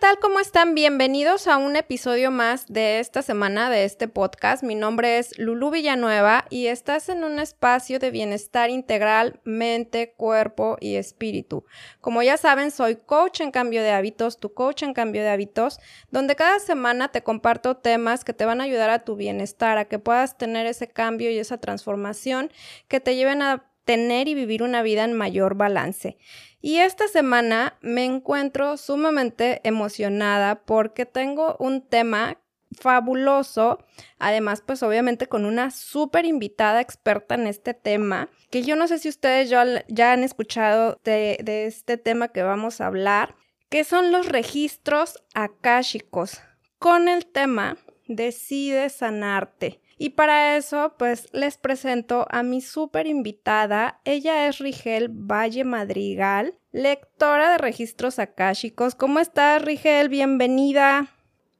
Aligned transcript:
tal? 0.00 0.18
¿Cómo 0.18 0.40
están? 0.40 0.74
Bienvenidos 0.74 1.46
a 1.46 1.56
un 1.56 1.74
episodio 1.74 2.30
más 2.30 2.66
de 2.66 2.98
esta 2.98 3.22
semana 3.22 3.70
de 3.70 3.84
este 3.84 4.08
podcast. 4.08 4.62
Mi 4.62 4.74
nombre 4.74 5.18
es 5.18 5.38
Lulu 5.38 5.70
Villanueva 5.70 6.44
y 6.50 6.66
estás 6.66 7.08
en 7.08 7.24
un 7.24 7.38
espacio 7.38 7.98
de 7.98 8.10
bienestar 8.10 8.68
integral, 8.68 9.40
mente, 9.44 10.12
cuerpo 10.14 10.76
y 10.80 10.96
espíritu. 10.96 11.64
Como 12.02 12.22
ya 12.22 12.36
saben, 12.36 12.72
soy 12.72 12.96
coach 12.96 13.40
en 13.40 13.50
cambio 13.50 13.82
de 13.82 13.90
hábitos, 13.90 14.38
tu 14.38 14.52
coach 14.52 14.82
en 14.82 14.92
cambio 14.92 15.22
de 15.22 15.30
hábitos, 15.30 15.78
donde 16.10 16.36
cada 16.36 16.58
semana 16.58 17.08
te 17.08 17.22
comparto 17.22 17.78
temas 17.78 18.22
que 18.22 18.34
te 18.34 18.44
van 18.44 18.60
a 18.60 18.64
ayudar 18.64 18.90
a 18.90 19.04
tu 19.04 19.16
bienestar, 19.16 19.78
a 19.78 19.86
que 19.86 19.98
puedas 19.98 20.36
tener 20.36 20.66
ese 20.66 20.88
cambio 20.88 21.30
y 21.30 21.38
esa 21.38 21.58
transformación 21.58 22.50
que 22.88 23.00
te 23.00 23.16
lleven 23.16 23.40
a 23.40 23.64
tener 23.86 24.28
y 24.28 24.34
vivir 24.34 24.62
una 24.62 24.82
vida 24.82 25.04
en 25.04 25.14
mayor 25.14 25.54
balance. 25.54 26.18
Y 26.60 26.78
esta 26.78 27.08
semana 27.08 27.78
me 27.80 28.04
encuentro 28.04 28.76
sumamente 28.76 29.60
emocionada 29.64 30.64
porque 30.66 31.06
tengo 31.06 31.56
un 31.58 31.80
tema 31.80 32.38
fabuloso, 32.78 33.78
además 34.18 34.62
pues 34.66 34.82
obviamente 34.82 35.28
con 35.28 35.46
una 35.46 35.70
súper 35.70 36.26
invitada 36.26 36.80
experta 36.80 37.36
en 37.36 37.46
este 37.46 37.72
tema, 37.72 38.28
que 38.50 38.62
yo 38.62 38.76
no 38.76 38.88
sé 38.88 38.98
si 38.98 39.08
ustedes 39.08 39.48
ya, 39.48 40.12
han 40.12 40.24
escuchado 40.24 41.00
de, 41.04 41.38
de 41.42 41.66
este 41.66 41.96
tema 41.96 42.28
que 42.28 42.42
vamos 42.42 42.80
a 42.80 42.88
hablar, 42.88 43.36
que 43.70 43.84
son 43.84 44.10
los 44.10 44.26
registros 44.26 45.22
akáshicos, 45.32 46.42
con 46.78 47.08
el 47.08 47.24
tema 47.24 47.78
Decide 48.08 48.88
sanarte. 48.88 49.80
Y 49.98 50.10
para 50.10 50.58
eso, 50.58 50.94
pues 50.98 51.32
les 51.32 51.56
presento 51.56 52.26
a 52.30 52.42
mi 52.42 52.60
súper 52.60 53.06
invitada. 53.06 54.00
Ella 54.04 54.46
es 54.46 54.58
Rigel 54.58 55.08
Valle 55.08 55.64
Madrigal, 55.64 56.58
lectora 56.70 57.52
de 57.52 57.58
registros 57.58 58.18
akáshicos. 58.18 58.94
¿Cómo 58.94 59.20
estás, 59.20 59.64
Rigel? 59.64 60.10
Bienvenida. 60.10 61.08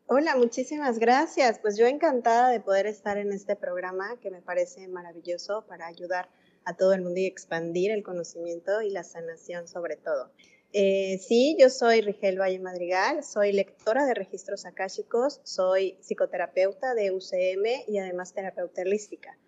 Hola, 0.07 0.37
muchísimas 0.37 0.99
gracias. 0.99 1.59
Pues 1.61 1.79
yo 1.79 1.87
encantada 1.87 2.51
de 2.51 2.61
poder 2.61 2.87
estar 2.87 3.17
en 3.17 3.33
este 3.33 3.57
programa 3.57 4.19
que 4.21 4.31
me 4.31 4.43
parece 4.43 4.87
maravilloso 4.87 5.65
para 5.67 5.87
ayudar 5.87 6.29
a 6.67 6.75
todo 6.75 6.93
el 6.93 7.01
mundo 7.01 7.19
y 7.21 7.25
expandir 7.27 7.91
el 7.91 8.03
conocimiento 8.03 8.83
y 8.83 8.91
la 8.91 9.03
sanación 9.03 9.67
sobre 9.67 9.97
todo. 9.97 10.31
Eh, 10.79 11.17
sí, 11.27 11.57
yo 11.59 11.71
soy 11.71 12.03
Rigel 12.03 12.39
Valle 12.39 12.59
Madrigal, 12.59 13.25
soy 13.25 13.51
lectora 13.53 14.05
de 14.05 14.13
registros 14.13 14.67
akáshicos, 14.67 15.41
soy 15.43 15.97
psicoterapeuta 16.03 16.93
de 16.93 17.13
UCM 17.13 17.89
y 17.89 17.97
además 17.97 18.35
terapeuta 18.35 18.83
holística. 18.83 19.39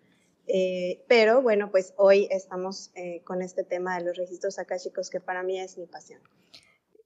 Eh, 0.47 1.03
pero 1.07 1.43
bueno, 1.43 1.69
pues 1.69 1.93
hoy 1.97 2.27
estamos 2.31 2.89
eh, 2.95 3.21
con 3.25 3.43
este 3.43 3.63
tema 3.63 3.99
de 3.99 4.05
los 4.05 4.17
registros 4.17 4.57
akáshicos 4.57 5.11
que 5.11 5.19
para 5.19 5.43
mí 5.43 5.59
es 5.59 5.77
mi 5.77 5.85
pasión 5.85 6.19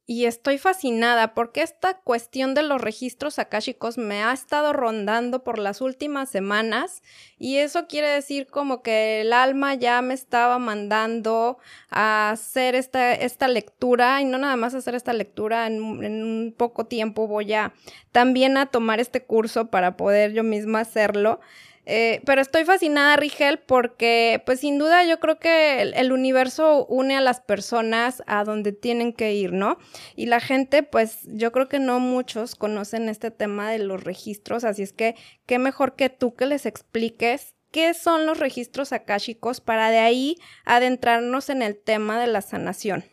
y 0.06 0.26
estoy 0.26 0.58
fascinada 0.58 1.34
porque 1.34 1.62
esta 1.62 1.98
cuestión 2.00 2.54
de 2.54 2.62
los 2.62 2.82
registros 2.82 3.40
akáshicos 3.40 3.98
me 3.98 4.22
ha 4.22 4.34
estado 4.34 4.74
rondando 4.74 5.46
por 5.46 5.60
las 5.60 5.80
últimas 5.80 6.30
semanas 6.30 7.02
y 7.40 7.58
eso 7.58 7.88
quiere 7.88 8.10
decir 8.10 8.48
como 8.48 8.82
que 8.82 9.22
el 9.22 9.32
alma 9.32 9.76
ya 9.76 10.02
me 10.02 10.14
estaba 10.14 10.60
mandando 10.60 11.58
a 11.90 12.32
hacer 12.32 12.76
esta, 12.76 13.14
esta 13.14 13.48
lectura 13.48 14.22
y 14.22 14.26
no 14.26 14.38
nada 14.38 14.58
más 14.58 14.76
hacer 14.76 14.94
esta 14.94 15.14
lectura 15.14 15.68
en, 15.68 16.04
en 16.04 16.24
un 16.24 16.54
poco 16.58 16.86
tiempo 16.86 17.28
voy 17.28 17.54
a 17.54 17.74
también 18.12 18.58
a 18.58 18.66
tomar 18.66 19.00
este 19.00 19.24
curso 19.24 19.68
para 19.70 19.96
poder 19.96 20.34
yo 20.34 20.44
misma 20.44 20.82
hacerlo. 20.82 21.40
Eh, 21.86 22.22
pero 22.26 22.42
estoy 22.42 22.64
fascinada, 22.64 23.18
Rigel, 23.18 23.60
porque 23.60 24.42
pues 24.46 24.62
sin 24.62 24.78
duda 24.78 25.04
yo 25.04 25.20
creo 25.20 25.38
que 25.38 25.82
el, 25.82 26.12
universo 26.14 26.86
une 26.86 27.18
a 27.18 27.22
las 27.22 27.42
personas 27.42 28.24
a 28.26 28.46
donde 28.46 28.72
tienen 28.72 29.12
que 29.12 29.34
ir, 29.34 29.52
¿no? 29.52 29.78
Y 30.16 30.28
la 30.28 30.40
gente, 30.40 30.84
pues 30.84 31.20
yo 31.26 31.52
creo 31.52 31.68
que 31.68 31.80
no 31.80 32.00
muchos 32.00 32.56
conocen 32.56 33.10
este 33.10 33.32
tema 33.32 33.70
de 33.70 33.80
los 33.80 34.04
registros, 34.04 34.64
así 34.64 34.82
es 34.82 34.94
que 34.94 35.16
qué 35.46 35.60
mejor 35.60 35.96
que 35.96 36.10
tú 36.10 36.36
que 36.36 36.46
les 36.46 36.66
expliques 36.66 37.56
qué 37.72 37.94
son 37.94 38.26
los 38.26 38.40
registros 38.40 38.94
akáshicos 38.94 39.60
para 39.60 39.90
de 39.90 39.98
ahí 39.98 40.38
adentrarnos 40.64 41.50
en 41.50 41.64
el 41.64 41.76
tema 41.78 42.22
de 42.22 42.28
la 42.28 42.42
sanación. 42.42 43.04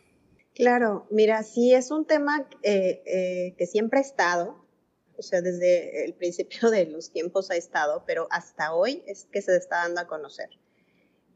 Claro, 0.54 1.06
mira, 1.10 1.42
sí 1.42 1.72
es 1.72 1.90
un 1.90 2.04
tema 2.04 2.46
eh, 2.62 3.02
eh, 3.06 3.54
que 3.56 3.66
siempre 3.66 3.98
ha 3.98 4.02
estado, 4.02 4.59
o 5.20 5.22
sea, 5.22 5.42
desde 5.42 6.04
el 6.04 6.14
principio 6.14 6.70
de 6.70 6.86
los 6.86 7.12
tiempos 7.12 7.50
ha 7.50 7.56
estado, 7.56 8.04
pero 8.06 8.26
hasta 8.30 8.74
hoy 8.74 9.04
es 9.06 9.26
que 9.30 9.42
se 9.42 9.56
está 9.56 9.76
dando 9.82 10.00
a 10.00 10.06
conocer. 10.06 10.48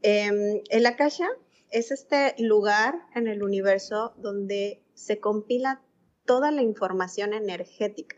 Eh, 0.01 0.63
el 0.69 0.85
Akasha 0.85 1.29
es 1.71 1.91
este 1.91 2.35
lugar 2.39 2.95
en 3.15 3.27
el 3.27 3.43
universo 3.43 4.13
donde 4.17 4.83
se 4.93 5.19
compila 5.19 5.81
toda 6.25 6.51
la 6.51 6.61
información 6.61 7.33
energética. 7.33 8.17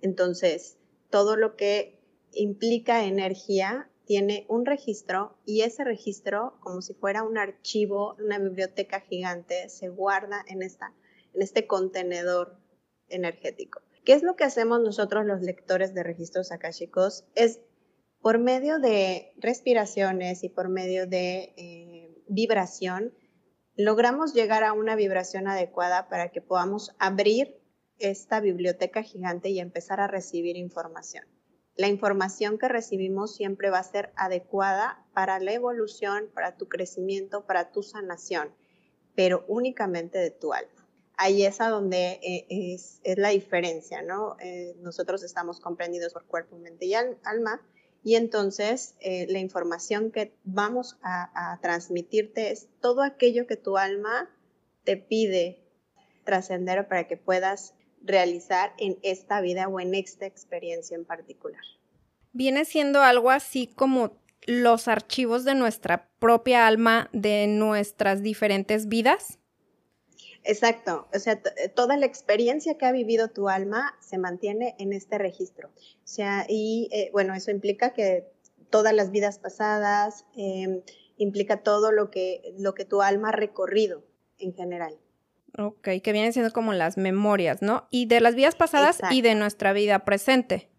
Entonces, 0.00 0.78
todo 1.10 1.36
lo 1.36 1.56
que 1.56 2.00
implica 2.32 3.04
energía 3.04 3.90
tiene 4.06 4.46
un 4.48 4.64
registro 4.64 5.36
y 5.44 5.62
ese 5.62 5.84
registro, 5.84 6.56
como 6.60 6.82
si 6.82 6.94
fuera 6.94 7.22
un 7.22 7.38
archivo, 7.38 8.16
una 8.24 8.38
biblioteca 8.38 9.00
gigante, 9.00 9.68
se 9.68 9.88
guarda 9.88 10.44
en, 10.48 10.62
esta, 10.62 10.94
en 11.34 11.42
este 11.42 11.66
contenedor 11.66 12.56
energético. 13.08 13.82
¿Qué 14.10 14.16
es 14.16 14.24
lo 14.24 14.34
que 14.34 14.42
hacemos 14.42 14.80
nosotros 14.80 15.24
los 15.24 15.40
lectores 15.40 15.94
de 15.94 16.02
registros 16.02 16.50
akáshicos? 16.50 17.28
Es 17.36 17.60
por 18.20 18.40
medio 18.40 18.80
de 18.80 19.32
respiraciones 19.36 20.42
y 20.42 20.48
por 20.48 20.68
medio 20.68 21.06
de 21.06 21.54
eh, 21.56 22.24
vibración, 22.26 23.14
logramos 23.76 24.34
llegar 24.34 24.64
a 24.64 24.72
una 24.72 24.96
vibración 24.96 25.46
adecuada 25.46 26.08
para 26.08 26.32
que 26.32 26.40
podamos 26.40 26.90
abrir 26.98 27.62
esta 27.98 28.40
biblioteca 28.40 29.04
gigante 29.04 29.50
y 29.50 29.60
empezar 29.60 30.00
a 30.00 30.08
recibir 30.08 30.56
información. 30.56 31.24
La 31.76 31.86
información 31.86 32.58
que 32.58 32.66
recibimos 32.66 33.36
siempre 33.36 33.70
va 33.70 33.78
a 33.78 33.84
ser 33.84 34.12
adecuada 34.16 35.06
para 35.14 35.38
la 35.38 35.52
evolución, 35.52 36.32
para 36.34 36.56
tu 36.56 36.66
crecimiento, 36.66 37.46
para 37.46 37.70
tu 37.70 37.84
sanación, 37.84 38.56
pero 39.14 39.44
únicamente 39.46 40.18
de 40.18 40.32
tu 40.32 40.52
alma 40.52 40.79
ahí 41.20 41.44
es 41.44 41.60
a 41.60 41.68
donde 41.68 42.18
eh, 42.22 42.46
es, 42.48 43.00
la 43.18 43.28
diferencia, 43.28 44.00
¿no? 44.02 44.36
Eh, 44.40 44.74
nosotros 44.80 45.22
estamos 45.22 45.60
comprendidos 45.60 46.14
por 46.14 46.24
cuerpo, 46.24 46.56
mente 46.56 46.86
y 46.86 46.94
alma, 46.94 47.60
y 48.02 48.14
entonces 48.14 48.96
eh, 49.00 49.26
la 49.28 49.38
información 49.38 50.12
que 50.12 50.32
vamos 50.44 50.96
a, 51.02 51.58
transmitirte 51.60 52.50
es 52.50 52.68
todo 52.80 53.02
aquello 53.02 53.46
que 53.46 53.56
tu 53.56 53.76
alma 53.76 54.30
te 54.84 54.96
pide 54.96 55.62
trascender 56.24 56.88
para 56.88 57.06
que 57.06 57.18
puedas 57.18 57.74
realizar 58.02 58.72
en 58.78 58.98
esta 59.02 59.42
vida 59.42 59.68
o 59.68 59.78
en 59.78 59.94
esta 59.94 60.24
experiencia 60.24 60.96
en 60.96 61.04
particular. 61.04 61.60
Viene 62.32 62.64
siendo 62.64 63.02
algo 63.02 63.30
así 63.30 63.66
como 63.66 64.18
los 64.46 64.88
archivos 64.88 65.44
de 65.44 65.54
nuestra 65.54 66.08
propia 66.18 66.66
alma 66.66 67.10
de 67.12 67.46
nuestras 67.46 68.22
diferentes 68.22 68.88
vidas. 68.88 69.39
Exacto, 70.44 71.06
o 71.14 71.18
sea, 71.18 71.40
toda 71.74 71.96
la 71.96 72.06
experiencia 72.06 72.78
que 72.78 72.86
ha 72.86 72.92
vivido 72.92 73.28
tu 73.28 73.48
alma 73.48 73.94
se 74.00 74.18
mantiene 74.18 74.74
en 74.78 74.92
este 74.92 75.18
registro. 75.18 75.68
O 75.68 76.06
sea, 76.06 76.46
y 76.48 76.88
eh, 76.92 77.10
bueno, 77.12 77.34
eso 77.34 77.50
implica 77.50 77.92
que 77.92 78.26
todas 78.70 78.94
las 78.94 79.10
vidas 79.10 79.38
pasadas, 79.38 80.24
em, 80.34 80.80
implica 81.18 81.62
todo 81.62 81.92
lo 81.92 82.10
que, 82.10 82.54
lo 82.58 82.74
que 82.74 82.84
tu 82.84 83.02
alma 83.02 83.28
ha 83.28 83.32
recorrido 83.32 84.02
en 84.38 84.54
general. 84.54 84.96
Ok, 85.58 85.88
que 86.02 86.12
vienen 86.12 86.32
siendo 86.32 86.52
como 86.52 86.72
las 86.72 86.96
memorias, 86.96 87.60
¿no? 87.60 87.86
Y 87.90 88.06
de 88.06 88.20
las 88.20 88.34
vidas 88.34 88.54
pasadas 88.54 89.00
y 89.10 89.20
de 89.20 89.34
nuestra 89.34 89.72
vida 89.72 90.04
presente 90.04 90.70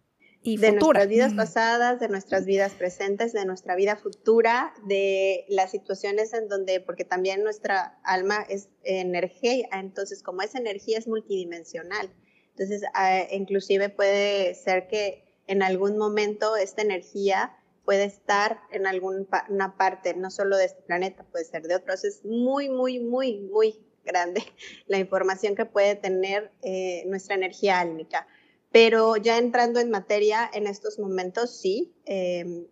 de 0.44 0.72
nuestras 0.72 1.08
vidas 1.08 1.34
pasadas, 1.34 2.00
de 2.00 2.08
nuestras 2.08 2.46
vidas 2.46 2.74
presentes, 2.74 3.32
de 3.32 3.46
nuestra 3.46 3.76
vida 3.76 3.96
futura, 3.96 4.74
de 4.86 5.46
las 5.50 5.72
situaciones 5.72 6.34
en 6.34 6.48
donde, 6.48 6.80
porque 6.80 7.06
también 7.06 7.44
nuestra 7.44 8.00
alma 8.04 8.46
es 8.50 8.70
energía, 8.84 9.68
entonces 9.72 10.24
como 10.24 10.42
esa 10.42 10.58
energía 10.58 10.98
es 10.98 11.08
multidimensional, 11.08 12.10
entonces 12.50 12.84
ah, 12.94 13.22
inclusive 13.32 13.90
puede 13.90 14.56
ser 14.56 14.88
que 14.88 15.24
en 15.48 15.62
algún 15.62 15.98
momento 15.98 16.56
esta 16.56 16.82
energía 16.82 17.56
puede 17.86 18.06
estar 18.06 18.62
en 18.72 18.88
alguna 18.88 19.76
parte, 19.78 20.14
no 20.16 20.32
solo 20.32 20.58
de 20.58 20.66
este 20.66 20.82
planeta, 20.82 21.24
puede 21.32 21.46
ser 21.46 21.64
de 21.64 21.76
otros, 21.76 22.04
es 22.04 22.24
muy, 22.26 22.70
muy, 22.70 23.00
muy, 23.00 23.40
muy 23.40 23.80
grande 24.04 24.44
la 24.88 24.98
información 24.98 25.56
que 25.56 25.66
puede 25.66 25.96
tener 25.96 26.52
eh, 26.62 27.04
nuestra 27.08 27.36
energía 27.36 27.80
álmica. 27.80 28.28
Pero 28.72 29.18
ya 29.18 29.38
entrando 29.38 29.80
en 29.80 29.90
materia, 29.90 30.50
en 30.54 30.68
estos 30.68 30.98
momentos 30.98 31.60
sí, 31.60 31.94
em, 32.06 32.68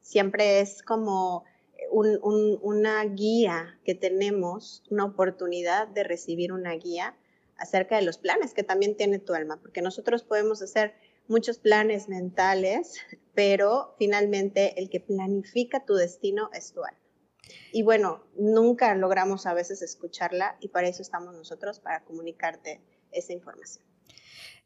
siempre 0.00 0.60
es 0.60 0.82
como 0.82 1.44
una 1.90 3.04
guía 3.04 3.78
que 3.84 3.94
tenemos, 3.94 4.82
una 4.90 5.04
oportunidad 5.04 5.86
de 5.88 6.02
recibir 6.02 6.52
una 6.52 6.72
guía 6.72 7.16
acerca 7.58 7.96
de 7.96 8.02
los 8.02 8.18
planes 8.18 8.54
que 8.54 8.64
también 8.64 8.96
tiene 8.96 9.18
tu 9.18 9.34
alma, 9.34 9.60
porque 9.60 9.82
nosotros 9.82 10.24
podemos 10.24 10.62
hacer 10.62 10.94
muchos 11.28 11.58
planes 11.58 12.08
mentales, 12.08 12.96
pero 13.34 13.94
finalmente 13.98 14.80
el 14.80 14.90
que 14.90 15.00
planifica 15.00 15.84
tu 15.84 15.94
destino 15.94 16.50
es 16.52 16.72
tu 16.72 16.82
alma. 16.82 17.00
Y 17.72 17.82
bueno, 17.82 18.24
nunca 18.36 18.94
logramos 18.94 19.46
a 19.46 19.54
veces 19.54 19.82
escucharla 19.82 20.56
y 20.60 20.68
para 20.68 20.88
eso 20.88 21.02
estamos 21.02 21.34
nosotros, 21.34 21.78
para 21.78 22.04
comunicarte 22.04 22.80
esa 23.12 23.32
información. 23.32 23.95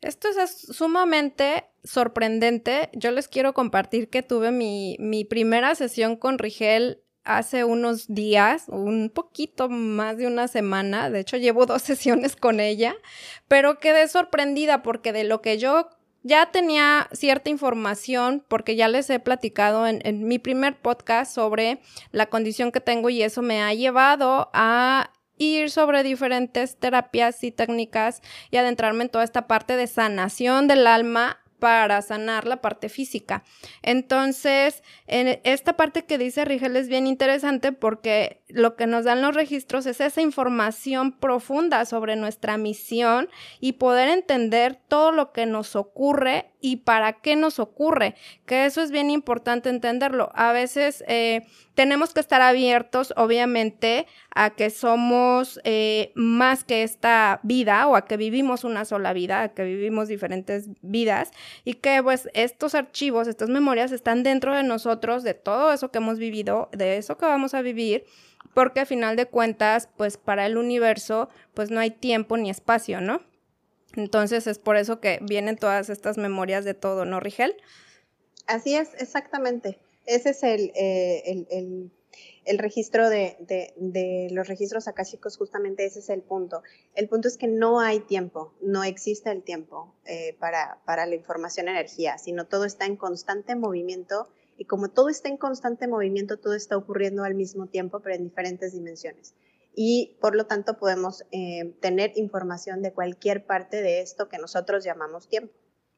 Esto 0.01 0.29
es 0.29 0.51
sumamente 0.51 1.67
sorprendente. 1.85 2.91
Yo 2.95 3.11
les 3.11 3.29
quiero 3.29 3.53
compartir 3.53 4.09
que 4.09 4.23
tuve 4.23 4.51
mi, 4.51 4.97
mi 4.99 5.25
primera 5.25 5.75
sesión 5.75 6.17
con 6.17 6.39
Rigel 6.39 7.03
hace 7.25 7.65
unos 7.65 8.13
días, 8.13 8.65
un 8.69 9.11
poquito 9.13 9.69
más 9.69 10.17
de 10.17 10.27
una 10.27 10.49
semana, 10.49 11.11
de 11.11 11.21
hecho 11.21 11.37
llevo 11.37 11.67
dos 11.67 11.83
sesiones 11.83 12.37
con 12.37 12.61
ella, 12.61 12.95
pero 13.49 13.79
quedé 13.79 14.09
sorprendida 14.09 14.83
porque 14.83 15.13
de 15.13 15.25
lo 15.25 15.43
que 15.43 15.59
yo 15.59 15.91
ya 16.23 16.51
tenía 16.51 17.09
cierta 17.13 17.49
información, 17.49 18.45
porque 18.47 18.77
ya 18.77 18.89
les 18.89 19.09
he 19.09 19.21
platicado 19.21 19.87
en, 19.87 20.01
en 20.05 20.27
mi 20.27 20.39
primer 20.39 20.79
podcast 20.79 21.35
sobre 21.35 21.81
la 22.13 22.27
condición 22.27 22.73
que 22.73 22.81
tengo 22.81 23.09
y 23.09 23.23
eso 23.23 23.41
me 23.41 23.63
ha 23.63 23.73
llevado 23.73 24.51
a 24.53 25.11
ir 25.41 25.71
sobre 25.71 26.03
diferentes 26.03 26.77
terapias 26.77 27.43
y 27.43 27.51
técnicas 27.51 28.21
y 28.51 28.59
adentrarme 28.59 29.05
en 29.05 29.09
toda 29.09 29.25
esta 29.25 29.49
parte 29.49 29.77
de 29.77 29.87
sanación 29.87 30.69
del 30.69 30.87
alma 30.87 31.39
para 31.61 32.03
sanar 32.03 32.47
la 32.47 32.61
parte 32.61 32.89
física. 32.89 33.45
Entonces, 33.83 34.83
en 35.07 35.41
esta 35.45 35.77
parte 35.77 36.05
que 36.05 36.19
dice 36.19 36.45
Rigel 36.45 36.77
es 36.77 36.89
bien 36.89 37.07
interesante 37.07 37.73
porque 37.73 38.41
lo 38.49 38.75
que 38.75 38.87
nos 38.87 39.05
dan 39.05 39.23
los 39.23 39.35
registros 39.35 39.87
es 39.87 40.01
esa 40.01 40.21
información 40.21 41.13
profunda 41.13 41.85
sobre 41.85 42.17
nuestra 42.17 42.57
misión 42.57 43.29
y 43.61 43.75
poder 43.75 44.09
entender 44.09 44.79
todo 44.89 45.13
lo 45.13 45.33
que 45.33 45.47
nos 45.47 45.77
ocurre 45.77 46.51
y 46.61 46.77
para 46.77 47.15
qué 47.15 47.37
nos 47.37 47.59
ocurre, 47.59 48.15
que 48.47 48.67
eso 48.67 48.83
es 48.83 48.91
bien 48.91 49.11
importante 49.11 49.71
entenderlo. 49.71 50.31
A 50.35 50.53
veces 50.53 51.03
eh, 51.09 51.47
tenemos 51.75 52.13
que 52.13 52.21
estar 52.21 52.43
abiertos, 52.43 53.15
obviamente, 53.17 54.07
a 54.35 54.51
que 54.51 54.71
somos 54.71 55.61
eh, 55.65 56.13
más 56.15 56.65
que 56.65 56.83
esta 56.83 57.41
vida 57.43 57.87
o 57.87 57.97
a 57.97 58.05
que 58.05 58.17
vivimos 58.17 58.65
una 58.65 58.85
sola 58.85 59.13
vida, 59.13 59.43
a 59.43 59.49
que 59.55 59.65
vivimos 59.65 60.09
diferentes 60.09 60.69
vidas 60.83 61.31
y 61.65 61.75
que 61.75 62.03
pues 62.03 62.29
estos 62.35 62.75
archivos, 62.75 63.29
estas 63.29 63.49
memorias 63.49 63.93
están 63.93 64.23
dentro 64.23 64.55
de 64.55 64.63
nosotros, 64.63 65.23
de 65.23 65.35
todo 65.35 65.73
eso 65.73 65.91
que 65.91 65.99
hemos 65.99 66.19
vivido, 66.19 66.69
de 66.73 66.97
eso 66.97 67.17
que 67.17 67.27
vamos 67.27 67.55
a 67.55 67.63
vivir 67.63 68.05
porque 68.55 68.81
a 68.81 68.87
final 68.87 69.17
de 69.17 69.27
cuentas, 69.27 69.89
pues 69.97 70.17
para 70.17 70.47
el 70.47 70.57
universo, 70.57 71.29
pues 71.55 71.71
no 71.71 71.81
hay 71.81 71.91
tiempo 71.91 72.37
ni 72.37 72.51
espacio, 72.51 73.01
¿no? 73.01 73.23
Entonces 73.97 74.47
es 74.47 74.59
por 74.59 74.77
eso 74.77 75.01
que 75.01 75.19
vienen 75.23 75.57
todas 75.57 75.91
estas 75.91 76.17
memorias 76.17 76.65
de 76.65 76.75
todo, 76.75 77.05
¿no, 77.05 77.21
Rigel? 77.21 77.57
Así 78.47 78.75
es, 78.75 78.91
exactamente. 78.99 79.79
Ese 80.07 80.31
es 80.31 80.43
el, 80.43 80.73
eh, 80.75 81.47
el, 81.51 81.91
registro 82.59 83.09
de, 83.09 84.29
los 84.31 84.49
registros 84.49 84.89
akáshicos, 84.89 85.37
justamente 85.37 85.85
ese 85.85 86.01
es 86.01 86.09
el 86.11 86.23
punto. 86.23 86.63
El 86.95 87.09
punto 87.09 87.29
es 87.29 87.37
que 87.37 87.49
no 87.49 87.81
hay 87.81 88.01
tiempo, 88.01 88.55
no 88.61 88.85
existe 88.85 89.31
el 89.31 89.43
tiempo 89.43 89.95
eh, 90.05 90.37
para, 90.39 90.81
para 90.85 91.07
la 91.07 91.15
información 91.15 91.69
energía, 91.69 92.19
sino 92.19 92.47
todo 92.47 92.65
está 92.65 92.87
en 92.87 92.97
constante 92.97 93.55
movimiento 93.57 94.29
y 94.57 94.65
como 94.65 94.91
todo 94.91 95.09
está 95.09 95.29
en 95.29 95.37
constante 95.37 95.89
movimiento, 95.89 96.39
todo 96.39 96.55
está 96.55 96.77
ocurriendo 96.77 97.25
al 97.25 97.35
mismo 97.35 97.67
tiempo, 97.67 98.01
pero 98.01 98.15
en 98.15 98.25
diferentes 98.25 98.73
dimensiones 98.73 99.35
y 99.75 100.19
por 100.21 100.35
lo 100.35 100.47
tanto 100.47 100.79
podemos 100.79 101.25
eh, 101.31 101.75
tener 101.81 102.13
información 102.17 102.83
de 102.83 102.93
cualquier 102.93 103.47
parte 103.47 103.83
de 103.83 104.01
esto 104.01 104.29
que 104.29 104.39
nosotros 104.39 104.85
llamamos 104.85 105.29
tiempo. 105.29 105.55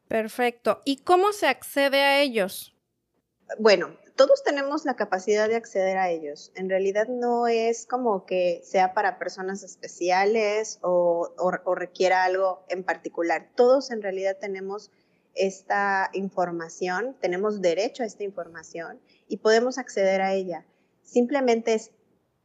Perfecto. 0.09 0.83
¿Y 0.85 0.99
cómo 0.99 1.33
se 1.33 1.47
accede 1.47 2.03
a 2.03 2.21
ellos? 2.21 2.72
Bueno, 3.59 3.97
todos 4.17 4.43
tenemos 4.45 4.85
la 4.85 4.95
capacidad 4.95 5.49
de 5.49 5.57
acceder 5.57 5.97
a 5.97 6.11
ellos. 6.11 6.53
En 6.55 6.69
realidad 6.69 7.09
no 7.09 7.47
es 7.47 7.87
como 7.87 8.25
que 8.27 8.61
sea 8.65 8.95
para 8.95 9.19
personas 9.19 9.63
especiales 9.63 10.79
o, 10.83 11.33
requiera 11.75 12.25
algo 12.25 12.65
en 12.69 12.85
particular. 12.85 13.51
Todos 13.55 13.91
en 13.91 14.03
realidad 14.03 14.37
tenemos 14.41 14.91
esta 15.35 16.11
información, 16.13 17.17
tenemos 17.21 17.63
derecho 17.63 18.03
a 18.03 18.07
esta 18.07 18.23
información 18.23 19.01
y 19.29 19.39
podemos 19.39 19.79
acceder 19.79 20.21
a 20.21 20.35
ella. 20.35 20.67
Simplemente 21.03 21.75
es 21.75 21.91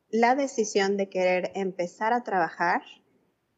la 0.10 0.36
decisión 0.36 0.96
de 0.96 1.10
querer 1.10 1.52
empezar 1.54 2.14
a 2.14 2.24
trabajar 2.24 2.82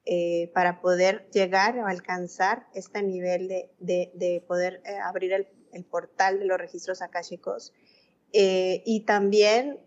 eh, 0.05 0.51
para 0.55 0.81
poder 0.81 1.29
llegar 1.31 1.77
o 1.77 1.85
alcanzar 1.85 2.67
este 2.73 3.03
nivel 3.03 3.47
de, 3.77 4.43
poder 4.47 4.81
eh, 4.83 4.97
abrir 4.97 5.33
el, 5.33 5.47
portal 5.85 6.39
de 6.39 6.45
los 6.45 6.57
registros 6.57 7.01
akáshicos 7.01 7.73
eh, 8.33 8.83
y 8.85 9.01
también 9.01 9.79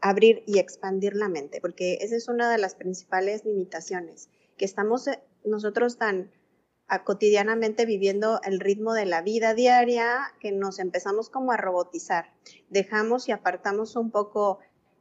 abrir 0.00 0.42
y 0.46 0.58
expandir 0.58 1.14
la 1.14 1.28
mente, 1.28 1.60
porque 1.60 1.98
esa 2.00 2.16
es 2.16 2.28
una 2.28 2.50
de 2.50 2.58
las 2.58 2.74
principales 2.74 3.44
limitaciones, 3.44 4.28
que 4.56 4.64
estamos 4.64 5.08
nosotros 5.44 5.98
tan 5.98 6.30
cotidianamente 7.04 7.86
viviendo 7.86 8.40
el 8.44 8.60
ritmo 8.60 8.92
de 8.92 9.06
la 9.06 9.22
vida 9.22 9.54
diaria 9.54 10.34
que 10.40 10.52
nos 10.52 10.78
empezamos 10.78 11.30
como 11.30 11.52
a 11.52 11.56
robotizar. 11.56 12.32
Dejamos 12.68 13.28
y 13.28 13.32
apartamos 13.32 13.96
un 13.96 14.10
poco 14.10 14.58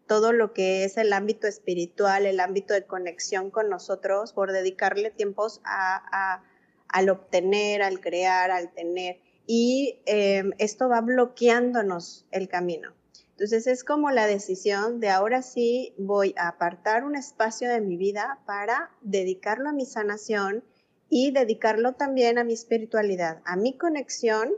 todo 0.07 0.33
lo 0.33 0.53
que 0.53 0.85
es 0.85 0.97
el 0.97 1.13
ámbito 1.13 1.47
espiritual, 1.47 2.25
el 2.25 2.39
ámbito 2.39 2.73
de 2.73 2.85
conexión 2.85 3.51
con 3.51 3.69
nosotros, 3.69 4.33
por 4.33 4.51
dedicarle 4.51 5.11
tiempos 5.11 5.61
a, 5.65 6.43
al 6.87 7.09
obtener, 7.09 7.81
al 7.81 7.99
crear, 7.99 8.51
al 8.51 8.73
tener. 8.73 9.21
Y 9.45 10.01
em, 10.05 10.51
esto 10.57 10.89
va 10.89 11.01
bloqueándonos 11.01 12.25
el 12.31 12.47
camino. 12.47 12.93
Entonces 13.31 13.67
es 13.67 13.83
como 13.83 14.11
la 14.11 14.27
decisión 14.27 14.99
de 14.99 15.09
ahora 15.09 15.41
sí 15.41 15.95
voy 15.97 16.35
a 16.37 16.47
apartar 16.47 17.03
un 17.03 17.15
espacio 17.15 17.67
de 17.67 17.81
mi 17.81 17.97
vida 17.97 18.39
para 18.45 18.91
dedicarlo 19.01 19.69
a 19.69 19.73
mi 19.73 19.85
sanación 19.85 20.63
y 21.09 21.31
dedicarlo 21.31 21.93
también 21.93 22.37
a 22.37 22.43
mi 22.43 22.53
espiritualidad, 22.53 23.41
a 23.45 23.55
mi 23.55 23.75
conexión 23.77 24.51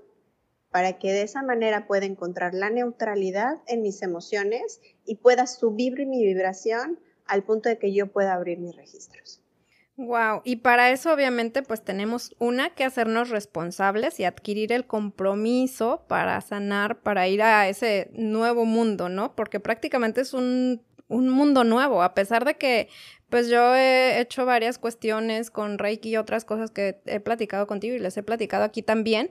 para 0.71 0.99
que 0.99 1.13
de 1.13 1.21
esa 1.21 1.41
manera 1.41 1.87
pueda 1.87 2.05
encontrar 2.05 2.53
la 2.53 2.69
neutralidad 2.69 3.61
en 3.65 3.81
mis 3.81 4.01
emociones 4.01 4.81
y 5.05 5.15
pueda 5.15 5.47
subir 5.47 6.05
mi 6.05 6.25
vibración 6.25 6.99
al 7.25 7.43
punto 7.43 7.69
de 7.69 7.77
que 7.79 7.93
yo 7.93 8.11
pueda 8.11 8.33
abrir 8.33 8.59
mis 8.59 8.75
registros. 8.75 9.41
Wow, 9.97 10.41
y 10.43 10.57
para 10.57 10.91
eso 10.91 11.13
obviamente 11.13 11.63
pues 11.63 11.81
tenemos 11.81 12.35
una 12.37 12.71
que 12.71 12.83
hacernos 12.83 13.29
responsables 13.29 14.19
y 14.19 14.25
adquirir 14.25 14.73
el 14.73 14.85
compromiso 14.85 16.03
para 16.09 16.41
sanar, 16.41 16.99
para 16.99 17.29
ir 17.29 17.41
a 17.41 17.69
ese 17.69 18.09
nuevo 18.13 18.65
mundo, 18.65 19.07
¿no? 19.07 19.35
Porque 19.35 19.61
prácticamente 19.61 20.19
es 20.19 20.33
un, 20.33 20.81
un 21.07 21.29
mundo 21.29 21.63
nuevo, 21.63 22.03
a 22.03 22.13
pesar 22.13 22.43
de 22.43 22.55
que 22.55 22.89
pues 23.29 23.49
yo 23.49 23.73
he 23.73 24.19
hecho 24.19 24.45
varias 24.45 24.77
cuestiones 24.79 25.49
con 25.49 25.77
Reiki 25.77 26.09
y 26.09 26.17
otras 26.17 26.43
cosas 26.43 26.71
que 26.71 27.01
he 27.05 27.21
platicado 27.21 27.65
contigo 27.65 27.95
y 27.95 27.99
les 27.99 28.17
he 28.17 28.23
platicado 28.23 28.65
aquí 28.65 28.81
también. 28.81 29.29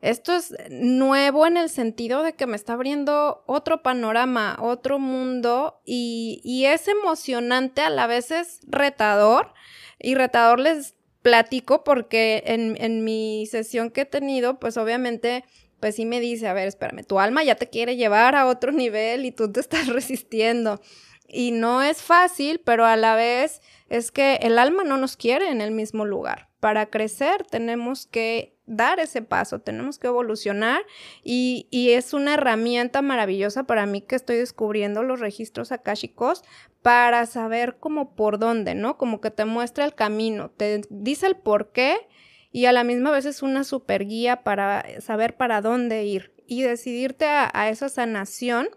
Esto 0.00 0.32
es 0.32 0.54
nuevo 0.70 1.44
en 1.44 1.56
el 1.56 1.68
sentido 1.68 2.22
de 2.22 2.34
que 2.34 2.46
me 2.46 2.54
está 2.54 2.74
abriendo 2.74 3.42
otro 3.46 3.82
panorama, 3.82 4.56
otro 4.60 5.00
mundo 5.00 5.80
y, 5.84 6.64
es 6.66 6.86
emocionante, 6.86 7.80
a 7.80 7.90
la 7.90 8.06
vez 8.06 8.30
es 8.30 8.60
retador 8.68 9.52
y 9.98 10.14
retador 10.14 10.60
les 10.60 10.94
platico 11.22 11.84
porque 11.84 12.42
en, 12.46 12.76
en 12.80 13.04
mi 13.04 13.46
sesión 13.46 13.90
que 13.90 14.02
he 14.02 14.06
tenido, 14.06 14.58
pues 14.58 14.76
obviamente 14.76 15.44
pues 15.80 15.94
sí 15.94 16.04
me 16.04 16.20
dice, 16.20 16.48
a 16.48 16.52
ver, 16.52 16.68
espérame, 16.68 17.04
tu 17.04 17.20
alma 17.20 17.44
ya 17.44 17.54
te 17.54 17.68
quiere 17.68 17.96
llevar 17.96 18.34
a 18.34 18.46
otro 18.46 18.72
nivel 18.72 19.24
y 19.24 19.32
tú 19.32 19.50
te 19.50 19.60
estás 19.60 19.86
resistiendo. 19.88 20.80
Y 21.28 21.50
no 21.50 21.82
es 21.82 22.02
fácil, 22.02 22.60
pero 22.64 22.86
a 22.86 22.96
la 22.96 23.14
vez 23.14 23.60
es 23.90 24.10
que 24.10 24.36
el 24.36 24.58
alma 24.58 24.82
no 24.84 24.96
nos 24.96 25.16
quiere 25.16 25.50
en 25.50 25.60
el 25.60 25.72
mismo 25.72 26.04
lugar. 26.04 26.48
Para 26.58 26.86
crecer 26.86 27.44
tenemos 27.44 28.06
que 28.06 28.57
dar 28.68 29.00
ese 29.00 29.22
paso, 29.22 29.60
tenemos 29.60 29.98
que 29.98 30.06
evolucionar 30.06 30.82
y, 31.24 31.66
es 31.72 32.12
una 32.12 32.34
herramienta 32.34 33.02
maravillosa 33.02 33.64
para 33.64 33.86
mí 33.86 34.02
que 34.02 34.14
estoy 34.14 34.36
descubriendo 34.36 35.02
los 35.02 35.20
registros 35.20 35.72
akáshicos 35.72 36.44
para 36.82 37.26
saber 37.26 37.78
cómo 37.80 38.14
por 38.14 38.38
dónde, 38.38 38.74
¿no? 38.74 38.98
Como 38.98 39.20
que 39.20 39.30
te 39.30 39.46
muestra 39.46 39.84
el 39.84 39.94
camino, 39.94 40.50
te 40.50 40.82
dice 40.90 41.26
el 41.26 41.36
por 41.36 41.72
qué 41.72 42.06
y 42.52 42.66
a 42.66 42.72
la 42.72 42.84
misma 42.84 43.10
vez 43.10 43.24
es 43.24 43.42
una 43.42 43.64
super 43.64 44.06
guía 44.06 44.42
para 44.42 44.84
saber 45.00 45.36
para 45.36 45.60
dónde 45.60 46.04
ir 46.04 46.34
y 46.46 46.62
decidirte 46.62 47.26
a, 47.26 47.68
esa 47.68 47.88
sanación. 47.88 48.68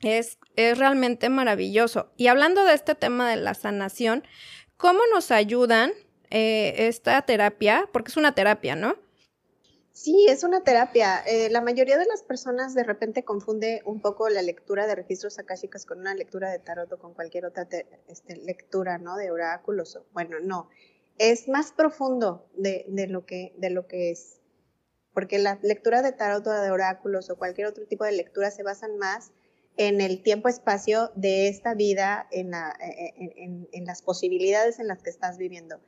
Es, 0.00 0.38
es 0.56 0.78
realmente 0.78 1.28
maravilloso. 1.28 2.12
Y 2.16 2.28
hablando 2.28 2.64
de 2.64 2.72
este 2.72 2.94
tema 2.94 3.28
de 3.28 3.36
la 3.36 3.52
sanación, 3.52 4.24
¿cómo 4.78 5.00
nos 5.12 5.30
ayudan 5.30 5.92
eh, 6.30 6.88
esta 6.88 7.20
terapia, 7.22 7.88
porque 7.92 8.10
es 8.10 8.16
una 8.16 8.34
terapia, 8.34 8.76
¿no? 8.76 8.96
Sí, 9.92 10.26
es 10.28 10.44
una 10.44 10.62
terapia. 10.62 11.18
Eh, 11.26 11.50
la 11.50 11.60
mayoría 11.60 11.98
de 11.98 12.06
las 12.06 12.22
personas 12.22 12.74
de 12.74 12.84
repente 12.84 13.24
confunde 13.24 13.82
un 13.84 14.00
poco 14.00 14.28
la 14.28 14.40
lectura 14.40 14.86
de 14.86 14.94
registros 14.94 15.38
akáshicos 15.38 15.84
con 15.84 15.98
una 15.98 16.14
lectura 16.14 16.50
de 16.50 16.60
tarot 16.60 16.90
o 16.92 16.98
con 16.98 17.12
cualquier 17.12 17.44
otra 17.44 17.68
este, 18.08 18.36
lectura, 18.36 18.98
¿no? 18.98 19.16
De 19.16 19.30
oráculos. 19.30 19.98
Bueno, 20.12 20.38
no. 20.40 20.70
Es 21.18 21.48
más 21.48 21.72
profundo 21.72 22.48
de, 22.54 22.86
lo 23.08 23.26
que, 23.26 23.52
de 23.58 23.70
lo 23.70 23.88
que 23.88 24.10
es. 24.10 24.40
Porque 25.12 25.38
la 25.38 25.58
lectura 25.62 26.02
de 26.02 26.12
tarot 26.12 26.46
o 26.46 26.50
de 26.52 26.70
oráculos 26.70 27.28
o 27.28 27.36
cualquier 27.36 27.66
otro 27.66 27.84
tipo 27.86 28.04
de 28.04 28.12
lectura 28.12 28.52
se 28.52 28.62
basan 28.62 28.96
más 28.96 29.32
en 29.76 30.00
el 30.00 30.22
tiempo-espacio 30.22 31.10
de 31.16 31.48
esta 31.48 31.74
vida, 31.74 32.28
en, 32.30 32.52
la, 32.52 32.74
en, 32.80 33.68
en 33.72 33.84
las 33.84 34.02
posibilidades 34.02 34.78
en 34.78 34.86
las 34.86 35.02
que 35.02 35.10
estás 35.10 35.36
viviendo 35.36 35.80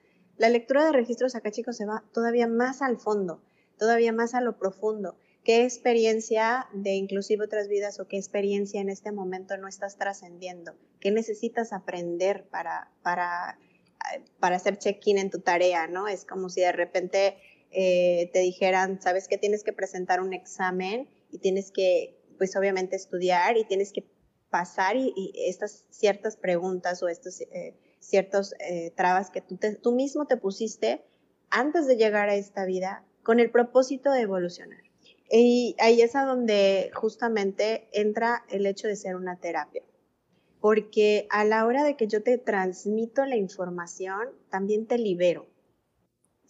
La 0.43 0.49
lectura 0.49 0.85
de 0.85 0.91
registros 0.91 1.37
acá, 1.37 1.53
chicos, 1.53 1.77
se 1.77 1.87
va 1.87 2.03
todavía 2.13 2.49
más 2.49 2.83
al 2.83 2.99
fondo, 2.99 3.41
todavía 3.79 4.13
más 4.13 4.35
a 4.35 4.41
lo 4.41 4.59
profundo. 4.59 5.17
¿Qué 5.45 5.63
experiencia 5.63 6.67
de 6.73 6.95
inclusive 6.95 7.45
otras 7.45 7.69
vidas 7.69 8.01
o 8.01 8.09
qué 8.09 8.17
experiencia 8.17 8.81
en 8.81 8.89
este 8.89 9.13
momento 9.13 9.57
no 9.57 9.69
estás 9.69 9.99
trascendiendo? 9.99 10.75
¿Qué 10.99 11.13
necesitas 11.13 11.73
aprender 11.73 12.49
para, 12.51 12.91
para, 13.05 13.57
para 14.41 14.57
hacer 14.57 14.79
check-in 14.79 15.19
en 15.19 15.31
tu 15.31 15.39
tarea? 15.39 15.87
¿no? 15.87 16.09
Es 16.09 16.25
como 16.25 16.49
si 16.49 16.63
de 16.63 16.73
repente 16.73 17.37
eh, 17.71 18.29
te 18.33 18.41
dijeran, 18.41 19.01
sabes 19.01 19.29
que 19.29 19.39
tienes 19.39 19.63
que 19.63 19.73
presentar 19.73 20.21
un 20.21 20.33
examen 20.33 21.09
y 21.31 21.39
tienes 21.39 21.71
que, 21.71 22.19
pues 22.37 22.57
obviamente, 22.57 22.97
estudiar 22.97 23.59
y 23.59 23.65
tienes 23.65 23.93
que 23.93 24.11
pasar 24.51 24.97
y, 24.97 25.33
estas 25.37 25.85
ciertas 25.91 26.37
preguntas 26.37 27.01
o 27.05 27.09
estos 27.09 27.43
eh, 27.43 27.77
ciertos 28.03 28.55
eh, 28.59 28.93
trabas 28.97 29.31
que 29.31 29.41
tú, 29.41 29.59
tú 29.83 29.93
mismo 29.93 30.27
te 30.27 30.37
pusiste 30.37 31.05
antes 31.51 31.87
de 31.87 31.97
llegar 31.97 32.29
a 32.29 32.35
esta 32.35 32.65
vida 32.65 33.05
con 33.23 33.41
el 33.41 33.51
propósito 33.51 34.11
de 34.11 34.23
evolucionar. 34.23 34.83
Y 35.31 35.77
ahí 35.79 36.03
es 36.03 36.15
a 36.15 36.25
donde 36.25 36.91
justamente 36.95 37.89
entra 37.93 38.45
el 38.51 38.67
hecho 38.67 38.89
de 38.89 38.97
ser 38.97 39.17
una 39.17 39.37
terapia. 39.37 39.83
Porque 40.61 41.27
a 41.31 41.45
la 41.45 41.65
hora 41.65 41.85
de 41.85 41.97
que 41.97 42.07
yo 42.07 42.23
te 42.23 42.39
transmito 42.39 43.25
la 43.25 43.37
información, 43.37 44.29
también 44.51 44.87
te 44.87 44.99
libero. 44.99 45.47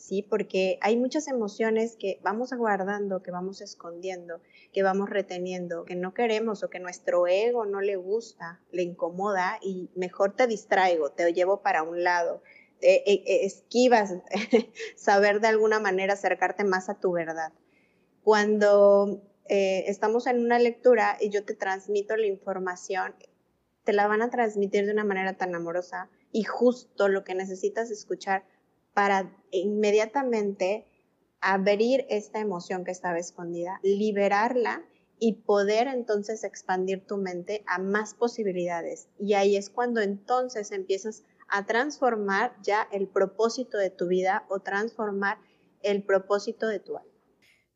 ¿Sí? 0.03 0.23
Porque 0.23 0.79
hay 0.81 0.97
muchas 0.97 1.29
emociones 1.29 1.95
que 1.95 2.19
vamos 2.25 2.53
aguardando, 2.53 3.23
que 3.23 3.31
vamos 3.31 3.61
escondiendo, 3.61 4.41
que 4.73 4.83
vamos 4.83 5.09
reteniendo, 5.09 5.85
que 5.85 5.95
no 5.95 6.13
queremos 6.13 6.65
o 6.65 6.71
que 6.71 6.81
nuestro 6.81 7.29
ego 7.29 7.67
no 7.67 7.81
le 7.81 7.95
gusta, 7.95 8.61
le 8.73 8.83
incomoda 8.83 9.61
y 9.63 9.91
mejor 9.95 10.35
te 10.35 10.49
distraigo, 10.49 11.13
te 11.13 11.33
llevo 11.33 11.63
para 11.63 11.85
un 11.85 12.03
lado, 12.03 12.43
te, 12.81 13.09
e, 13.09 13.23
e, 13.27 13.47
esquivas 13.47 14.13
saber 14.97 15.41
de 15.41 15.47
alguna 15.47 15.79
manera 15.79 16.15
acercarte 16.15 16.65
más 16.65 16.89
a 16.89 16.99
tu 16.99 17.13
verdad 17.13 17.53
cuando 18.23 19.21
eh, 19.49 19.85
estamos 19.89 20.27
en 20.27 20.41
una 20.41 20.59
lectura 20.59 21.17
y 21.21 21.31
yo 21.31 21.45
te 21.45 21.55
transmito 21.55 22.17
la 22.17 22.27
información, 22.27 23.15
te 23.85 23.93
la 23.93 24.07
van 24.07 24.23
a 24.23 24.31
transmitir 24.31 24.87
de 24.87 24.93
una 24.93 25.05
manera 25.05 25.37
tan 25.37 25.55
amorosa 25.55 26.09
y 26.31 26.45
justo 26.45 27.09
lo 27.09 27.25
que 27.25 27.35
necesitas 27.35 27.91
escuchar 27.91 28.45
para 28.95 29.35
inmediatamente 29.51 30.87
abrir 31.41 32.07
esta 32.09 32.39
emoción 32.39 32.85
que 32.85 32.91
estaba 32.91 33.19
escondida, 33.19 33.81
liberarla 33.83 34.85
y 35.19 35.35
poder 35.43 35.87
entonces 35.89 36.45
expandir 36.45 37.07
tu 37.07 37.17
mente 37.17 37.63
a 37.67 37.79
más 37.79 38.15
posibilidades. 38.15 39.09
Y 39.19 39.35
ahí 39.35 39.57
es 39.57 39.71
cuando 39.71 40.01
entonces 40.01 40.73
empiezas 40.73 41.25
a 41.49 41.67
transformar 41.67 42.57
ya 42.63 42.89
el 42.93 43.09
propósito 43.09 43.79
de 43.79 43.91
tu 43.91 44.09
vida 44.09 44.45
o 44.49 44.61
transformar 44.61 45.39
el 45.83 46.03
propósito 46.03 46.67
de 46.67 46.81
tu 46.81 46.97
alma. 46.97 47.11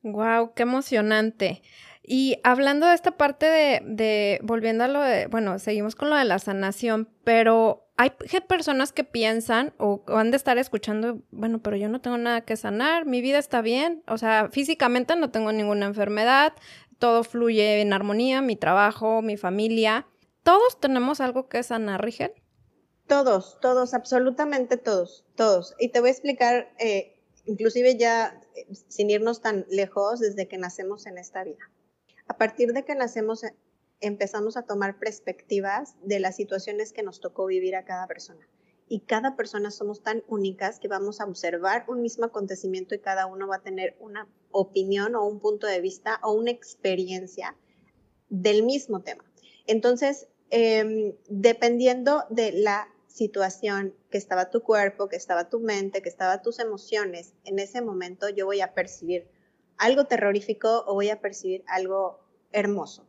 Wow, 0.02 0.54
qué 0.54 0.62
emocionante. 0.62 1.62
Y 2.06 2.38
hablando 2.44 2.86
de 2.86 2.94
esta 2.94 3.16
parte 3.16 3.46
de, 3.46 3.82
de, 3.84 4.40
volviendo 4.42 4.84
a 4.84 4.88
lo 4.88 5.00
de, 5.00 5.26
bueno, 5.26 5.58
seguimos 5.58 5.96
con 5.96 6.08
lo 6.08 6.16
de 6.16 6.24
la 6.24 6.38
sanación, 6.38 7.08
pero 7.24 7.86
hay 7.96 8.10
personas 8.46 8.92
que 8.92 9.04
piensan 9.04 9.72
o, 9.78 10.02
han 10.08 10.30
de 10.30 10.36
estar 10.36 10.58
escuchando, 10.58 11.22
bueno, 11.30 11.60
pero 11.62 11.76
yo 11.76 11.88
no 11.88 12.00
tengo 12.00 12.18
nada 12.18 12.42
que 12.42 12.56
sanar, 12.56 13.06
mi 13.06 13.22
vida 13.22 13.38
está 13.38 13.62
bien, 13.62 14.02
o 14.06 14.18
sea, 14.18 14.50
físicamente 14.52 15.16
no 15.16 15.30
tengo 15.30 15.50
ninguna 15.52 15.86
enfermedad, 15.86 16.52
todo 16.98 17.24
fluye 17.24 17.80
en 17.80 17.92
armonía, 17.92 18.42
mi 18.42 18.56
trabajo, 18.56 19.22
mi 19.22 19.36
familia. 19.36 20.06
¿Todos 20.42 20.78
tenemos 20.78 21.20
algo 21.20 21.48
que 21.48 21.62
sanar, 21.62 22.04
Rigel? 22.04 22.32
Todos, 23.06 23.58
todos, 23.60 23.94
absolutamente 23.94 24.76
todos, 24.76 25.24
todos. 25.34 25.74
Y 25.78 25.88
te 25.88 26.00
voy 26.00 26.08
a 26.08 26.12
explicar 26.12 26.72
eh, 26.78 27.22
inclusive 27.46 27.96
ya 27.96 28.40
eh, 28.54 28.66
sin 28.88 29.10
irnos 29.10 29.40
tan 29.40 29.66
lejos 29.70 30.20
desde 30.20 30.48
que 30.48 30.58
nacemos 30.58 31.06
en 31.06 31.18
esta 31.18 31.44
vida. 31.44 31.70
A 32.28 32.36
partir 32.36 32.72
de 32.72 32.84
que 32.84 32.94
nacemos 32.94 33.44
eh, 33.44 33.54
empezamos 34.00 34.56
a 34.56 34.62
tomar 34.62 34.98
perspectivas 34.98 35.96
de 36.02 36.20
las 36.20 36.36
situaciones 36.36 36.92
que 36.92 37.02
nos 37.02 37.20
tocó 37.20 37.46
vivir 37.46 37.76
a 37.76 37.84
cada 37.84 38.06
persona. 38.06 38.46
Y 38.88 39.00
cada 39.00 39.34
persona 39.34 39.70
somos 39.70 40.02
tan 40.02 40.22
únicas 40.28 40.78
que 40.78 40.86
vamos 40.86 41.20
a 41.20 41.24
observar 41.24 41.84
un 41.88 42.02
mismo 42.02 42.24
acontecimiento 42.24 42.94
y 42.94 43.00
cada 43.00 43.26
uno 43.26 43.48
va 43.48 43.56
a 43.56 43.62
tener 43.62 43.96
una 43.98 44.28
opinión 44.52 45.16
o 45.16 45.26
un 45.26 45.40
punto 45.40 45.66
de 45.66 45.80
vista 45.80 46.20
o 46.22 46.32
una 46.32 46.52
experiencia 46.52 47.56
del 48.28 48.62
mismo 48.62 49.02
tema. 49.02 49.24
Entonces, 49.66 50.28
em, 50.50 51.14
dependiendo 51.28 52.24
de 52.30 52.52
la 52.52 52.88
situación, 53.08 53.94
que 54.10 54.18
estaba 54.18 54.50
tu 54.50 54.62
cuerpo, 54.62 55.08
que 55.08 55.16
estaba 55.16 55.48
tu 55.48 55.58
mente, 55.58 56.02
que 56.02 56.08
estaba 56.08 56.42
tus 56.42 56.58
emociones, 56.60 57.34
en 57.44 57.58
ese 57.58 57.80
momento 57.80 58.28
yo 58.28 58.46
voy 58.46 58.60
a 58.60 58.74
percibir 58.74 59.26
algo 59.78 60.06
terrorífico 60.06 60.84
o 60.86 60.94
voy 60.94 61.10
a 61.10 61.20
percibir 61.20 61.64
algo 61.66 62.20
hermoso. 62.52 63.06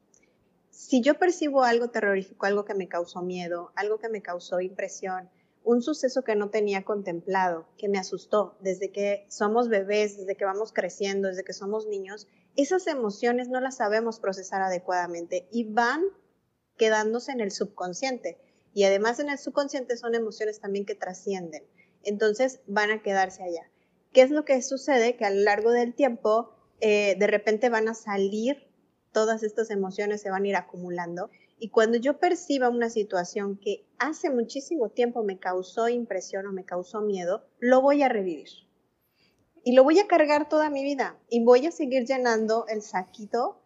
Si 0.69 1.01
yo 1.01 1.15
percibo 1.15 1.63
algo 1.63 1.89
terrorífico, 1.89 2.45
algo 2.45 2.65
que 2.65 2.75
me 2.75 2.87
causó 2.87 3.21
miedo, 3.21 3.71
algo 3.75 3.97
que 3.97 4.09
me 4.09 4.21
causó 4.21 4.61
impresión, 4.61 5.29
un 5.63 5.81
suceso 5.81 6.23
que 6.23 6.35
no 6.35 6.49
tenía 6.49 6.85
contemplado, 6.85 7.67
que 7.77 7.89
me 7.89 7.97
asustó 7.97 8.57
desde 8.61 8.91
que 8.91 9.25
somos 9.27 9.67
bebés, 9.67 10.17
desde 10.17 10.37
que 10.37 10.45
vamos 10.45 10.71
creciendo, 10.71 11.27
desde 11.27 11.43
que 11.43 11.53
somos 11.53 11.87
niños, 11.87 12.27
esas 12.55 12.87
emociones 12.87 13.49
no 13.49 13.59
las 13.59 13.77
sabemos 13.77 14.19
procesar 14.19 14.61
adecuadamente 14.61 15.47
y 15.51 15.65
van 15.65 16.03
quedándose 16.77 17.31
en 17.31 17.41
el 17.41 17.51
subconsciente. 17.51 18.37
Y 18.73 18.83
además 18.83 19.19
en 19.19 19.29
el 19.29 19.39
subconsciente 19.39 19.97
son 19.97 20.15
emociones 20.15 20.59
también 20.59 20.85
que 20.85 20.95
trascienden. 20.95 21.63
Entonces 22.03 22.61
van 22.67 22.91
a 22.91 23.01
quedarse 23.01 23.43
allá. 23.43 23.69
¿Qué 24.13 24.21
es 24.21 24.31
lo 24.31 24.45
que 24.45 24.61
sucede? 24.61 25.17
Que 25.17 25.25
a 25.25 25.31
lo 25.31 25.41
largo 25.41 25.71
del 25.71 25.93
tiempo 25.93 26.56
eh, 26.79 27.15
de 27.17 27.27
repente 27.27 27.69
van 27.69 27.87
a 27.87 27.93
salir 27.93 28.67
todas 29.11 29.43
estas 29.43 29.71
emociones, 29.71 30.21
se 30.21 30.29
van 30.29 30.43
a 30.43 30.47
ir 30.47 30.55
acumulando. 30.55 31.29
Y 31.59 31.69
cuando 31.69 31.97
yo 31.97 32.19
perciba 32.19 32.69
una 32.69 32.89
situación 32.89 33.57
que 33.57 33.85
hace 33.97 34.29
muchísimo 34.29 34.89
tiempo 34.89 35.23
me 35.23 35.39
causó 35.39 35.89
impresión 35.89 36.45
o 36.45 36.51
me 36.51 36.65
causó 36.65 37.01
miedo, 37.01 37.47
lo 37.59 37.81
voy 37.81 38.03
a 38.03 38.09
revivir. 38.09 38.49
Y 39.63 39.73
lo 39.73 39.83
voy 39.83 39.99
a 39.99 40.07
cargar 40.07 40.49
toda 40.49 40.69
mi 40.69 40.83
vida. 40.83 41.17
Y 41.29 41.43
voy 41.43 41.65
a 41.65 41.71
seguir 41.71 42.05
llenando 42.05 42.65
el 42.67 42.81
saquito 42.81 43.59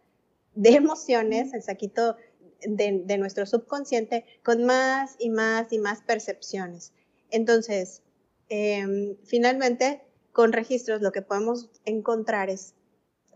de 0.55 0.69
emociones, 0.69 1.53
el 1.53 1.63
saquito 1.63 2.15
de, 2.61 3.17
nuestro 3.17 3.45
subconsciente 3.45 4.25
con 4.43 4.63
más 4.65 5.15
y 5.19 5.29
más 5.29 5.71
y 5.71 5.79
más 5.79 6.01
percepciones. 6.01 6.93
Entonces, 7.29 8.03
em, 8.49 9.17
finalmente, 9.25 10.01
con 10.31 10.53
registros 10.53 11.01
lo 11.01 11.11
que 11.11 11.21
podemos 11.21 11.69
encontrar 11.85 12.49
es 12.49 12.73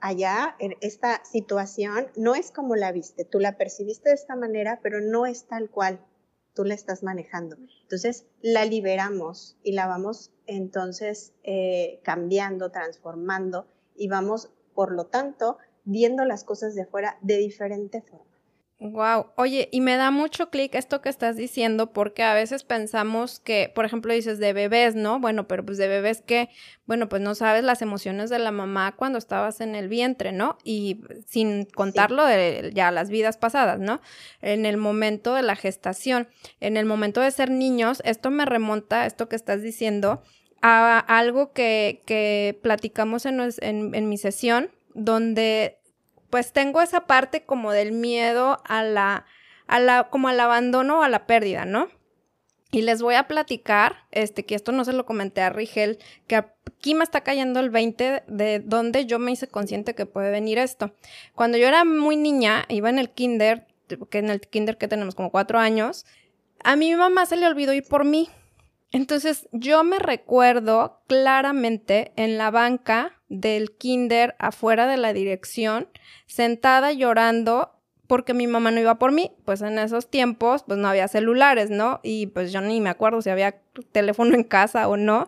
allá, 0.05 0.55
en 0.59 0.75
esta 0.81 1.25
situación, 1.25 2.12
no 2.15 2.35
es 2.35 2.51
como 2.51 2.75
la 2.75 2.91
viste, 2.91 3.25
tú 3.25 3.39
la 3.39 3.57
percibiste 3.57 4.09
de 4.09 4.15
esta 4.15 4.35
manera, 4.35 4.79
pero 4.83 5.01
no 5.01 5.25
es 5.25 5.47
tal 5.47 5.71
cual 5.71 6.00
tú 6.53 6.63
la 6.63 6.75
estás 6.75 7.01
manejando. 7.01 7.57
Entonces, 7.81 8.27
la 8.41 8.65
liberamos 8.65 9.57
y 9.63 9.71
la 9.71 9.88
vamos 9.88 10.31
entonces 10.45 11.33
eh, 11.41 12.01
cambiando, 12.03 12.69
transformando 12.69 13.67
y 13.95 14.07
vamos, 14.07 14.51
por 14.75 14.91
lo 14.91 15.07
tanto, 15.07 15.57
viendo 15.85 16.24
las 16.24 16.43
cosas 16.43 16.75
de 16.75 16.83
afuera 16.83 17.17
de 17.21 17.38
diferente 17.38 18.03
forma. 18.03 18.25
Wow, 18.77 19.27
oye, 19.38 19.70
y 19.72 19.79
me 19.79 19.96
da 19.96 20.12
mucho 20.12 20.50
clic 20.50 20.75
esto 20.75 21.00
que 21.01 21.08
estás 21.08 21.38
diciendo 21.38 21.94
porque 21.94 22.24
a 22.24 22.34
veces 22.34 22.65
pensamos 22.65 23.39
que, 23.39 23.72
por 23.74 23.86
ejemplo, 23.86 24.13
dices 24.13 24.38
de 24.38 24.51
bebés, 24.51 24.96
¿no? 24.96 25.17
Bueno, 25.22 25.48
pero 25.48 25.65
pues 25.65 25.77
de 25.77 25.88
bebés 25.88 26.22
que, 26.22 26.50
bueno, 26.86 27.08
pues 27.08 27.22
no 27.22 27.36
sabes 27.36 27.63
las 27.63 27.82
emociones 27.82 28.29
de 28.29 28.38
la 28.38 28.51
mamá 28.51 28.94
cuando 28.98 29.17
estabas 29.17 29.62
en 29.62 29.75
el 29.75 29.88
vientre, 29.88 30.34
¿no? 30.34 30.58
Y 30.65 31.00
sin 31.25 31.63
contarlo 31.63 32.25
de 32.25 32.72
ya 32.74 32.91
las 32.91 33.10
vidas 33.10 33.38
pasadas, 33.38 33.79
¿no? 33.79 34.01
En 34.41 34.65
el 34.65 34.75
momento 34.75 35.36
de 35.36 35.41
la 35.44 35.55
gestación, 35.55 36.27
en 36.60 36.75
el 36.75 36.86
momento 36.86 37.22
de 37.22 37.32
ser 37.32 37.51
niños, 37.51 38.01
esto 38.03 38.29
me 38.29 38.44
remonta, 38.46 39.05
esto 39.05 39.29
que 39.29 39.38
estás 39.38 39.62
diciendo, 39.62 40.22
a 40.62 41.00
algo 41.00 41.53
que, 41.53 42.03
que 42.05 42.60
platicamos 42.62 43.25
en, 43.25 43.39
en, 43.39 43.96
en 43.96 44.10
mi 44.10 44.17
sesión, 44.17 44.70
donde 44.94 45.79
pues 46.36 46.51
tengo 46.51 46.82
esa 46.82 47.08
parte 47.08 47.46
como 47.46 47.72
del 47.72 47.94
miedo 47.94 48.62
a 48.65 48.84
la, 48.84 49.25
a 49.68 49.80
la, 49.80 50.10
como 50.10 50.27
al 50.27 50.38
abandono 50.38 51.00
o 51.00 51.01
a 51.01 51.08
la 51.08 51.25
pérdida, 51.27 51.63
¿no? 51.63 51.88
Y 52.72 52.82
les 52.82 53.01
voy 53.01 53.15
a 53.15 53.25
platicar, 53.25 54.06
este, 54.12 54.46
que 54.46 54.54
esto 54.54 54.74
no 54.74 54.84
se 54.84 54.92
lo 54.92 55.06
comenté 55.06 55.39
a 55.39 55.50
Rigel, 55.50 55.98
que 56.27 56.36
aquí 56.36 56.94
me 56.94 57.06
está 57.06 57.22
cayendo 57.22 57.62
el 57.62 57.70
20 57.70 58.24
de 58.27 58.60
donde 58.60 59.06
yo 59.06 59.18
me 59.18 59.32
hice 59.32 59.48
consciente 59.48 59.96
que 59.96 60.06
puede 60.06 60.30
venir 60.30 60.58
esto. 60.58 60.94
Cuando 61.36 61.58
yo 61.58 61.70
era 61.70 61.86
muy 61.86 62.18
niña, 62.18 62.65
iba 62.68 62.89
en 62.89 63.00
el 63.00 63.12
kinder, 63.12 63.68
que 64.10 64.18
en 64.18 64.30
el 64.30 64.42
kinder 64.42 64.77
que 64.77 64.89
tenemos 64.89 65.15
como 65.15 65.32
cuatro 65.32 65.58
años, 65.58 66.06
a 66.65 66.75
mi 66.75 66.94
mamá 66.96 67.25
se 67.27 67.38
le 67.38 67.48
olvidó 67.48 67.72
ir 67.72 67.88
por 67.88 68.04
mí. 68.04 68.27
Entonces 68.92 69.48
yo 69.51 69.84
me 69.84 70.00
recuerdo 70.00 71.01
claramente 71.08 72.13
en 72.15 72.38
la 72.38 72.51
banca 72.51 73.20
del 73.27 73.72
kinder 73.72 74.36
afuera 74.39 74.88
de 74.88 74.98
la 74.98 75.13
dirección, 75.13 75.88
sentada 76.27 76.92
llorando 76.92 77.72
porque 78.08 78.34
mi 78.34 78.48
mamá 78.48 78.72
no 78.72 78.80
iba 78.80 78.96
por 79.00 79.12
mí. 79.12 79.32
Pues 79.46 79.62
en 79.62 79.80
esos 79.80 80.10
tiempos, 80.10 80.63
pues 80.63 80.80
no 80.80 80.88
había 80.88 81.08
celulares, 81.08 81.70
¿no? 81.70 82.00
Y 82.04 82.27
pues 82.27 82.51
yo 82.51 82.62
ni 82.62 82.82
me 82.82 82.89
acuerdo 82.89 83.22
si 83.22 83.30
había 83.30 83.60
teléfono 83.92 84.36
en 84.36 84.44
casa 84.44 84.88
o 84.88 84.98
no. 84.98 85.27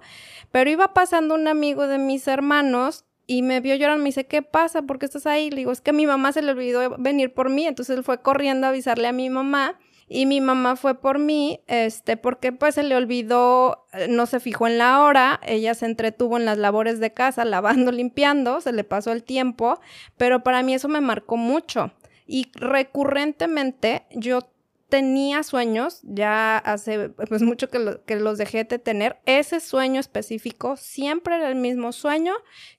Pero 0.51 0.69
iba 0.69 0.93
pasando 0.93 1.35
un 1.35 1.47
amigo 1.47 1.87
de 1.87 1.97
mis 1.97 2.27
hermanos 2.27 3.05
y 3.25 3.41
me 3.41 3.59
vio 3.59 3.75
llorar, 3.75 3.97
me 3.97 4.05
dice, 4.05 4.25
¿qué 4.25 4.41
pasa? 4.41 4.83
¿Por 4.83 4.99
qué 4.99 5.05
estás 5.05 5.27
ahí? 5.27 5.49
Le 5.49 5.57
digo, 5.57 5.71
es 5.71 5.81
que 5.81 5.91
mi 5.91 6.07
mamá 6.07 6.31
se 6.31 6.41
le 6.41 6.51
olvidó 6.51 6.95
venir 6.97 7.33
por 7.33 7.49
mí, 7.49 7.67
entonces 7.67 7.97
él 7.97 8.03
fue 8.03 8.21
corriendo 8.21 8.67
a 8.67 8.69
avisarle 8.69 9.07
a 9.07 9.11
mi 9.11 9.29
mamá 9.29 9.77
y 10.09 10.25
mi 10.25 10.39
mamá 10.39 10.77
fue 10.77 10.95
por 10.95 11.19
mí, 11.19 11.59
este, 11.67 12.15
porque 12.15 12.53
pues 12.53 12.75
se 12.75 12.83
le 12.83 12.95
olvidó, 12.95 13.85
eh, 13.91 14.07
no 14.07 14.25
se 14.25 14.39
fijó 14.39 14.65
en 14.65 14.77
la 14.77 15.01
hora, 15.01 15.41
ella 15.45 15.73
se 15.73 15.85
entretuvo 15.85 16.37
en 16.37 16.45
las 16.45 16.57
labores 16.57 16.99
de 16.99 17.13
casa, 17.13 17.43
lavando, 17.45 17.91
limpiando, 17.91 18.61
se 18.61 18.71
le 18.71 18.83
pasó 18.83 19.11
el 19.11 19.23
tiempo, 19.23 19.79
pero 20.15 20.43
para 20.43 20.63
mí 20.63 20.73
eso 20.73 20.87
me 20.87 21.01
marcó 21.01 21.35
mucho. 21.35 21.91
Y 22.25 22.51
recurrentemente 22.55 24.05
yo 24.11 24.41
tenía 24.89 25.43
sueños, 25.43 25.99
ya 26.03 26.57
hace 26.57 27.09
pues 27.09 27.41
mucho 27.41 27.69
que, 27.69 27.99
que, 28.05 28.15
los 28.15 28.37
dejé 28.37 28.63
de 28.63 28.79
tener, 28.79 29.17
ese 29.25 29.59
sueño 29.59 29.99
específico 29.99 30.77
siempre 30.77 31.35
era 31.35 31.49
el 31.49 31.55
mismo 31.55 31.91
sueño, 31.91 32.33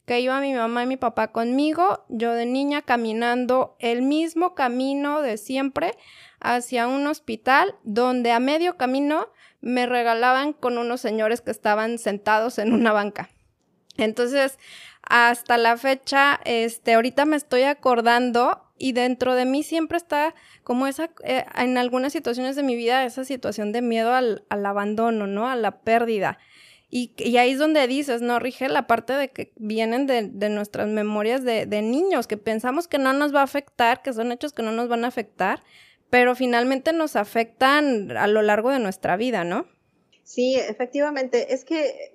que 0.06 0.20
iba 0.20 0.40
mi 0.40 0.54
mamá 0.54 0.84
y 0.84 0.86
mi 0.86 0.96
papá 0.96 1.32
conmigo, 1.32 2.06
yo 2.08 2.32
de 2.32 2.46
niña 2.46 2.80
caminando 2.80 3.76
el 3.78 4.00
mismo 4.00 4.54
camino 4.54 5.20
de 5.20 5.36
siempre 5.36 5.92
hacia 6.40 6.86
un 6.86 7.06
hospital 7.06 7.74
donde 7.82 8.32
a 8.32 8.40
medio 8.40 8.76
camino 8.76 9.28
me 9.60 9.86
regalaban 9.86 10.52
con 10.52 10.78
unos 10.78 11.00
señores 11.00 11.40
que 11.40 11.50
estaban 11.50 11.98
sentados 11.98 12.58
en 12.58 12.72
una 12.72 12.92
banca. 12.92 13.30
Entonces, 13.96 14.58
hasta 15.02 15.58
la 15.58 15.76
fecha, 15.76 16.40
este, 16.44 16.94
ahorita 16.94 17.24
me 17.24 17.36
estoy 17.36 17.62
acordando 17.62 18.62
y 18.78 18.92
dentro 18.92 19.34
de 19.34 19.44
mí 19.44 19.62
siempre 19.62 19.98
está 19.98 20.34
como 20.62 20.86
esa, 20.86 21.10
eh, 21.24 21.44
en 21.56 21.76
algunas 21.78 22.12
situaciones 22.12 22.54
de 22.56 22.62
mi 22.62 22.76
vida, 22.76 23.04
esa 23.04 23.24
situación 23.24 23.72
de 23.72 23.82
miedo 23.82 24.14
al, 24.14 24.44
abandono, 24.50 25.26
¿no? 25.26 25.48
A 25.48 25.56
la 25.56 25.80
pérdida. 25.80 26.38
Y, 26.90 27.12
ahí 27.36 27.50
es 27.50 27.58
donde 27.58 27.86
dices, 27.86 28.22
¿no? 28.22 28.38
Rige 28.38 28.68
la 28.68 28.86
parte 28.86 29.12
de 29.12 29.30
que 29.30 29.52
vienen 29.56 30.06
de, 30.06 30.48
nuestras 30.48 30.88
memorias 30.88 31.44
de, 31.44 31.66
de, 31.66 31.82
niños, 31.82 32.26
que 32.26 32.36
pensamos 32.36 32.86
que 32.86 32.98
no 32.98 33.12
nos 33.12 33.34
va 33.34 33.40
a 33.40 33.44
afectar, 33.44 34.00
que 34.02 34.12
son 34.12 34.32
hechos 34.32 34.52
que 34.52 34.62
no 34.62 34.72
nos 34.72 34.88
van 34.88 35.04
a 35.04 35.08
afectar, 35.08 35.62
pero 36.10 36.34
finalmente 36.34 36.92
nos 36.92 37.16
afectan 37.16 38.16
a 38.16 38.26
lo 38.26 38.42
largo 38.42 38.70
de 38.70 38.78
nuestra 38.78 39.16
vida, 39.16 39.44
¿no? 39.44 39.66
Sí, 40.24 40.56
efectivamente. 40.56 41.54
Es 41.54 41.64
que 41.64 42.12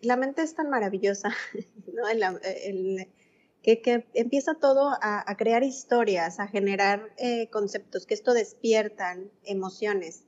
la 0.00 0.16
mente 0.16 0.42
es 0.42 0.54
tan 0.54 0.70
maravillosa, 0.70 1.30
¿no? 1.92 2.08
el, 2.08 3.08
que, 3.62 4.06
empieza 4.14 4.54
todo 4.54 4.90
a, 5.00 5.36
crear 5.36 5.64
historias, 5.64 6.38
a 6.38 6.48
generar 6.48 7.12
eh, 7.18 7.48
conceptos, 7.50 8.06
que 8.06 8.14
esto 8.14 8.32
despiertan 8.32 9.30
emociones. 9.42 10.24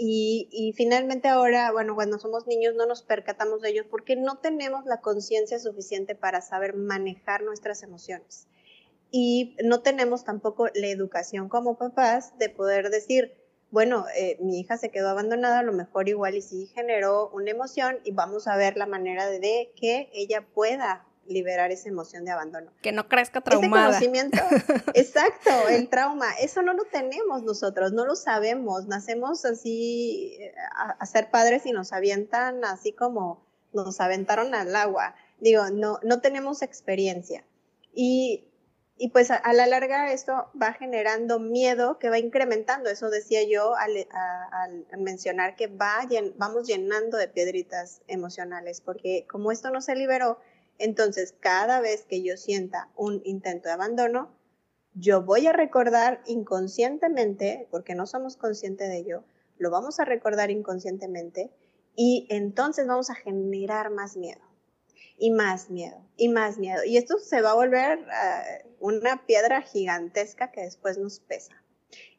Y, 0.00 0.48
y, 0.52 0.74
finalmente 0.74 1.26
ahora, 1.26 1.72
bueno, 1.72 1.96
cuando 1.96 2.20
somos 2.20 2.46
niños 2.46 2.74
no 2.76 2.86
nos 2.86 3.02
percatamos 3.02 3.60
de 3.62 3.70
ellos 3.70 3.86
porque 3.90 4.14
no 4.14 4.38
tenemos 4.38 4.84
la 4.84 5.00
conciencia 5.00 5.58
suficiente 5.58 6.14
para 6.14 6.40
saber 6.40 6.76
manejar 6.76 7.42
nuestras 7.42 7.82
emociones. 7.82 8.46
Y 9.10 9.56
no 9.64 9.80
tenemos 9.80 10.24
tampoco 10.24 10.68
la 10.74 10.88
educación 10.88 11.48
como 11.48 11.78
papás 11.78 12.36
de 12.38 12.50
poder 12.50 12.90
decir, 12.90 13.32
bueno, 13.70 14.06
eh, 14.16 14.36
mi 14.40 14.60
hija 14.60 14.76
se 14.76 14.90
quedó 14.90 15.08
abandonada, 15.08 15.60
a 15.60 15.62
lo 15.62 15.72
mejor 15.72 16.08
igual 16.08 16.34
y 16.34 16.42
sí 16.42 16.66
generó 16.74 17.30
una 17.30 17.50
emoción 17.50 17.98
y 18.04 18.12
vamos 18.12 18.46
a 18.46 18.56
ver 18.56 18.76
la 18.76 18.86
manera 18.86 19.26
de 19.28 19.72
que 19.76 20.10
ella 20.12 20.46
pueda 20.54 21.08
liberar 21.28 21.70
esa 21.70 21.88
emoción 21.88 22.24
de 22.24 22.30
abandono. 22.30 22.72
Que 22.82 22.92
no 22.92 23.08
crezca 23.08 23.40
traumada. 23.40 23.98
Ese 23.98 24.06
conocimiento, 24.06 24.38
exacto, 24.94 25.50
el 25.68 25.88
trauma, 25.88 26.26
eso 26.40 26.62
no 26.62 26.72
lo 26.72 26.84
tenemos 26.84 27.42
nosotros, 27.42 27.92
no 27.92 28.06
lo 28.06 28.16
sabemos, 28.16 28.86
nacemos 28.86 29.44
así 29.44 30.36
eh, 30.40 30.54
a, 30.98 31.04
ser 31.06 31.30
padres 31.30 31.66
y 31.66 31.72
nos 31.72 31.92
avientan 31.92 32.64
así 32.64 32.92
como 32.92 33.46
nos 33.72 34.00
aventaron 34.00 34.54
al 34.54 34.74
agua. 34.74 35.14
Digo, 35.40 35.70
no, 35.70 36.00
no 36.02 36.20
tenemos 36.20 36.62
experiencia. 36.62 37.44
Y, 37.94 38.44
y 38.98 39.10
pues 39.10 39.30
a, 39.30 39.52
la 39.52 39.66
larga 39.66 40.12
esto 40.12 40.50
va 40.60 40.72
generando 40.72 41.38
miedo 41.38 41.98
que 41.98 42.10
va 42.10 42.18
incrementando, 42.18 42.90
eso 42.90 43.10
decía 43.10 43.40
yo 43.48 43.74
al, 43.76 44.06
mencionar 44.98 45.54
que 45.54 45.68
va, 45.68 46.06
vamos 46.36 46.66
llenando 46.66 47.16
de 47.16 47.28
piedritas 47.28 48.02
emocionales, 48.08 48.80
porque 48.80 49.24
como 49.30 49.52
esto 49.52 49.70
no 49.70 49.80
se 49.80 49.94
liberó, 49.94 50.38
entonces, 50.78 51.34
cada 51.40 51.80
vez 51.80 52.04
que 52.04 52.22
yo 52.22 52.36
sienta 52.36 52.88
un 52.96 53.20
intento 53.24 53.68
de 53.68 53.74
abandono, 53.74 54.30
yo 54.94 55.22
voy 55.22 55.46
a 55.46 55.52
recordar 55.52 56.22
inconscientemente, 56.26 57.66
porque 57.70 57.94
no 57.94 58.06
somos 58.06 58.36
conscientes 58.36 58.88
de 58.88 58.98
ello, 58.98 59.24
lo 59.58 59.70
vamos 59.70 59.98
a 60.00 60.04
recordar 60.04 60.50
inconscientemente 60.50 61.50
y 61.96 62.26
entonces 62.30 62.86
vamos 62.86 63.10
a 63.10 63.16
generar 63.16 63.90
más 63.90 64.16
miedo 64.16 64.47
y 65.18 65.30
más 65.30 65.70
miedo 65.70 66.08
y 66.16 66.28
más 66.28 66.58
miedo. 66.58 66.84
Y 66.84 66.96
esto 66.96 67.18
se 67.18 67.40
va 67.40 67.52
a 67.52 67.54
volver 67.54 67.98
eh, 68.00 68.66
una 68.80 69.24
piedra 69.26 69.62
gigantesca 69.62 70.50
que 70.50 70.62
después 70.62 70.98
nos 70.98 71.20
pesa. 71.20 71.62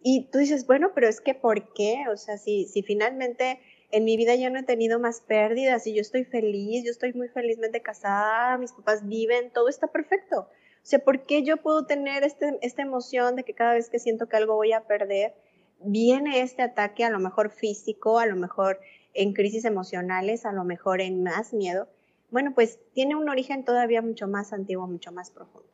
Y 0.02 0.30
tú 0.32 0.40
dices, 0.40 0.66
bueno, 0.66 0.92
pero 0.96 1.08
es 1.08 1.22
que 1.22 1.36
¿por 1.36 1.74
qué? 1.74 2.06
O 2.12 2.18
sea, 2.18 2.38
si, 2.38 2.66
si 2.66 2.82
finalmente 2.82 3.60
en 3.92 4.06
mi 4.06 4.18
vida 4.18 4.36
ya 4.36 4.50
no 4.50 4.60
he 4.60 4.64
tenido 4.64 5.00
más 5.00 5.22
pérdidas 5.22 5.86
y 5.88 5.94
yo 5.94 6.02
estoy 6.02 6.24
feliz, 6.24 6.86
yo 6.86 6.92
estoy 6.92 7.14
muy 7.14 7.28
felizmente 7.28 7.82
casada, 7.82 8.58
mis 8.58 8.72
papás 8.72 9.06
viven, 9.06 9.52
todo 9.52 9.68
está 9.68 9.88
perfecto. 9.88 10.42
O 10.42 10.86
sea, 10.90 11.00
¿por 11.00 11.26
qué 11.26 11.44
yo 11.44 11.58
puedo 11.58 11.86
tener 11.86 12.24
este, 12.24 12.58
esta 12.62 12.82
emoción 12.82 13.36
de 13.36 13.44
que 13.44 13.54
cada 13.54 13.74
vez 13.74 13.90
que 13.90 14.00
siento 14.00 14.28
que 14.28 14.38
algo 14.38 14.56
voy 14.56 14.72
a 14.72 14.86
perder, 14.88 15.34
viene 15.82 16.42
este 16.42 16.62
ataque 16.62 17.04
a 17.04 17.10
lo 17.10 17.20
mejor 17.20 17.52
físico, 17.52 18.20
a 18.20 18.26
lo 18.26 18.36
mejor 18.36 18.80
en 19.14 19.34
crisis 19.34 19.66
emocionales, 19.66 20.46
a 20.46 20.54
lo 20.54 20.64
mejor 20.64 21.02
en 21.02 21.24
más 21.24 21.54
miedo? 21.54 21.90
Bueno, 22.32 22.54
pues 22.54 22.80
tiene 22.94 23.16
un 23.16 23.30
origen 23.30 23.66
todavía 23.66 24.02
mucho 24.02 24.28
más 24.28 24.54
antiguo, 24.54 24.88
mucho 24.88 25.12
más 25.12 25.32
profundo. 25.32 25.68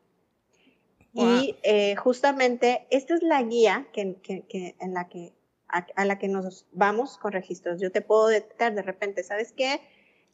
Y 1.18 1.56
eh, 1.64 1.96
justamente 1.96 2.88
esta 2.90 3.16
es 3.16 3.24
la 3.24 3.42
guía 3.42 3.88
que, 3.94 4.18
que, 4.22 4.76
en 4.80 4.94
la 4.94 5.08
que 5.08 5.34
a, 5.68 6.06
la 6.06 6.20
que 6.20 6.28
nos 6.28 6.66
vamos 6.74 7.18
con 7.18 7.32
registros. 7.32 7.80
Yo 7.80 7.92
te 7.92 8.02
puedo 8.02 8.28
detectar 8.28 8.76
de 8.76 8.82
repente, 8.82 9.24
¿sabes 9.24 9.54
qué? 9.54 9.80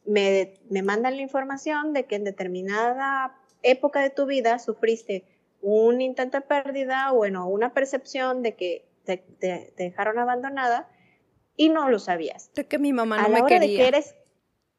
Me, 0.04 0.54
me 0.70 0.82
mandan 0.82 1.16
la 1.16 1.22
información 1.22 1.92
de 1.92 2.06
que 2.06 2.16
en 2.16 2.24
determinada 2.24 3.38
época 3.62 4.00
de 4.00 4.10
tu 4.10 4.26
vida 4.26 4.58
sufriste 4.58 5.24
un 5.60 6.00
intento 6.00 6.38
de 6.38 6.42
pérdida, 6.42 7.12
bueno, 7.12 7.46
una 7.46 7.72
percepción 7.72 8.42
de 8.42 8.56
que 8.56 8.84
te, 9.04 9.24
dejaron 9.76 10.18
abandonada 10.18 10.88
y 11.56 11.68
no 11.68 11.88
lo 11.88 11.98
sabías. 11.98 12.52
De 12.54 12.66
que 12.66 12.78
mi 12.78 12.92
mamá 12.92 13.18
no 13.18 13.24
a 13.24 13.28
la 13.28 13.44
hora 13.44 13.58
De 13.60 13.66
que 13.66 13.86
eres, 13.86 14.16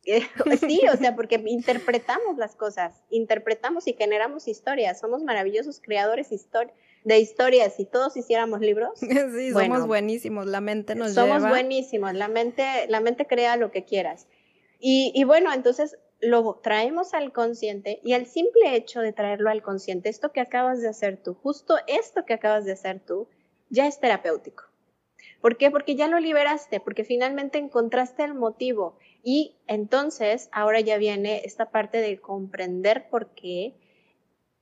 sí, 0.59 0.81
o 0.91 0.97
sea, 0.97 1.15
porque 1.15 1.35
interpretamos 1.47 2.37
las 2.37 2.55
cosas, 2.55 3.03
interpretamos 3.09 3.87
y 3.87 3.93
generamos 3.93 4.47
historias, 4.47 4.99
somos 4.99 5.23
maravillosos 5.23 5.79
creadores 5.79 6.29
de 7.03 7.19
historias, 7.19 7.75
si 7.75 7.85
todos 7.85 8.15
hiciéramos 8.17 8.59
libros. 8.61 8.99
Sí, 9.33 9.51
somos 9.51 9.87
buenísimos, 9.87 10.45
la 10.45 10.61
mente 10.61 10.95
nos 10.95 11.13
somos 11.13 11.27
lleva. 11.27 11.39
Somos 11.39 11.49
buenísimos, 11.51 12.13
la 12.13 12.27
mente, 12.27 12.63
la 12.87 12.99
mente 12.99 13.25
crea 13.25 13.57
lo 13.57 13.71
que 13.71 13.83
quieras. 13.83 14.27
Y, 14.79 15.11
y 15.15 15.23
bueno, 15.23 15.53
entonces 15.53 15.97
lo 16.19 16.59
traemos 16.61 17.13
al 17.13 17.31
consciente 17.31 17.99
y 18.03 18.13
al 18.13 18.25
simple 18.25 18.75
hecho 18.75 19.01
de 19.01 19.13
traerlo 19.13 19.49
al 19.49 19.61
consciente, 19.61 20.09
esto 20.09 20.31
que 20.31 20.39
acabas 20.39 20.81
de 20.81 20.89
hacer 20.89 21.17
tú, 21.17 21.33
justo 21.33 21.75
esto 21.87 22.25
que 22.25 22.33
acabas 22.33 22.65
de 22.65 22.73
hacer 22.73 22.99
tú, 22.99 23.27
ya 23.69 23.87
es 23.87 23.99
terapéutico. 23.99 24.63
¿Por 25.41 25.57
qué? 25.57 25.71
Porque 25.71 25.95
ya 25.95 26.07
lo 26.07 26.19
liberaste, 26.19 26.79
porque 26.79 27.03
finalmente 27.03 27.57
encontraste 27.57 28.23
el 28.23 28.33
motivo 28.33 28.97
y 29.23 29.55
entonces 29.67 30.49
ahora 30.51 30.81
ya 30.81 30.97
viene 30.97 31.41
esta 31.45 31.71
parte 31.71 31.99
de 31.99 32.19
comprender 32.19 33.09
por 33.09 33.33
qué 33.33 33.73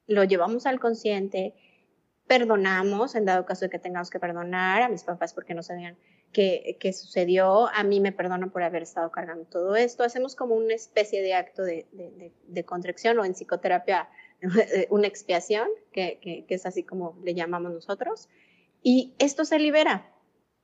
lo 0.05 0.23
llevamos 0.23 0.67
al 0.67 0.79
consciente, 0.79 1.55
perdonamos, 2.27 3.15
en 3.15 3.25
dado 3.25 3.45
caso 3.45 3.65
de 3.65 3.71
que 3.71 3.79
tengamos 3.79 4.11
que 4.11 4.19
perdonar 4.19 4.83
a 4.83 4.89
mis 4.89 5.03
papás 5.03 5.33
porque 5.33 5.55
no 5.55 5.63
sabían 5.63 5.97
qué, 6.31 6.77
qué 6.79 6.93
sucedió, 6.93 7.67
a 7.69 7.83
mí 7.83 7.99
me 7.99 8.11
perdono 8.11 8.51
por 8.51 8.61
haber 8.61 8.83
estado 8.83 9.11
cargando 9.11 9.45
todo 9.45 9.75
esto, 9.75 10.03
hacemos 10.03 10.35
como 10.35 10.55
una 10.55 10.75
especie 10.75 11.23
de 11.23 11.33
acto 11.33 11.63
de, 11.63 11.87
de, 12.47 12.63
contrición 12.63 13.17
o 13.17 13.25
en 13.25 13.33
psicoterapia 13.33 14.09
una 14.91 15.07
expiación, 15.07 15.67
que, 15.91 16.19
que 16.21 16.53
es 16.53 16.65
así 16.67 16.83
como 16.83 17.19
le 17.23 17.33
llamamos 17.33 17.73
nosotros, 17.73 18.29
y 18.83 19.15
esto 19.17 19.43
se 19.43 19.59
libera. 19.59 20.10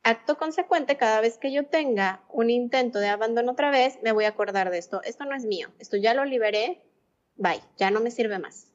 Acto 0.08 0.38
consecuente, 0.38 0.96
cada 0.96 1.20
vez 1.20 1.38
que 1.38 1.52
yo 1.52 1.65
tenga 1.65 2.24
un 2.30 2.50
intento 2.50 2.98
de 2.98 3.10
abandono 3.10 3.52
otra 3.52 3.72
vez, 3.72 4.00
me 4.04 4.13
voy 4.13 4.24
a 4.24 4.30
acordar 4.30 4.72
de 4.72 4.78
esto. 4.78 5.02
Esto 5.04 5.26
no 5.26 5.36
es 5.36 5.43
mío, 5.43 5.67
esto 5.80 5.98
ya 5.98 6.13
lo 6.13 6.24
liberé, 6.24 6.82
bye, 7.36 7.60
ya 7.78 7.91
no 7.91 8.00
me 8.00 8.10
sirve 8.10 8.39
más. 8.39 8.72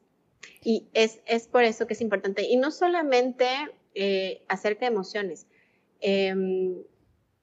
Y 0.62 0.90
es, 0.92 1.22
es 1.24 1.48
por 1.48 1.64
eso 1.64 1.86
que 1.86 1.94
es 1.94 2.02
importante. 2.02 2.42
Y 2.42 2.56
no 2.56 2.70
solamente 2.70 3.46
eh, 3.94 4.44
acerca 4.46 4.80
de 4.80 4.92
emociones, 4.92 5.46
em, 6.00 6.82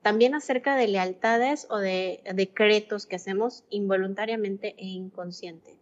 también 0.03 0.35
acerca 0.35 0.75
de 0.75 0.87
lealtades 0.87 1.65
o 1.71 1.79
de 1.79 2.21
decretos 2.35 3.07
que 3.07 3.15
hacemos 3.15 3.63
involuntariamente 3.71 4.75
e 4.77 4.85
inconsciente. 4.85 5.79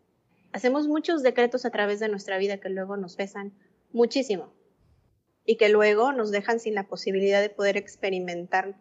Hacemos 0.54 0.88
muchos 0.88 1.24
decretos 1.24 1.66
a 1.66 1.72
través 1.72 2.00
de 2.00 2.08
nuestra 2.08 2.38
vida 2.38 2.62
que 2.62 2.70
luego 2.70 2.96
nos 2.96 3.18
pesan 3.18 3.52
muchísimo. 3.92 4.54
Y 5.48 5.56
que 5.56 5.70
luego 5.70 6.12
nos 6.12 6.30
dejan 6.30 6.60
sin 6.60 6.76
la 6.76 6.84
posibilidad 6.84 7.42
de 7.42 7.50
poder 7.50 7.78
experimentar 7.78 8.76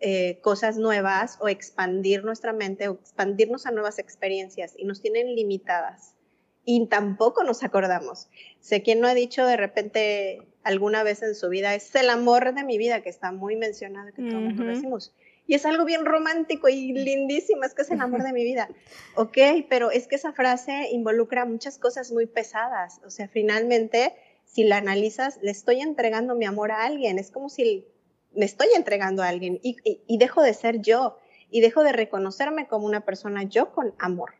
eh, 0.00 0.40
cosas 0.42 0.78
nuevas 0.78 1.38
o 1.40 1.48
expandir 1.48 2.24
nuestra 2.24 2.52
mente 2.52 2.88
o 2.88 2.94
expandirnos 2.94 3.66
a 3.66 3.70
nuevas 3.70 4.00
experiencias 4.00 4.74
y 4.76 4.84
nos 4.84 5.00
tienen 5.00 5.36
limitadas 5.36 6.16
y 6.64 6.84
tampoco 6.88 7.44
nos 7.44 7.62
acordamos. 7.62 8.28
Sé 8.60 8.82
quien 8.82 9.00
no 9.00 9.06
ha 9.06 9.14
dicho 9.14 9.46
de 9.46 9.56
repente 9.56 10.42
alguna 10.64 11.04
vez 11.04 11.22
en 11.22 11.36
su 11.36 11.48
vida, 11.48 11.74
es 11.74 11.94
el 11.94 12.10
amor 12.10 12.54
de 12.54 12.64
mi 12.64 12.76
vida, 12.76 13.02
que 13.02 13.08
está 13.08 13.30
muy 13.30 13.54
mencionado, 13.54 14.08
que 14.12 14.22
todos 14.22 14.56
lo 14.56 14.64
decimos. 14.66 15.14
Y 15.46 15.54
es 15.54 15.64
algo 15.64 15.84
bien 15.84 16.04
romántico 16.04 16.68
y 16.68 16.92
lindísimo, 16.92 17.62
es 17.62 17.72
que 17.72 17.82
es 17.82 17.90
el 17.92 18.00
amor 18.00 18.24
de 18.24 18.32
mi 18.32 18.42
vida. 18.42 18.68
Ok, 19.14 19.38
pero 19.70 19.92
es 19.92 20.08
que 20.08 20.16
esa 20.16 20.32
frase 20.32 20.88
involucra 20.90 21.44
muchas 21.44 21.78
cosas 21.78 22.10
muy 22.10 22.26
pesadas. 22.26 23.00
O 23.06 23.10
sea, 23.10 23.28
finalmente, 23.28 24.12
si 24.46 24.64
la 24.64 24.78
analizas, 24.78 25.38
le 25.42 25.50
estoy 25.50 25.80
entregando 25.80 26.34
mi 26.34 26.46
amor 26.46 26.72
a 26.72 26.84
alguien. 26.84 27.18
Es 27.18 27.30
como 27.30 27.50
si 27.50 27.86
me 28.34 28.46
estoy 28.46 28.68
entregando 28.74 29.22
a 29.22 29.28
alguien 29.28 29.60
y, 29.62 29.76
y 29.84 30.18
dejo 30.18 30.42
de 30.42 30.54
ser 30.54 30.80
yo 30.80 31.18
y 31.50 31.60
dejo 31.60 31.82
de 31.82 31.92
reconocerme 31.92 32.66
como 32.66 32.86
una 32.86 33.04
persona 33.04 33.42
yo 33.44 33.72
con 33.72 33.94
amor. 33.98 34.34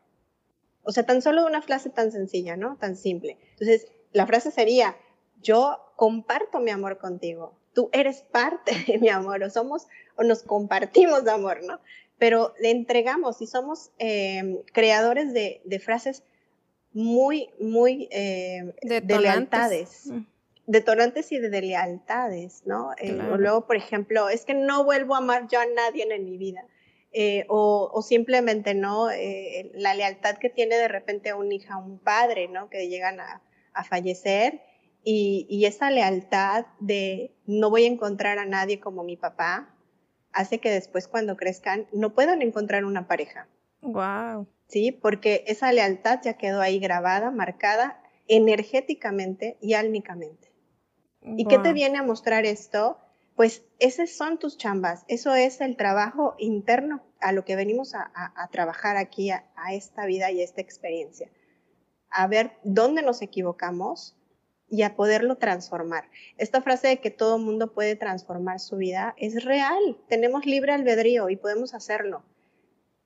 O 0.83 0.91
sea, 0.91 1.05
tan 1.05 1.21
solo 1.21 1.45
una 1.45 1.61
frase 1.61 1.89
tan 1.89 2.11
sencilla, 2.11 2.55
¿no? 2.55 2.77
Tan 2.77 2.95
simple. 2.95 3.37
Entonces, 3.51 3.91
la 4.13 4.25
frase 4.25 4.51
sería, 4.51 4.97
yo 5.41 5.77
comparto 5.95 6.59
mi 6.59 6.71
amor 6.71 6.97
contigo, 6.97 7.57
tú 7.73 7.89
eres 7.91 8.21
parte 8.21 8.71
de 8.87 8.97
mi 8.97 9.09
amor, 9.09 9.43
o 9.43 9.49
somos, 9.49 9.87
o 10.15 10.23
nos 10.23 10.43
compartimos 10.43 11.23
de 11.23 11.31
amor, 11.31 11.63
¿no? 11.63 11.79
Pero 12.17 12.53
le 12.59 12.71
entregamos 12.71 13.41
y 13.41 13.47
somos 13.47 13.91
eh, 13.99 14.63
creadores 14.73 15.33
de, 15.33 15.81
frases 15.83 16.23
muy, 16.97 17.49
muy 17.59 18.07
eh, 18.11 18.73
de 18.81 19.01
lealtades. 19.01 20.07
Mm. 20.07 20.25
Detonantes 20.65 21.31
y 21.31 21.39
de 21.39 21.61
lealtades, 21.61 22.63
¿no? 22.65 22.91
Eh, 22.97 23.17
o 23.31 23.37
luego, 23.37 23.65
por 23.65 23.77
ejemplo, 23.77 24.27
es 24.27 24.43
que 24.43 24.53
no 24.53 24.83
vuelvo 24.83 25.15
a 25.15 25.19
amar 25.19 25.47
yo 25.47 25.61
a 25.61 25.65
nadie 25.65 26.03
en 26.03 26.25
mi 26.25 26.37
vida. 26.37 26.65
o, 27.47 28.01
simplemente, 28.01 28.73
¿no? 28.73 29.07
la 29.73 29.93
lealtad 29.93 30.37
que 30.37 30.49
tiene 30.49 30.75
de 30.75 30.89
repente 30.89 31.33
un 31.33 31.51
hija, 31.53 31.77
un 31.77 31.99
padre, 31.99 32.49
¿no? 32.49 32.69
Que 32.69 32.89
llegan 32.89 33.21
a, 33.21 33.41
a 33.73 33.83
fallecer 33.85 34.61
y, 35.09 35.65
esa 35.65 35.89
lealtad 35.89 36.65
de 36.79 37.33
no 37.45 37.69
voy 37.69 37.85
a 37.85 37.87
encontrar 37.87 38.39
a 38.39 38.45
nadie 38.45 38.81
como 38.81 39.03
mi 39.03 39.15
papá 39.15 39.73
hace 40.33 40.59
que 40.59 40.69
después 40.69 41.07
cuando 41.07 41.37
crezcan 41.37 41.87
no 41.93 42.13
puedan 42.13 42.41
encontrar 42.41 42.83
una 42.83 43.07
pareja. 43.07 43.47
Wow. 43.81 44.47
Sí, 44.67 44.91
porque 44.91 45.43
esa 45.47 45.71
lealtad 45.71 46.19
ya 46.23 46.33
quedó 46.33 46.61
ahí 46.61 46.79
grabada, 46.79 47.31
marcada 47.31 48.01
energéticamente 48.27 49.57
y 49.61 49.73
álmicamente. 49.73 50.51
¿Y 51.21 51.45
qué 51.45 51.57
te 51.59 51.73
viene 51.73 51.97
a 51.97 52.03
mostrar 52.03 52.45
esto? 52.45 52.99
Pues 53.35 53.63
esas 53.79 54.09
son 54.11 54.39
tus 54.39 54.57
chambas, 54.57 55.03
eso 55.07 55.35
es 55.35 55.61
el 55.61 55.75
trabajo 55.77 56.35
interno 56.37 57.03
a 57.19 57.31
lo 57.31 57.45
que 57.45 57.55
venimos 57.55 57.93
a, 57.95 58.11
trabajar 58.51 58.97
aquí, 58.97 59.29
a, 59.31 59.43
esta 59.71 60.05
vida 60.05 60.31
y 60.31 60.41
a 60.41 60.43
esta 60.43 60.61
experiencia. 60.61 61.29
A 62.09 62.27
ver 62.27 62.53
dónde 62.63 63.01
nos 63.01 63.21
equivocamos, 63.21 64.17
y 64.69 64.81
a 64.81 64.95
poderlo 64.95 65.37
transformar. 65.37 66.09
Esta 66.37 66.61
frase 66.61 66.89
de 66.89 66.99
que 66.99 67.11
todo 67.11 67.37
mundo 67.37 67.73
puede 67.73 67.95
transformar 67.95 68.59
su 68.59 68.77
vida 68.77 69.15
es 69.17 69.43
real. 69.45 69.97
Tenemos 70.09 70.45
libre 70.45 70.73
albedrío 70.73 71.29
y 71.29 71.37
podemos 71.37 71.73
hacerlo. 71.73 72.23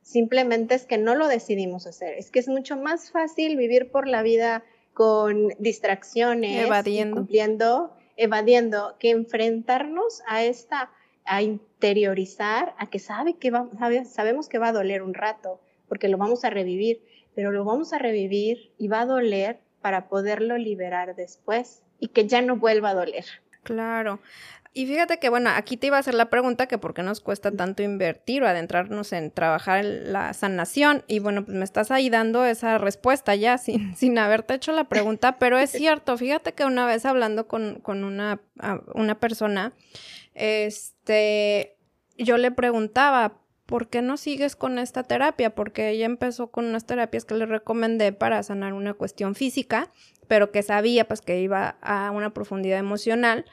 Simplemente 0.02 0.76
es 0.76 0.86
que 0.86 0.98
no 0.98 1.16
lo 1.16 1.28
decidimos 1.28 1.88
hacer. 1.88 2.18
Es 2.18 2.32
que 2.32 2.40
es 2.40 2.48
mucho 2.48 2.76
más 2.76 3.12
fácil 3.12 3.56
vivir 3.56 3.92
por 3.92 4.08
la 4.08 4.24
vida 4.24 4.64
con 4.94 5.50
distracciones, 5.60 6.66
evadiendo, 6.66 7.18
cumpliendo, 7.18 7.96
evadiendo, 8.18 8.96
que 9.00 9.12
enfrentarnos 9.12 10.22
a 10.28 10.44
esta, 10.44 10.92
a 11.26 11.42
interiorizar, 11.42 12.76
a 12.78 12.90
que 12.90 13.00
sabe 13.00 13.38
que 13.38 13.52
va, 13.52 13.70
sabemos 14.06 14.50
que 14.50 14.58
va 14.60 14.70
a 14.70 14.74
doler 14.74 15.02
un 15.02 15.14
rato, 15.14 15.62
porque 15.88 16.10
lo 16.10 16.18
vamos 16.18 16.44
a 16.44 16.50
revivir, 16.50 17.04
pero 17.36 17.52
lo 17.52 17.64
vamos 17.64 17.94
a 17.94 18.00
revivir 18.00 18.74
y 18.78 18.88
va 18.88 19.02
a 19.02 19.06
doler 19.06 19.60
para 19.82 20.10
poderlo 20.10 20.58
liberar 20.58 21.16
después 21.16 21.84
y 22.00 22.10
que 22.10 22.28
ya 22.28 22.42
no 22.42 22.58
vuelva 22.58 22.90
a 22.90 22.94
doler. 22.94 23.26
Claro. 23.64 24.20
Y 24.74 24.86
fíjate 24.86 25.20
que, 25.20 25.28
bueno, 25.28 25.50
aquí 25.50 25.76
te 25.76 25.88
iba 25.88 25.98
a 25.98 26.00
hacer 26.00 26.14
la 26.14 26.30
pregunta 26.30 26.68
que 26.68 26.78
por 26.78 26.94
qué 26.94 27.04
nos 27.04 27.20
cuesta 27.20 27.52
tanto 27.52 27.84
invertir 27.84 28.42
o 28.42 28.48
adentrarnos 28.48 29.12
en 29.12 29.30
trabajar 29.30 29.84
la 29.84 30.34
sanación. 30.34 31.04
Y 31.08 31.20
bueno, 31.20 31.44
pues 31.44 31.58
me 31.58 31.66
estás 31.66 31.92
ahí 31.92 32.10
dando 32.10 32.46
esa 32.46 32.78
respuesta 32.78 33.36
ya 33.36 33.58
sin, 33.58 33.96
sin 33.98 34.18
haberte 34.18 34.54
hecho 34.54 34.72
la 34.72 34.86
pregunta, 34.86 35.38
pero 35.40 35.60
es 35.60 35.72
cierto, 35.72 36.18
fíjate 36.18 36.54
que 36.54 36.64
una 36.64 36.86
vez 36.86 37.06
hablando 37.06 37.50
con, 37.50 37.82
con 37.82 38.06
una, 38.06 38.40
una 38.96 39.20
persona, 39.20 39.74
este, 40.36 41.76
yo 42.18 42.38
le 42.38 42.52
preguntaba, 42.52 43.42
¿por 43.66 43.90
qué 43.90 44.02
no 44.02 44.16
sigues 44.16 44.56
con 44.56 44.80
esta 44.80 45.04
terapia? 45.04 45.54
Porque 45.54 45.90
ella 45.90 46.06
empezó 46.06 46.50
con 46.50 46.66
unas 46.66 46.86
terapias 46.86 47.26
que 47.26 47.36
le 47.36 47.46
recomendé 47.46 48.14
para 48.14 48.42
sanar 48.42 48.72
una 48.72 48.94
cuestión 48.94 49.36
física, 49.36 49.92
pero 50.30 50.52
que 50.52 50.64
sabía 50.64 51.10
pues 51.10 51.20
que 51.20 51.42
iba 51.42 51.76
a 51.82 52.12
una 52.12 52.34
profundidad 52.34 52.80
emocional 52.80 53.44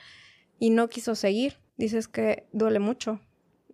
y 0.59 0.71
no 0.71 0.89
quiso 0.89 1.15
seguir. 1.15 1.59
Dices 1.77 2.09
que 2.09 2.47
duele 2.53 2.81
mucho. 2.81 3.21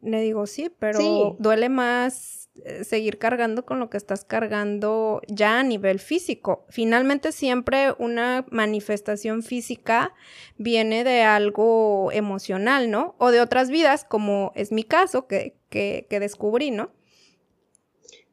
Le 0.03 0.20
digo, 0.20 0.47
sí, 0.47 0.70
pero 0.79 1.37
duele 1.38 1.70
más 1.70 2.44
eh, 2.62 2.85
seguir 2.85 3.18
cargando 3.18 3.64
con 3.64 3.81
lo 3.81 3.90
que 3.90 3.97
estás 3.97 4.25
cargando 4.25 5.23
ya 5.27 5.61
a 5.61 5.62
nivel 5.62 5.99
físico. 5.99 6.66
Finalmente 6.68 7.33
siempre 7.33 7.94
una 7.99 8.47
manifestación 8.51 9.42
física 9.42 10.14
viene 10.59 11.03
de 11.03 11.23
algo 11.23 12.12
emocional, 12.12 12.90
¿no? 12.90 13.16
O 13.18 13.31
de 13.31 13.40
otras 13.40 13.70
vidas, 13.70 14.05
como 14.05 14.53
es 14.55 14.70
mi 14.70 14.85
caso, 14.85 15.27
que, 15.27 15.57
que, 15.68 16.07
descubrí, 16.20 16.70
¿no? 16.70 16.92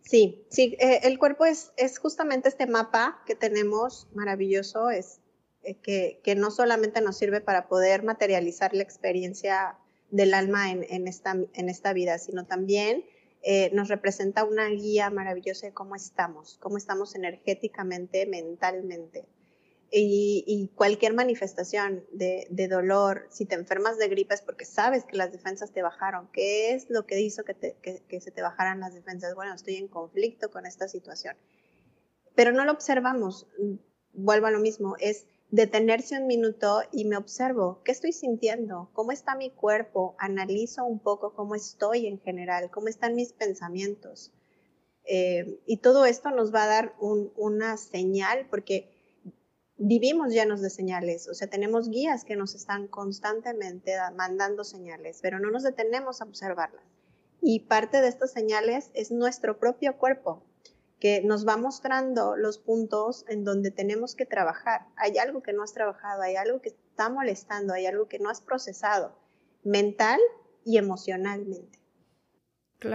Sí, 0.01 0.45
sí, 0.49 0.75
eh, 0.79 0.99
el 1.03 1.17
cuerpo 1.17 1.45
es, 1.45 1.71
es, 1.77 1.97
justamente 1.97 2.49
este 2.49 2.67
mapa 2.67 3.23
que 3.25 3.33
tenemos 3.33 4.07
maravilloso, 4.13 4.89
es 4.89 5.20
que, 5.83 6.19
que, 6.23 6.35
no 6.35 6.51
solamente 6.51 7.01
nos 7.01 7.17
sirve 7.17 7.41
para 7.41 7.67
poder 7.67 8.03
materializar 8.03 8.73
la 8.73 8.83
experiencia 8.83 9.77
del 10.09 10.33
alma 10.33 10.71
en, 10.71 10.85
en, 10.89 11.07
esta, 11.07 11.35
en 11.53 11.69
esta 11.69 11.93
vida, 11.93 12.17
sino 12.17 12.45
también 12.45 13.05
eh, 13.43 13.71
nos 13.73 13.87
representa 13.87 14.43
una 14.43 14.67
guía 14.67 15.09
maravillosa 15.09 15.65
de 15.65 15.73
cómo 15.73 15.95
estamos, 15.95 16.57
cómo 16.59 16.77
estamos 16.77 17.15
energéticamente, 17.15 18.27
mentalmente. 18.27 19.25
Y, 19.93 20.71
cualquier 20.75 21.13
manifestación 21.13 22.05
de, 22.13 22.47
dolor, 22.69 23.27
si 23.29 23.45
te 23.45 23.55
enfermas 23.55 23.97
de 23.97 24.07
gripe 24.07 24.33
es 24.33 24.41
porque 24.41 24.63
sabes 24.63 25.03
que 25.03 25.17
las 25.17 25.33
defensas 25.33 25.73
te 25.73 25.81
bajaron. 25.81 26.29
¿Qué 26.31 26.73
es 26.73 26.89
lo 26.89 27.05
que 27.05 27.19
hizo 27.19 27.43
que, 27.43 27.75
que 28.07 28.21
se 28.21 28.31
te 28.31 28.41
bajaran 28.41 28.79
las 28.79 28.93
defensas? 28.93 29.35
Bueno, 29.35 29.53
estoy 29.53 29.75
en 29.75 29.89
conflicto 29.89 30.49
con 30.49 30.65
esta 30.65 30.87
situación. 30.87 31.35
Pero 32.35 32.53
no 32.53 32.63
lo 32.63 32.71
observamos. 32.71 33.47
Vuelvo 34.13 34.47
a 34.47 34.51
lo 34.51 34.59
mismo, 34.59 34.95
es 34.97 35.25
detenerse 35.51 36.17
un 36.17 36.27
minuto 36.27 36.81
y 36.93 37.05
me 37.05 37.17
observo, 37.17 37.81
¿qué 37.83 37.91
estoy 37.91 38.13
sintiendo? 38.13 38.89
¿Cómo 38.93 39.11
está 39.11 39.35
mi 39.35 39.51
cuerpo? 39.51 40.15
Analizo 40.17 40.85
un 40.85 40.99
poco 40.99 41.33
cómo 41.33 41.55
estoy 41.55 42.07
en 42.07 42.19
general, 42.19 42.71
cómo 42.71 42.87
están 42.87 43.15
mis 43.15 43.33
pensamientos. 43.33 44.31
Eh, 45.03 45.59
y 45.65 45.77
todo 45.77 46.05
esto 46.05 46.31
nos 46.31 46.53
va 46.53 46.63
a 46.63 46.67
dar 46.67 46.95
una 46.99 47.75
señal 47.75 48.47
porque 48.49 48.91
vivimos 49.77 50.31
llenos 50.31 50.61
de 50.61 50.69
señales, 50.69 51.27
o 51.27 51.33
sea, 51.33 51.49
tenemos 51.49 51.89
guías 51.89 52.23
que 52.23 52.35
nos 52.35 52.53
están 52.53 52.87
constantemente 52.87 53.95
mandando 54.15 54.63
señales, 54.63 55.19
pero 55.23 55.39
no 55.39 55.49
nos 55.49 55.63
detenemos 55.63 56.21
a 56.21 56.25
observarlas. 56.25 56.85
Y 57.41 57.61
parte 57.61 57.99
de 57.99 58.07
estas 58.07 58.31
señales 58.31 58.91
es 58.93 59.11
nuestro 59.11 59.57
propio 59.57 59.97
cuerpo, 59.97 60.43
que 61.01 61.23
nos 61.23 61.47
va 61.47 61.57
mostrando 61.57 62.37
los 62.37 62.59
puntos 62.59 63.25
en 63.27 63.43
donde 63.43 63.71
tenemos 63.71 64.13
que 64.13 64.27
trabajar. 64.27 64.85
Hay 64.95 65.17
algo 65.17 65.41
que 65.41 65.51
no 65.51 65.63
has 65.63 65.73
trabajado, 65.73 66.21
hay 66.21 66.35
algo 66.35 66.61
que 66.61 66.69
está 66.69 67.09
molestando, 67.09 67.73
hay 67.73 67.87
algo 67.87 68.07
que 68.07 68.19
no 68.19 68.29
has 68.29 68.39
procesado 68.39 69.17
mental 69.63 70.19
y 70.63 70.77
emocionalmente. 70.77 71.79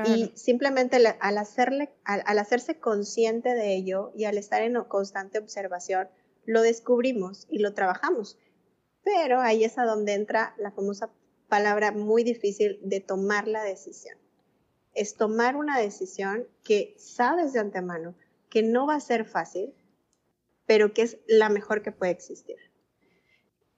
Y 0.06 0.32
simplemente 0.36 0.96
al, 1.20 1.38
hacerle, 1.38 1.92
al, 2.04 2.38
hacerse 2.38 2.78
consciente 2.78 3.54
de 3.54 3.74
ello 3.74 4.12
y 4.14 4.24
al 4.24 4.38
estar 4.38 4.62
en 4.62 4.74
constante 4.84 5.38
observación, 5.38 6.08
lo 6.44 6.62
descubrimos 6.62 7.46
y 7.50 7.58
lo 7.58 7.74
trabajamos. 7.74 8.38
Pero 9.02 9.40
ahí 9.40 9.64
es 9.64 9.78
a 9.78 9.84
donde 9.84 10.14
entra 10.14 10.54
la 10.58 10.70
famosa 10.70 11.10
palabra 11.48 11.90
muy 11.90 12.22
difícil 12.22 12.78
de 12.82 13.00
tomar 13.00 13.48
la 13.48 13.64
decisión 13.64 14.16
es 14.96 15.16
tomar 15.16 15.56
una 15.56 15.78
decisión 15.78 16.46
que 16.64 16.94
sabes 16.98 17.52
de 17.52 17.60
antemano 17.60 18.14
que 18.50 18.62
no 18.62 18.86
va 18.86 18.94
a 18.94 19.00
ser 19.00 19.24
fácil, 19.24 19.74
pero 20.66 20.92
que 20.92 21.02
es 21.02 21.18
la 21.28 21.48
mejor 21.48 21.82
que 21.82 21.92
puede 21.92 22.12
existir. 22.12 22.56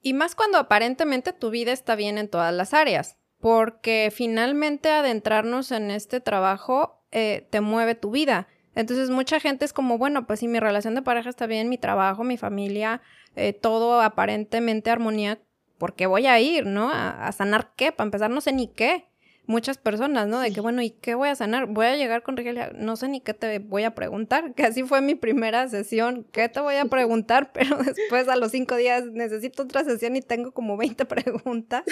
Y 0.00 0.14
más 0.14 0.34
cuando 0.34 0.58
aparentemente 0.58 1.32
tu 1.32 1.50
vida 1.50 1.72
está 1.72 1.96
bien 1.96 2.18
en 2.18 2.28
todas 2.28 2.54
las 2.54 2.72
áreas, 2.72 3.18
porque 3.40 4.12
finalmente 4.14 4.90
adentrarnos 4.90 5.72
en 5.72 5.90
este 5.90 6.20
trabajo 6.20 7.04
eh, 7.10 7.46
te 7.50 7.60
mueve 7.60 7.94
tu 7.94 8.10
vida. 8.10 8.46
Entonces 8.74 9.10
mucha 9.10 9.40
gente 9.40 9.64
es 9.64 9.72
como, 9.72 9.98
bueno, 9.98 10.26
pues 10.26 10.40
si 10.40 10.48
mi 10.48 10.60
relación 10.60 10.94
de 10.94 11.02
pareja 11.02 11.30
está 11.30 11.46
bien, 11.46 11.68
mi 11.68 11.78
trabajo, 11.78 12.22
mi 12.22 12.36
familia, 12.36 13.02
eh, 13.34 13.52
todo 13.52 14.00
aparentemente 14.00 14.90
armonía 14.90 15.40
¿por 15.78 15.94
qué 15.94 16.06
voy 16.06 16.26
a 16.26 16.40
ir, 16.40 16.66
no? 16.66 16.90
A, 16.90 17.26
a 17.26 17.32
sanar 17.32 17.72
qué, 17.76 17.92
para 17.92 18.06
empezar 18.06 18.30
no 18.30 18.40
sé 18.40 18.52
ni 18.52 18.68
qué 18.68 19.07
muchas 19.48 19.78
personas, 19.78 20.28
¿no? 20.28 20.40
De 20.40 20.52
que, 20.52 20.60
bueno, 20.60 20.82
¿y 20.82 20.90
qué 20.90 21.14
voy 21.14 21.30
a 21.30 21.34
sanar? 21.34 21.66
Voy 21.66 21.86
a 21.86 21.96
llegar 21.96 22.22
con 22.22 22.36
Regelia, 22.36 22.70
no 22.74 22.96
sé 22.96 23.08
ni 23.08 23.22
qué 23.22 23.32
te 23.32 23.58
voy 23.58 23.82
a 23.82 23.94
preguntar, 23.94 24.52
que 24.54 24.62
así 24.62 24.82
fue 24.82 25.00
mi 25.00 25.14
primera 25.14 25.66
sesión, 25.68 26.26
¿qué 26.32 26.50
te 26.50 26.60
voy 26.60 26.76
a 26.76 26.84
preguntar? 26.84 27.50
Pero 27.54 27.78
después 27.78 28.28
a 28.28 28.36
los 28.36 28.52
cinco 28.52 28.76
días 28.76 29.06
necesito 29.06 29.62
otra 29.62 29.84
sesión 29.84 30.16
y 30.16 30.20
tengo 30.20 30.52
como 30.52 30.76
20 30.76 31.04
preguntas. 31.06 31.82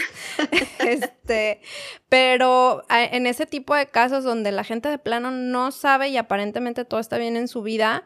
este, 0.80 1.62
pero 2.08 2.84
en 2.90 3.26
ese 3.26 3.46
tipo 3.46 3.74
de 3.74 3.86
casos 3.86 4.22
donde 4.22 4.52
la 4.52 4.62
gente 4.62 4.88
de 4.90 4.98
plano 4.98 5.30
no 5.30 5.72
sabe 5.72 6.08
y 6.10 6.18
aparentemente 6.18 6.84
todo 6.84 7.00
está 7.00 7.16
bien 7.16 7.36
en 7.36 7.48
su 7.48 7.62
vida, 7.62 8.04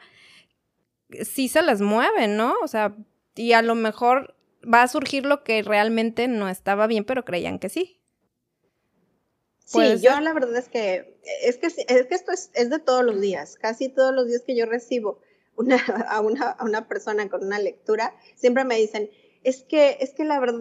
sí 1.23 1.49
se 1.49 1.63
les 1.63 1.81
mueve, 1.81 2.29
¿no? 2.29 2.55
O 2.63 2.69
sea, 2.69 2.95
y 3.35 3.53
a 3.53 3.63
lo 3.63 3.75
mejor 3.75 4.37
va 4.63 4.83
a 4.83 4.89
surgir 4.89 5.27
lo 5.27 5.43
que 5.43 5.63
realmente 5.63 6.29
no 6.29 6.49
estaba 6.49 6.87
bien, 6.87 7.05
pero 7.05 7.25
creían 7.25 7.59
que 7.59 7.69
sí. 7.69 8.00
Sí, 9.71 10.01
yo 10.01 10.19
la 10.21 10.33
verdad 10.33 10.57
es 10.57 10.69
que, 10.69 11.17
es 11.43 11.57
que, 11.59 11.67
es 11.67 12.07
que 12.07 12.15
esto 12.15 12.33
es, 12.33 12.51
es, 12.55 12.71
de 12.71 12.81
todos 12.81 13.05
los 13.05 13.21
días, 13.21 13.57
casi 13.57 13.89
todos 13.89 14.13
los 14.13 14.27
días 14.27 14.43
que 14.45 14.57
yo 14.57 14.67
recibo 14.67 15.21
una, 15.57 15.77
a, 16.09 16.21
una, 16.21 16.51
a 16.51 16.65
una 16.65 16.89
persona 16.89 17.29
con 17.29 17.45
una 17.45 17.61
lectura, 17.61 18.15
siempre 18.35 18.65
me 18.65 18.77
dicen, 18.77 19.11
es 19.45 19.63
que, 19.63 19.99
es 20.01 20.13
que 20.13 20.25
la 20.25 20.41
verdad, 20.41 20.59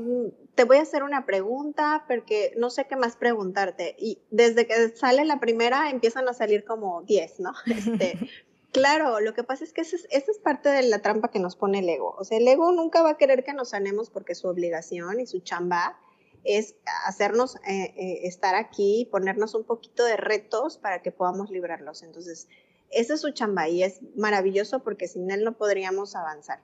te 0.53 0.63
voy 0.63 0.77
a 0.77 0.83
hacer 0.83 1.01
una 1.01 1.25
pregunta 1.25 2.05
porque 2.07 2.53
no 2.57 2.69
sé 2.69 2.85
qué 2.85 2.95
más 2.95 3.15
preguntarte. 3.15 3.95
Y 3.97 4.19
desde 4.29 4.67
que 4.67 4.89
sale 4.89 5.25
la 5.25 5.39
primera 5.39 5.89
empiezan 5.89 6.27
a 6.29 6.33
salir 6.33 6.63
como 6.63 7.01
10, 7.03 7.39
¿no? 7.39 7.53
Este, 7.65 8.29
claro, 8.71 9.19
lo 9.21 9.33
que 9.33 9.43
pasa 9.43 9.63
es 9.63 9.73
que 9.73 9.81
esa 9.81 9.95
es, 9.95 10.07
esa 10.11 10.31
es 10.31 10.37
parte 10.37 10.69
de 10.69 10.83
la 10.83 11.01
trampa 11.01 11.31
que 11.31 11.39
nos 11.39 11.55
pone 11.55 11.79
el 11.79 11.89
ego. 11.89 12.15
O 12.17 12.23
sea, 12.23 12.37
el 12.37 12.47
ego 12.47 12.71
nunca 12.71 13.01
va 13.01 13.11
a 13.11 13.17
querer 13.17 13.43
que 13.43 13.53
nos 13.53 13.69
sanemos 13.69 14.11
porque 14.11 14.35
su 14.35 14.47
obligación 14.47 15.19
y 15.19 15.25
su 15.25 15.39
chamba 15.39 15.97
es 16.43 16.75
hacernos 17.05 17.55
eh, 17.67 17.93
eh, 17.95 18.19
estar 18.23 18.55
aquí, 18.55 19.07
ponernos 19.11 19.55
un 19.55 19.63
poquito 19.63 20.05
de 20.05 20.17
retos 20.17 20.77
para 20.77 21.01
que 21.01 21.11
podamos 21.11 21.49
librarlos. 21.49 22.03
Entonces, 22.03 22.47
ese 22.91 23.13
es 23.13 23.21
su 23.21 23.31
chamba 23.31 23.69
y 23.69 23.83
es 23.83 23.99
maravilloso 24.15 24.83
porque 24.83 25.07
sin 25.07 25.29
él 25.31 25.43
no 25.43 25.57
podríamos 25.57 26.15
avanzar. 26.15 26.63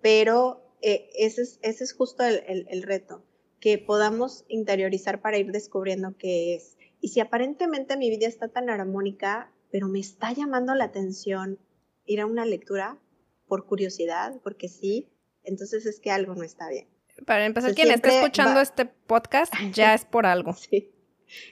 Pero 0.00 0.62
eh, 0.82 1.08
ese, 1.16 1.42
es, 1.42 1.58
ese, 1.62 1.84
es, 1.84 1.92
justo 1.94 2.24
el, 2.24 2.66
el, 2.68 2.82
reto, 2.82 3.24
que 3.60 3.78
podamos 3.78 4.44
interiorizar 4.48 5.20
para 5.20 5.38
ir 5.38 5.50
descubriendo 5.50 6.16
qué 6.16 6.54
es. 6.54 6.76
Y 7.00 7.08
si 7.08 7.20
aparentemente 7.20 7.96
mi 7.96 8.10
vida 8.10 8.26
está 8.26 8.48
tan 8.48 8.70
armónica, 8.70 9.52
pero 9.70 9.88
me 9.88 10.00
está 10.00 10.32
llamando 10.32 10.74
la 10.74 10.84
atención 10.84 11.58
ir 12.06 12.20
a 12.20 12.26
una 12.26 12.44
lectura 12.44 12.98
por 13.46 13.66
curiosidad, 13.66 14.40
porque 14.42 14.68
sí, 14.68 15.08
entonces 15.42 15.86
es 15.86 16.00
que 16.00 16.10
algo 16.10 16.34
no 16.34 16.42
está 16.42 16.68
bien. 16.68 16.93
Para 17.26 17.46
empezar, 17.46 17.74
quien 17.74 17.90
está 17.90 18.08
escuchando 18.08 18.60
este 18.60 18.86
podcast 18.86 19.52
ya 19.72 19.94
es 19.94 20.04
por 20.04 20.26
algo. 20.26 20.54
Sí. 20.70 20.90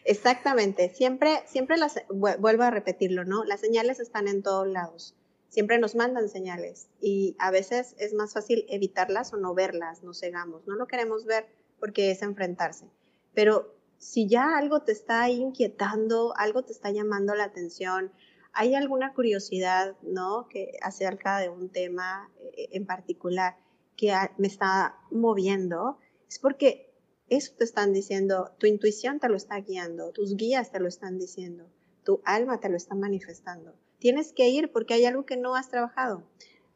Exactamente, 0.05 0.91
siempre, 0.95 1.43
siempre 1.47 1.77
las, 1.77 2.01
vuelvo 2.11 2.63
a 2.63 2.71
repetirlo, 2.71 3.25
¿no? 3.25 3.43
Las 3.43 3.61
señales 3.61 3.99
están 4.01 4.29
en 4.29 4.43
todos 4.43 4.69
lados, 4.69 5.17
siempre 5.49 5.79
nos 5.79 5.97
mandan 5.97 6.29
señales 6.29 6.89
y 7.01 7.35
a 7.39 7.51
veces 7.51 7.97
es 7.99 8.15
más 8.15 8.35
fácil 8.35 8.65
evitarlas 8.69 9.33
o 9.33 9.39
no 9.39 9.55
verlas, 9.55 10.05
nos 10.05 10.21
cegamos, 10.21 10.67
no 10.67 10.77
lo 10.77 10.87
queremos 10.87 11.25
ver 11.25 11.47
porque 11.81 12.13
es 12.13 12.23
enfrentarse, 12.23 12.87
pero 13.35 13.75
si 13.99 14.29
ya 14.29 14.57
algo 14.57 14.83
te 14.83 14.93
está 14.93 15.31
inquietando, 15.31 16.35
algo 16.37 16.65
te 16.65 16.73
está 16.73 16.91
llamando 16.91 17.35
la 17.35 17.45
atención, 17.45 18.13
hay 18.53 18.75
alguna 18.75 19.15
curiosidad, 19.15 19.97
¿no? 20.03 20.49
Que 20.49 20.73
acerca 20.83 21.39
de 21.39 21.49
un 21.49 21.71
tema 21.71 22.31
eh, 22.41 22.69
en 22.73 22.85
particular, 22.85 23.57
que 24.03 24.13
me 24.37 24.49
está 24.49 24.97
moviendo, 25.13 25.97
es 26.29 26.41
porque 26.41 26.93
eso 27.29 27.53
te 27.57 27.63
están 27.63 27.93
diciendo, 27.93 28.51
tu 28.59 28.67
intuición 28.67 29.21
te 29.21 29.29
lo 29.29 29.37
está 29.37 29.61
guiando, 29.61 30.11
tus 30.11 30.35
guías 30.35 30.73
te 30.73 30.81
lo 30.81 30.89
están 30.89 31.21
diciendo, 31.21 31.71
tu 32.03 32.21
alma 32.25 32.59
te 32.59 32.69
lo 32.69 32.77
está 32.77 32.97
manifestando. 32.97 33.77
Tienes 34.01 34.33
que 34.33 34.49
ir 34.49 34.73
porque 34.73 34.95
hay 34.95 35.05
algo 35.05 35.25
que 35.25 35.37
no 35.37 35.55
has 35.55 35.71
trabajado. 35.71 36.25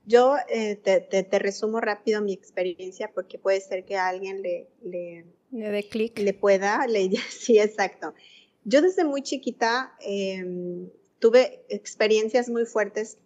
Yo 0.04 0.36
eh, 0.48 0.76
te, 0.76 1.00
te, 1.00 1.38
resumo 1.40 1.80
rápido 1.80 2.22
mi 2.22 2.32
experiencia 2.32 3.10
porque 3.12 3.40
puede 3.40 3.60
ser 3.60 3.84
que 3.84 3.96
a 3.96 4.06
alguien 4.06 4.40
le, 4.40 4.68
le, 4.80 5.26
le 5.50 5.70
dé 5.70 5.88
clic. 5.88 6.16
Le 6.20 6.32
pueda, 6.32 6.86
le, 6.86 7.10
sí, 7.28 7.58
exacto. 7.58 8.14
Yo 8.62 8.82
desde 8.82 9.04
muy 9.04 9.22
chiquita 9.22 9.96
em, 9.98 10.90
tuve 11.18 11.64
experiencias 11.70 12.48
muy 12.48 12.66
fuertes, 12.66 13.18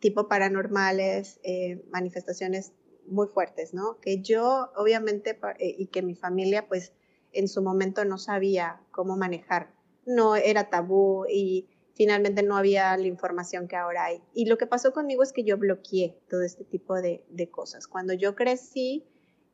tipo 0.00 0.26
paranormales, 0.26 1.38
eh, 1.44 1.84
manifestaciones 1.90 2.72
muy 3.06 3.28
fuertes, 3.28 3.74
¿no? 3.74 3.98
Que 4.00 4.20
yo, 4.20 4.70
obviamente, 4.76 5.38
eh, 5.58 5.74
y 5.78 5.86
que 5.86 6.02
mi 6.02 6.14
familia, 6.14 6.66
pues, 6.68 6.92
en 7.32 7.48
su 7.48 7.62
momento 7.62 8.04
no 8.04 8.18
sabía 8.18 8.80
cómo 8.90 9.16
manejar. 9.16 9.74
No 10.06 10.36
era 10.36 10.70
tabú 10.70 11.26
y 11.28 11.68
finalmente 11.94 12.42
no 12.42 12.56
había 12.56 12.96
la 12.96 13.06
información 13.06 13.68
que 13.68 13.76
ahora 13.76 14.06
hay. 14.06 14.22
Y 14.34 14.46
lo 14.46 14.58
que 14.58 14.66
pasó 14.66 14.92
conmigo 14.92 15.22
es 15.22 15.32
que 15.32 15.44
yo 15.44 15.56
bloqueé 15.56 16.18
todo 16.28 16.42
este 16.42 16.64
tipo 16.64 16.94
de, 16.94 17.24
cosas. 17.50 17.86
Cuando 17.86 18.12
yo 18.12 18.34
crecí, 18.34 19.06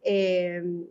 em, 0.03 0.89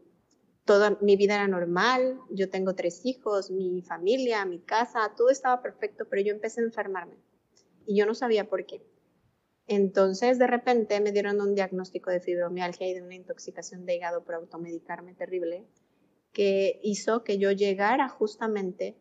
toda 0.66 0.98
mi 1.02 1.16
vida 1.16 1.36
era 1.36 1.48
normal, 1.48 2.20
yo 2.30 2.50
tengo 2.50 2.76
tres 2.76 3.06
hijos, 3.06 3.50
mi 3.52 3.82
familia, 3.82 4.46
mi 4.46 4.60
casa, 4.60 5.14
todo 5.18 5.30
estaba 5.30 5.62
perfecto, 5.62 6.06
pero 6.10 6.22
yo 6.22 6.32
empecé 6.32 6.62
a 6.62 6.66
enfermarme 6.66 7.16
y 7.88 7.96
yo 7.98 8.06
no 8.06 8.14
sabía 8.14 8.48
por 8.48 8.66
qué. 8.66 8.84
Entonces, 9.72 10.40
de 10.40 10.48
repente 10.48 11.00
me 11.00 11.12
dieron 11.12 11.40
un 11.40 11.54
diagnóstico 11.54 12.10
de 12.10 12.20
fibromialgia 12.20 12.88
y 12.88 12.96
de 12.96 13.04
una 13.04 13.14
intoxicación 13.14 13.86
de 13.86 13.98
hígado 13.98 14.24
por 14.24 14.34
automedicarme 14.34 15.14
terrible, 15.14 15.64
que 16.34 16.80
hizo 16.82 17.24
que 17.24 17.38
yo 17.38 17.52
llegara 17.52 18.10
justamente 18.10 18.98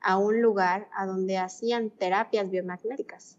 a 0.00 0.16
un 0.16 0.40
lugar 0.40 0.88
a 0.96 1.04
donde 1.04 1.36
hacían 1.36 1.90
terapias 1.90 2.50
biomagnéticas. 2.50 3.38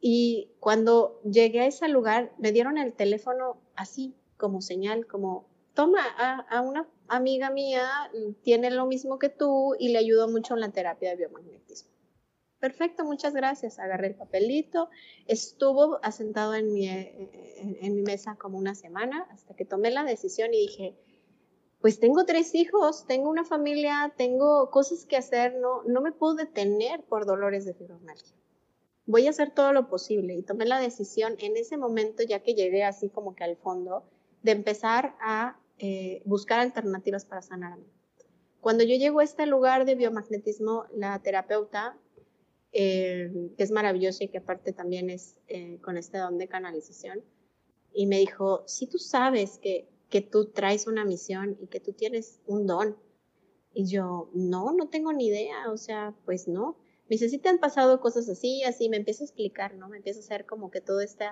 Y 0.00 0.50
cuando 0.58 1.20
llegué 1.22 1.60
a 1.60 1.66
ese 1.66 1.86
lugar, 1.88 2.32
me 2.36 2.50
dieron 2.50 2.76
el 2.76 2.92
teléfono 2.92 3.62
así, 3.76 4.16
como 4.36 4.62
señal, 4.62 5.06
como, 5.06 5.48
toma, 5.74 6.04
a, 6.18 6.40
a 6.50 6.62
una 6.62 6.88
amiga 7.06 7.48
mía 7.50 8.10
tiene 8.42 8.72
lo 8.72 8.86
mismo 8.86 9.20
que 9.20 9.28
tú 9.28 9.76
y 9.78 9.90
le 9.90 9.98
ayudó 9.98 10.26
mucho 10.26 10.54
en 10.54 10.62
la 10.62 10.72
terapia 10.72 11.10
de 11.10 11.16
biomagnetismo. 11.16 11.92
Perfecto, 12.60 13.04
muchas 13.04 13.32
gracias. 13.32 13.78
Agarré 13.78 14.08
el 14.08 14.14
papelito, 14.14 14.90
estuvo 15.26 15.98
asentado 16.02 16.54
en 16.54 16.72
mi, 16.72 16.86
en, 16.88 17.94
mi 17.94 18.02
mesa 18.02 18.36
como 18.36 18.58
una 18.58 18.74
semana 18.74 19.26
hasta 19.30 19.54
que 19.54 19.64
tomé 19.64 19.90
la 19.90 20.04
decisión 20.04 20.52
y 20.52 20.60
dije, 20.60 20.94
pues 21.80 21.98
tengo 21.98 22.26
tres 22.26 22.54
hijos, 22.54 23.06
tengo 23.06 23.30
una 23.30 23.46
familia, 23.46 24.12
tengo 24.14 24.70
cosas 24.70 25.06
que 25.06 25.16
hacer, 25.16 25.54
no, 25.54 25.82
no 25.84 26.02
me 26.02 26.12
puedo 26.12 26.34
detener 26.34 27.02
por 27.04 27.24
dolores 27.24 27.64
de 27.64 27.72
fibromialgia. 27.72 28.36
Voy 29.06 29.26
a 29.26 29.30
hacer 29.30 29.54
todo 29.54 29.72
lo 29.72 29.88
posible 29.88 30.34
y 30.34 30.42
tomé 30.42 30.66
la 30.66 30.78
decisión 30.78 31.36
en 31.38 31.56
ese 31.56 31.78
momento, 31.78 32.22
ya 32.22 32.40
que 32.40 32.54
llegué 32.54 32.84
así 32.84 33.08
como 33.08 33.34
que 33.34 33.44
al 33.44 33.56
fondo, 33.56 34.04
de 34.42 34.52
empezar 34.52 35.16
a 35.20 35.58
eh, 35.78 36.20
buscar 36.26 36.60
alternativas 36.60 37.24
para 37.24 37.40
sanarme. 37.40 37.86
Cuando 38.60 38.84
yo 38.84 38.96
llego 38.96 39.20
a 39.20 39.24
este 39.24 39.46
lugar 39.46 39.86
de 39.86 39.94
biomagnetismo, 39.94 40.84
la 40.94 41.18
terapeuta 41.20 41.96
eh, 42.72 43.30
que 43.56 43.62
es 43.62 43.70
maravilloso 43.70 44.24
y 44.24 44.28
que 44.28 44.38
aparte 44.38 44.72
también 44.72 45.10
es 45.10 45.36
eh, 45.48 45.78
con 45.82 45.96
este 45.96 46.18
don 46.18 46.38
de 46.38 46.48
canalización. 46.48 47.22
Y 47.92 48.06
me 48.06 48.18
dijo, 48.18 48.62
si 48.66 48.86
tú 48.86 48.98
sabes 48.98 49.58
que, 49.58 49.88
que 50.08 50.20
tú 50.20 50.46
traes 50.46 50.86
una 50.86 51.04
misión 51.04 51.56
y 51.60 51.66
que 51.66 51.80
tú 51.80 51.92
tienes 51.92 52.40
un 52.46 52.66
don. 52.66 52.96
Y 53.72 53.86
yo, 53.86 54.30
no, 54.34 54.72
no 54.72 54.88
tengo 54.88 55.12
ni 55.12 55.26
idea, 55.26 55.70
o 55.70 55.76
sea, 55.76 56.14
pues 56.24 56.48
no. 56.48 56.76
Me 57.08 57.14
dice, 57.14 57.28
si 57.28 57.38
te 57.38 57.48
han 57.48 57.58
pasado 57.58 58.00
cosas 58.00 58.28
así, 58.28 58.62
así, 58.64 58.88
me 58.88 58.96
empieza 58.96 59.24
a 59.24 59.26
explicar, 59.26 59.74
¿no? 59.74 59.88
Me 59.88 59.96
empieza 59.96 60.20
a 60.20 60.22
hacer 60.22 60.46
como 60.46 60.70
que 60.70 60.80
todo 60.80 61.00
este 61.00 61.24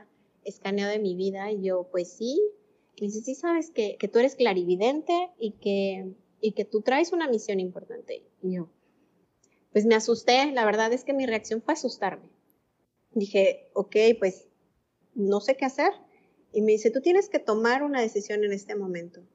escaneo 0.44 0.88
de 0.88 0.98
mi 0.98 1.14
vida 1.14 1.53
y 1.53 1.62
yo, 1.62 1.88
pues 1.90 2.12
sí. 2.12 2.40
Me 3.01 3.07
dice, 3.07 3.20
sí 3.20 3.35
sabes 3.35 3.70
que, 3.70 3.96
que 3.96 4.09
tú 4.09 4.18
eres 4.18 4.35
clarividente 4.35 5.31
y 5.38 5.53
que, 5.53 6.12
y 6.40 6.53
que 6.53 6.64
tú 6.64 6.81
traes 6.81 7.12
una 7.12 7.29
misión 7.29 7.61
importante. 7.61 8.24
Y 8.42 8.55
yo, 8.55 8.70
pues 9.72 9.87
me 9.87 9.94
asusté, 9.94 10.50
la 10.52 10.64
verdad 10.64 10.92
es 10.92 11.04
que 11.04 11.12
mi 11.12 11.26
reacción 11.26 11.62
fue 11.62 11.74
asustarme. 11.74 12.28
Dije, 13.12 13.70
ok, 13.74 13.96
pues 14.18 14.48
no 15.14 15.40
sé 15.40 15.57
qué 15.57 15.64
hacer. 15.64 15.92
Y 16.52 16.62
me 16.62 16.72
dice, 16.72 16.90
tú 16.90 17.00
tienes 17.00 17.28
que 17.28 17.38
tomar 17.38 17.83
una 17.83 18.00
decisión 18.00 18.44
en 18.44 18.52
este 18.52 18.74
momento. 18.74 19.26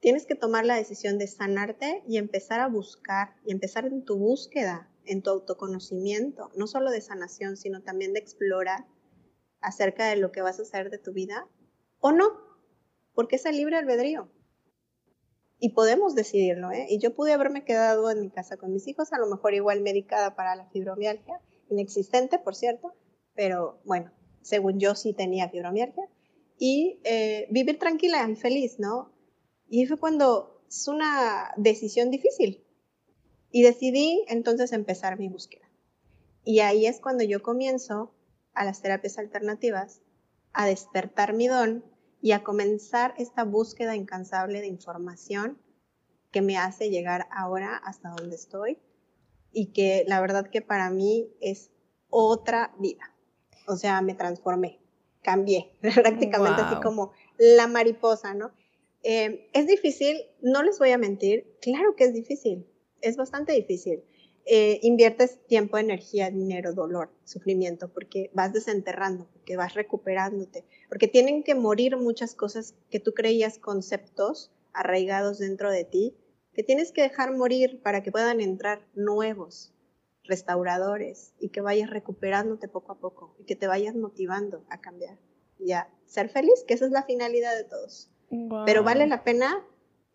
Tienes 0.00 0.26
que 0.26 0.34
tomar 0.34 0.64
la 0.66 0.76
decisión 0.76 1.18
de 1.18 1.26
sanarte 1.26 2.02
y 2.06 2.18
empezar 2.18 2.60
a 2.60 2.68
buscar 2.68 3.36
y 3.44 3.52
empezar 3.52 3.86
en 3.86 4.04
tu 4.04 4.18
búsqueda, 4.18 4.90
en 5.06 5.22
tu 5.22 5.30
autoconocimiento, 5.30 6.50
no 6.56 6.66
solo 6.66 6.90
de 6.90 7.00
sanación, 7.00 7.56
sino 7.56 7.82
también 7.82 8.12
de 8.12 8.20
explorar 8.20 8.86
acerca 9.60 10.08
de 10.08 10.16
lo 10.16 10.30
que 10.30 10.42
vas 10.42 10.58
a 10.58 10.62
hacer 10.62 10.90
de 10.90 10.98
tu 10.98 11.12
vida 11.12 11.48
o 12.00 12.12
no, 12.12 12.28
porque 13.14 13.36
es 13.36 13.46
el 13.46 13.56
libre 13.56 13.76
albedrío 13.76 14.30
y 15.58 15.70
podemos 15.70 16.14
decidirlo, 16.14 16.70
¿eh? 16.72 16.86
Y 16.90 16.98
yo 16.98 17.14
pude 17.14 17.32
haberme 17.32 17.64
quedado 17.64 18.10
en 18.10 18.20
mi 18.20 18.30
casa 18.30 18.56
con 18.56 18.72
mis 18.72 18.86
hijos, 18.88 19.12
a 19.12 19.18
lo 19.18 19.26
mejor 19.28 19.54
igual 19.54 19.80
medicada 19.80 20.34
para 20.34 20.56
la 20.56 20.66
fibromialgia, 20.70 21.40
inexistente, 21.70 22.38
por 22.38 22.54
cierto, 22.54 22.94
pero 23.34 23.80
bueno, 23.84 24.12
según 24.42 24.78
yo 24.78 24.94
sí 24.94 25.12
tenía 25.12 25.48
fibromialgia, 25.48 26.08
y 26.58 27.00
eh, 27.04 27.46
vivir 27.50 27.78
tranquila 27.78 28.28
y 28.28 28.36
feliz, 28.36 28.78
¿no? 28.78 29.12
Y 29.68 29.86
fue 29.86 29.98
cuando 29.98 30.62
es 30.68 30.88
una 30.88 31.52
decisión 31.56 32.10
difícil. 32.10 32.64
Y 33.50 33.62
decidí 33.62 34.24
entonces 34.28 34.72
empezar 34.72 35.18
mi 35.18 35.28
búsqueda. 35.28 35.68
Y 36.44 36.60
ahí 36.60 36.86
es 36.86 37.00
cuando 37.00 37.24
yo 37.24 37.42
comienzo 37.42 38.12
a 38.52 38.64
las 38.64 38.82
terapias 38.82 39.18
alternativas, 39.18 40.02
a 40.52 40.66
despertar 40.66 41.34
mi 41.34 41.48
don 41.48 41.84
y 42.24 42.32
a 42.32 42.42
comenzar 42.42 43.12
esta 43.18 43.44
búsqueda 43.44 43.96
incansable 43.96 44.62
de 44.62 44.66
información 44.66 45.58
que 46.30 46.40
me 46.40 46.56
hace 46.56 46.88
llegar 46.88 47.28
ahora 47.30 47.76
hasta 47.76 48.08
donde 48.16 48.34
estoy 48.34 48.78
y 49.52 49.74
que 49.74 50.06
la 50.08 50.22
verdad 50.22 50.48
que 50.48 50.62
para 50.62 50.88
mí 50.88 51.28
es 51.42 51.70
otra 52.08 52.74
vida. 52.78 53.14
O 53.66 53.76
sea, 53.76 54.00
me 54.00 54.14
transformé, 54.14 54.80
cambié, 55.20 55.76
prácticamente 55.82 56.62
así 56.62 56.80
como 56.80 57.12
la 57.36 57.66
mariposa, 57.66 58.32
¿no? 58.32 58.52
Eh, 59.02 59.50
es 59.52 59.66
difícil, 59.66 60.16
no 60.40 60.62
les 60.62 60.78
voy 60.78 60.92
a 60.92 60.98
mentir, 60.98 61.58
claro 61.60 61.94
que 61.94 62.04
es 62.04 62.14
difícil, 62.14 62.66
es 63.02 63.18
bastante 63.18 63.52
difícil. 63.52 64.02
Eh, 64.46 64.78
inviertes 64.82 65.46
tiempo, 65.46 65.78
energía, 65.78 66.30
dinero, 66.30 66.74
dolor, 66.74 67.10
sufrimiento, 67.24 67.90
porque 67.90 68.30
vas 68.34 68.52
desenterrando, 68.52 69.26
porque 69.32 69.56
vas 69.56 69.72
recuperándote, 69.74 70.66
porque 70.90 71.08
tienen 71.08 71.42
que 71.42 71.54
morir 71.54 71.96
muchas 71.96 72.34
cosas 72.34 72.74
que 72.90 73.00
tú 73.00 73.14
creías 73.14 73.58
conceptos 73.58 74.52
arraigados 74.74 75.38
dentro 75.38 75.70
de 75.70 75.84
ti, 75.84 76.14
que 76.52 76.62
tienes 76.62 76.92
que 76.92 77.00
dejar 77.00 77.34
morir 77.34 77.80
para 77.82 78.02
que 78.02 78.12
puedan 78.12 78.42
entrar 78.42 78.86
nuevos 78.94 79.72
restauradores 80.24 81.34
y 81.38 81.48
que 81.48 81.62
vayas 81.62 81.88
recuperándote 81.88 82.68
poco 82.68 82.92
a 82.92 82.98
poco 82.98 83.34
y 83.38 83.44
que 83.44 83.56
te 83.56 83.66
vayas 83.66 83.94
motivando 83.94 84.64
a 84.68 84.80
cambiar 84.80 85.18
y 85.58 85.72
a 85.72 85.88
ser 86.04 86.28
feliz, 86.28 86.64
que 86.66 86.74
esa 86.74 86.84
es 86.84 86.90
la 86.90 87.04
finalidad 87.04 87.56
de 87.56 87.64
todos. 87.64 88.10
Pero 88.66 88.82
vale 88.82 89.06
la 89.06 89.22
pena, 89.24 89.64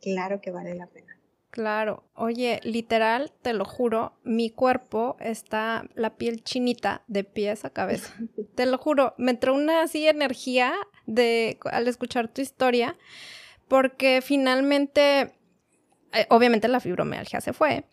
claro 0.02 0.42
que 0.42 0.52
vale 0.52 0.76
la 0.76 0.88
pena. 0.88 1.20
Claro, 1.52 2.04
oye, 2.14 2.60
literal, 2.64 3.32
te 3.42 3.54
lo 3.54 3.66
juro, 3.66 4.14
mi 4.24 4.52
cuerpo 4.52 5.18
está 5.20 5.84
la 5.96 6.16
piel 6.16 6.44
chinita 6.44 7.04
de 7.08 7.24
pies 7.24 7.66
a 7.66 7.72
cabeza. 7.72 8.14
te 8.56 8.68
lo 8.68 8.78
juro, 8.78 9.16
me 9.18 9.32
entró 9.32 9.56
una 9.56 9.82
así 9.82 10.08
energía 10.08 10.74
de 11.08 11.58
al 11.72 11.88
escuchar 11.88 12.28
tu 12.28 12.42
historia, 12.42 12.98
porque 13.68 14.22
finalmente, 14.22 15.34
eh, 16.14 16.28
obviamente 16.30 16.68
la 16.68 16.80
fibromialgia 16.80 17.42
se 17.42 17.54
fue. 17.54 17.84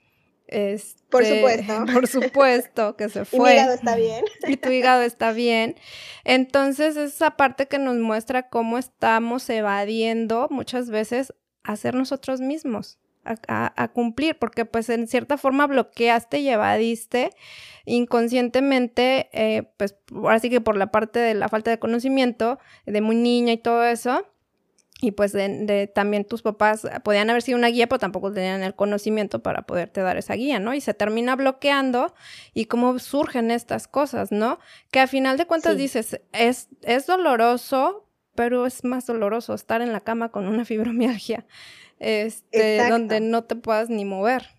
Este, 0.48 1.02
por 1.10 1.24
supuesto. 1.24 1.84
Por 1.92 2.06
supuesto 2.06 2.96
que 2.96 3.08
se 3.08 3.24
fue. 3.24 3.38
Y 3.38 3.42
mi 3.42 3.52
hígado 3.54 3.74
está 3.74 3.96
bien. 3.96 4.24
Y 4.46 4.56
tu 4.58 4.70
hígado 4.70 5.02
está 5.02 5.32
bien. 5.32 5.76
Entonces, 6.24 6.96
esa 6.96 7.32
parte 7.32 7.66
que 7.66 7.78
nos 7.78 7.96
muestra 7.96 8.48
cómo 8.48 8.78
estamos 8.78 9.48
evadiendo 9.50 10.46
muchas 10.50 10.88
veces 10.88 11.32
a 11.64 11.74
ser 11.74 11.96
nosotros 11.96 12.40
mismos 12.40 13.00
a, 13.26 13.88
cumplir, 13.88 14.38
porque 14.38 14.64
pues 14.64 14.88
en 14.88 15.06
cierta 15.08 15.36
forma 15.36 15.66
bloqueaste 15.66 16.38
y 16.38 16.48
evadiste 16.48 17.30
inconscientemente, 17.84 19.28
eh, 19.32 19.70
pues 19.76 19.96
ahora 20.12 20.38
sí 20.38 20.50
que 20.50 20.60
por 20.60 20.76
la 20.76 20.90
parte 20.90 21.18
de 21.18 21.34
la 21.34 21.48
falta 21.48 21.70
de 21.70 21.78
conocimiento, 21.78 22.58
de 22.84 23.00
muy 23.00 23.16
niña 23.16 23.52
y 23.52 23.58
todo 23.58 23.84
eso, 23.84 24.26
y 25.00 25.12
pues 25.12 25.32
de, 25.32 25.90
también 25.94 26.24
tus 26.24 26.40
papás 26.40 26.86
podían 27.04 27.28
haber 27.28 27.42
sido 27.42 27.58
una 27.58 27.68
guía, 27.68 27.86
pero 27.86 27.98
tampoco 27.98 28.32
tenían 28.32 28.62
el 28.62 28.74
conocimiento 28.74 29.42
para 29.42 29.62
poderte 29.62 30.00
dar 30.00 30.16
esa 30.16 30.34
guía, 30.34 30.58
¿no? 30.58 30.72
Y 30.72 30.80
se 30.80 30.94
termina 30.94 31.36
bloqueando 31.36 32.14
y 32.54 32.64
cómo 32.64 32.98
surgen 32.98 33.50
estas 33.50 33.88
cosas, 33.88 34.32
¿no? 34.32 34.58
Que 34.90 35.00
a 35.00 35.06
final 35.06 35.36
de 35.36 35.46
cuentas 35.46 35.76
dices, 35.76 36.20
es, 36.32 36.68
es 36.82 37.06
doloroso, 37.06 38.08
pero 38.34 38.64
es 38.64 38.84
más 38.84 39.06
doloroso 39.06 39.52
estar 39.52 39.82
en 39.82 39.92
la 39.92 40.00
cama 40.00 40.30
con 40.30 40.46
una 40.46 40.64
fibromialgia 40.64 41.44
este, 41.98 42.88
donde 42.88 43.20
no 43.20 43.44
te 43.44 43.56
puedas 43.56 43.88
ni 43.88 44.04
mover. 44.04 44.56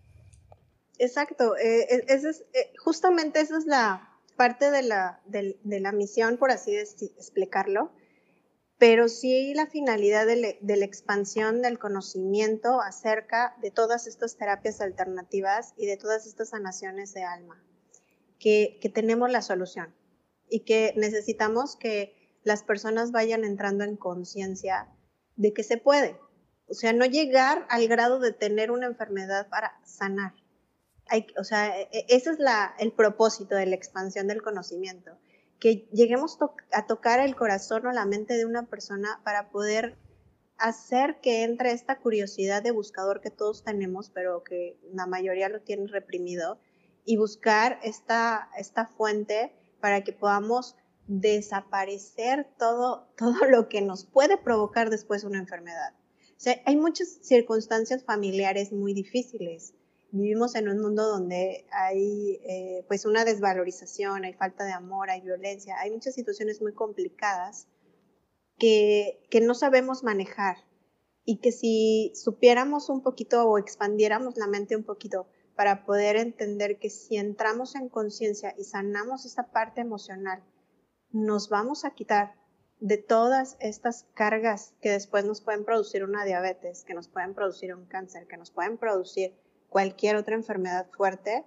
Exacto, 0.99 1.55
eh, 1.57 1.87
e, 1.89 2.05
es, 2.07 2.25
eh, 2.53 2.73
justamente 2.77 3.39
esa 3.39 3.57
es 3.57 3.65
la 3.65 4.09
parte 4.35 4.71
de 4.71 4.83
la, 4.83 5.21
de, 5.25 5.57
la 5.63 5.91
misión, 5.91 6.37
por 6.37 6.51
así 6.51 6.75
explicarlo, 6.75 7.91
pero 8.77 9.09
sí 9.09 9.53
la 9.55 9.65
finalidad 9.67 10.27
de, 10.27 10.59
la 10.61 10.85
expansión 10.85 11.61
del 11.61 11.79
conocimiento 11.79 12.79
acerca 12.81 13.55
de 13.61 13.71
todas 13.71 14.05
estas 14.05 14.37
terapias 14.37 14.81
alternativas 14.81 15.73
y 15.77 15.87
de 15.87 15.97
todas 15.97 16.27
estas 16.27 16.49
sanaciones 16.49 17.13
de 17.13 17.23
alma, 17.23 17.63
que, 18.39 18.77
que 18.81 18.89
tenemos 18.89 19.31
la 19.31 19.41
solución 19.41 19.95
y 20.49 20.61
que 20.61 20.93
necesitamos 20.95 21.75
que 21.75 22.39
las 22.43 22.63
personas 22.63 23.11
vayan 23.11 23.43
entrando 23.43 23.83
en 23.83 23.97
conciencia 23.97 24.87
de 25.35 25.53
que 25.53 25.63
se 25.63 25.77
puede, 25.77 26.17
o 26.69 26.73
sea, 26.73 26.93
no 26.93 27.05
llegar 27.05 27.65
al 27.69 27.87
grado 27.87 28.19
de 28.19 28.33
tener 28.33 28.71
una 28.71 28.87
enfermedad 28.87 29.47
para 29.49 29.79
sanar. 29.85 30.33
Hay, 31.07 31.27
o 31.37 31.43
sea, 31.43 31.79
e, 31.79 31.89
e, 31.91 32.05
ese 32.09 32.31
es 32.31 32.37
el 32.79 32.91
propósito 32.91 33.55
de 33.55 33.65
la 33.65 33.75
expansión 33.75 34.27
del 34.27 34.41
conocimiento, 34.41 35.17
que 35.59 35.87
lleguemos 35.91 36.37
a 36.71 36.85
tocar 36.85 37.19
el 37.19 37.35
corazón 37.35 37.87
o 37.87 37.91
la 37.91 38.05
mente 38.05 38.35
de 38.35 38.45
una 38.45 38.65
persona 38.65 39.21
para 39.23 39.49
poder 39.49 39.97
hacer 40.57 41.19
que 41.21 41.43
entre 41.43 41.71
esta 41.71 41.99
curiosidad 41.99 42.61
de 42.61 42.71
buscador 42.71 43.21
que 43.21 43.31
todos 43.31 43.63
tenemos, 43.63 44.09
pero 44.09 44.43
que 44.43 44.77
la 44.91 45.05
mayoría 45.05 45.49
lo 45.49 45.61
tiene 45.61 45.87
reprimido, 45.87 46.59
y 47.05 47.15
buscar 47.15 47.79
esta, 47.83 48.49
esta 48.57 48.85
fuente 48.85 49.53
para 49.79 50.03
que 50.03 50.11
podamos 50.11 50.75
desaparecer 51.07 52.49
todo, 52.59 53.07
todo 53.17 53.45
lo 53.45 53.69
que 53.69 53.81
nos 53.81 54.03
puede 54.03 54.35
provocar 54.37 54.89
después 54.89 55.23
una 55.23 55.39
enfermedad 55.39 55.93
hay 56.65 56.75
muchas 56.75 57.19
circunstancias 57.21 58.03
familiares 58.03 58.71
muy 58.71 58.93
difíciles. 58.93 59.73
Vivimos 60.11 60.55
en 60.55 60.69
un 60.69 60.79
mundo 60.79 61.05
donde 61.07 61.65
hay 61.71 62.39
eh, 62.43 62.85
pues 62.87 63.05
una 63.05 63.25
desvalorización, 63.25 64.23
hay 64.23 64.33
falta 64.33 64.63
de 64.63 64.71
amor, 64.71 65.09
hay 65.09 65.21
violencia, 65.21 65.75
hay 65.79 65.91
muchas 65.91 66.15
situaciones 66.15 66.61
muy 66.61 66.73
complicadas 66.73 67.67
que, 68.57 69.19
que 69.29 69.41
no 69.41 69.53
sabemos 69.53 70.03
manejar 70.03 70.57
y 71.25 71.39
que 71.39 71.51
si 71.51 72.13
supiéramos 72.15 72.89
un 72.89 73.01
poquito 73.01 73.45
o 73.45 73.57
expandiéramos 73.57 74.37
la 74.37 74.47
mente 74.47 74.75
un 74.75 74.83
poquito 74.83 75.27
para 75.55 75.85
poder 75.85 76.15
entender 76.15 76.79
que 76.79 76.89
si 76.89 77.17
entramos 77.17 77.75
en 77.75 77.89
conciencia 77.89 78.55
y 78.57 78.63
sanamos 78.63 79.25
esta 79.25 79.51
parte 79.51 79.81
emocional, 79.81 80.41
nos 81.11 81.49
vamos 81.49 81.83
a 81.83 81.91
quitar 81.91 82.35
de 82.79 82.97
todas 82.97 83.57
estas 83.59 84.05
cargas 84.13 84.73
que 84.81 84.91
después 84.91 85.25
nos 85.25 85.41
pueden 85.41 85.65
producir 85.65 86.03
una 86.03 86.25
diabetes, 86.25 86.83
que 86.83 86.93
nos 86.93 87.07
pueden 87.07 87.33
producir 87.33 87.73
un 87.73 87.85
cáncer, 87.85 88.27
que 88.27 88.37
nos 88.37 88.51
pueden 88.51 88.77
producir 88.77 89.33
cualquier 89.69 90.15
otra 90.15 90.35
enfermedad 90.35 90.87
fuerte, 90.95 91.45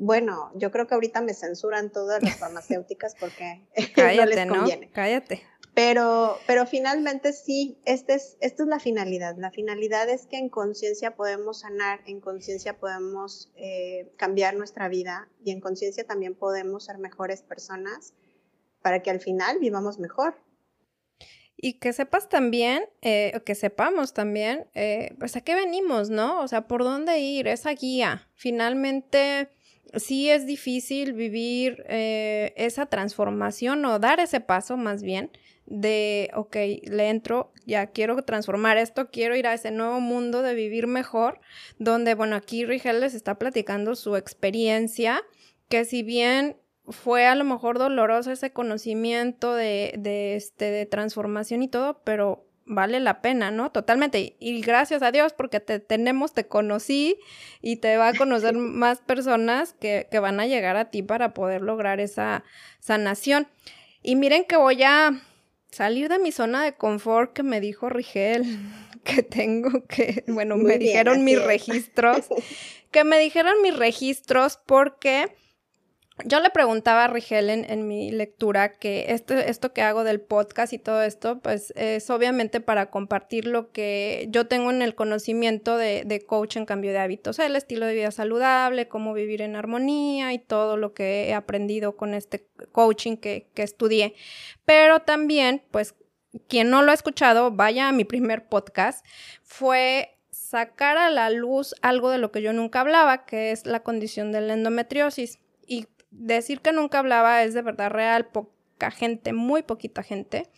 bueno, 0.00 0.50
yo 0.54 0.70
creo 0.70 0.86
que 0.86 0.94
ahorita 0.94 1.20
me 1.20 1.34
censuran 1.34 1.90
todas 1.90 2.22
las 2.22 2.36
farmacéuticas 2.38 3.14
porque 3.20 3.66
no 4.16 4.26
les 4.26 4.46
conviene. 4.46 4.90
Cállate. 4.90 5.42
Pero, 5.74 6.38
pero 6.46 6.66
finalmente 6.66 7.32
sí, 7.32 7.78
este 7.84 8.14
es, 8.14 8.36
esta 8.40 8.62
es 8.62 8.68
la 8.68 8.80
finalidad. 8.80 9.36
La 9.36 9.50
finalidad 9.50 10.08
es 10.08 10.26
que 10.26 10.38
en 10.38 10.48
conciencia 10.48 11.14
podemos 11.14 11.60
sanar, 11.60 12.00
en 12.06 12.20
conciencia 12.20 12.78
podemos 12.78 13.52
eh, 13.56 14.10
cambiar 14.16 14.56
nuestra 14.56 14.88
vida 14.88 15.28
y 15.44 15.52
en 15.52 15.60
conciencia 15.60 16.04
también 16.04 16.34
podemos 16.34 16.86
ser 16.86 16.98
mejores 16.98 17.42
personas 17.42 18.14
para 18.82 19.02
que 19.02 19.10
al 19.10 19.20
final 19.20 19.58
vivamos 19.60 19.98
mejor. 19.98 20.34
Y 21.62 21.74
que 21.74 21.92
sepas 21.92 22.30
también, 22.30 22.84
eh, 23.02 23.38
que 23.44 23.54
sepamos 23.54 24.14
también, 24.14 24.66
eh, 24.74 25.14
pues 25.18 25.36
a 25.36 25.42
qué 25.42 25.54
venimos, 25.54 26.08
¿no? 26.08 26.40
O 26.40 26.48
sea, 26.48 26.66
por 26.66 26.84
dónde 26.84 27.18
ir, 27.18 27.48
esa 27.48 27.72
guía. 27.72 28.28
Finalmente, 28.34 29.50
sí 29.94 30.30
es 30.30 30.46
difícil 30.46 31.12
vivir 31.12 31.84
eh, 31.86 32.54
esa 32.56 32.86
transformación 32.86 33.84
o 33.84 33.98
dar 33.98 34.20
ese 34.20 34.40
paso 34.40 34.78
más 34.78 35.02
bien 35.02 35.30
de, 35.66 36.30
ok, 36.34 36.56
le 36.84 37.10
entro, 37.10 37.52
ya 37.66 37.88
quiero 37.88 38.20
transformar 38.24 38.78
esto, 38.78 39.10
quiero 39.10 39.36
ir 39.36 39.46
a 39.46 39.54
ese 39.54 39.70
nuevo 39.70 40.00
mundo 40.00 40.42
de 40.42 40.54
vivir 40.54 40.86
mejor, 40.86 41.40
donde, 41.78 42.14
bueno, 42.14 42.36
aquí 42.36 42.64
Rigel 42.64 43.00
les 43.00 43.14
está 43.14 43.38
platicando 43.38 43.94
su 43.94 44.16
experiencia, 44.16 45.22
que 45.68 45.84
si 45.84 46.02
bien 46.02 46.56
fue 46.88 47.26
a 47.26 47.34
lo 47.34 47.44
mejor 47.44 47.78
doloroso 47.78 48.32
ese 48.32 48.52
conocimiento 48.52 49.54
de, 49.54 49.94
de, 49.98 50.36
este, 50.36 50.70
de 50.70 50.86
transformación 50.86 51.62
y 51.62 51.68
todo, 51.68 52.00
pero 52.04 52.46
vale 52.66 53.00
la 53.00 53.20
pena, 53.20 53.50
¿no? 53.50 53.72
Totalmente. 53.72 54.36
Y 54.38 54.60
gracias 54.60 55.02
a 55.02 55.12
Dios 55.12 55.32
porque 55.32 55.60
te 55.60 55.80
tenemos, 55.80 56.32
te 56.32 56.46
conocí 56.46 57.18
y 57.60 57.76
te 57.76 57.96
va 57.96 58.08
a 58.08 58.14
conocer 58.14 58.54
más 58.56 59.00
personas 59.00 59.72
que, 59.72 60.08
que 60.10 60.18
van 60.20 60.40
a 60.40 60.46
llegar 60.46 60.76
a 60.76 60.90
ti 60.90 61.02
para 61.02 61.34
poder 61.34 61.62
lograr 61.62 62.00
esa 62.00 62.44
sanación. 62.78 63.48
Y 64.02 64.16
miren 64.16 64.44
que 64.44 64.56
voy 64.56 64.82
a 64.82 65.20
salir 65.70 66.08
de 66.08 66.18
mi 66.18 66.32
zona 66.32 66.64
de 66.64 66.74
confort 66.74 67.32
que 67.32 67.42
me 67.42 67.60
dijo 67.60 67.88
Rigel, 67.88 68.44
que 69.04 69.22
tengo 69.22 69.86
que, 69.86 70.24
bueno, 70.28 70.56
me 70.56 70.78
dijeron 70.78 71.24
mis 71.24 71.42
registros, 71.42 72.26
que 72.90 73.04
me 73.04 73.18
dijeron 73.18 73.60
mis 73.62 73.76
registros 73.76 74.58
porque 74.64 75.34
yo 76.24 76.40
le 76.40 76.50
preguntaba 76.50 77.04
a 77.04 77.08
Rigel 77.08 77.50
en, 77.50 77.88
mi 77.88 78.10
lectura 78.10 78.72
que 78.72 79.06
esto, 79.08 79.34
esto 79.34 79.72
que 79.72 79.82
hago 79.82 80.04
del 80.04 80.20
podcast 80.20 80.72
y 80.72 80.78
todo 80.78 81.02
esto, 81.02 81.40
pues 81.40 81.72
es 81.76 82.08
obviamente 82.10 82.60
para 82.60 82.90
compartir 82.90 83.46
lo 83.46 83.72
que 83.72 84.26
yo 84.30 84.46
tengo 84.46 84.70
en 84.70 84.82
el 84.82 84.94
conocimiento 84.94 85.76
de, 85.76 86.04
de 86.04 86.24
coach 86.24 86.56
en 86.56 86.66
cambio 86.66 86.92
de 86.92 86.98
hábitos, 86.98 87.38
el 87.38 87.56
estilo 87.56 87.86
de 87.86 87.94
vida 87.94 88.10
saludable, 88.10 88.88
cómo 88.88 89.12
vivir 89.12 89.42
en 89.42 89.56
armonía 89.56 90.32
y 90.32 90.38
todo 90.38 90.76
lo 90.76 90.94
que 90.94 91.28
he 91.28 91.34
aprendido 91.34 91.96
con 91.96 92.14
este 92.14 92.46
coaching 92.72 93.16
que, 93.16 93.48
que 93.54 93.62
estudié. 93.62 94.14
Pero 94.64 95.00
también, 95.00 95.62
pues, 95.70 95.94
quien 96.48 96.70
no 96.70 96.82
lo 96.82 96.90
ha 96.90 96.94
escuchado, 96.94 97.50
vaya 97.50 97.88
a 97.88 97.92
mi 97.92 98.04
primer 98.04 98.48
podcast, 98.48 99.04
fue 99.42 100.16
sacar 100.30 100.96
a 100.96 101.10
la 101.10 101.30
luz 101.30 101.74
algo 101.82 102.10
de 102.10 102.18
lo 102.18 102.32
que 102.32 102.42
yo 102.42 102.52
nunca 102.52 102.80
hablaba, 102.80 103.24
que 103.24 103.52
es 103.52 103.66
la 103.66 103.82
condición 103.82 104.32
de 104.32 104.40
la 104.40 104.54
endometriosis. 104.54 105.38
Y 105.66 105.86
decir 106.10 106.60
que 106.60 106.72
nunca 106.72 106.98
hablaba 106.98 107.42
es 107.44 107.54
de 107.54 107.62
verdad 107.62 107.90
real, 107.90 108.26
poca 108.26 108.90
gente, 108.90 109.32
muy 109.32 109.62
poquita 109.62 110.02
gente 110.02 110.50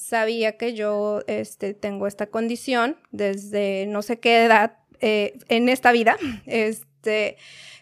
sabía 0.00 0.56
que 0.56 0.74
yo 0.74 1.22
este, 1.26 1.74
tengo 1.74 2.06
esta 2.06 2.26
condición 2.26 2.96
desde 3.10 3.86
no 3.86 4.02
sé 4.02 4.18
qué 4.18 4.44
edad 4.44 4.78
eh, 5.00 5.38
en 5.48 5.68
esta 5.68 5.92
vida, 5.92 6.16
este, 6.46 7.36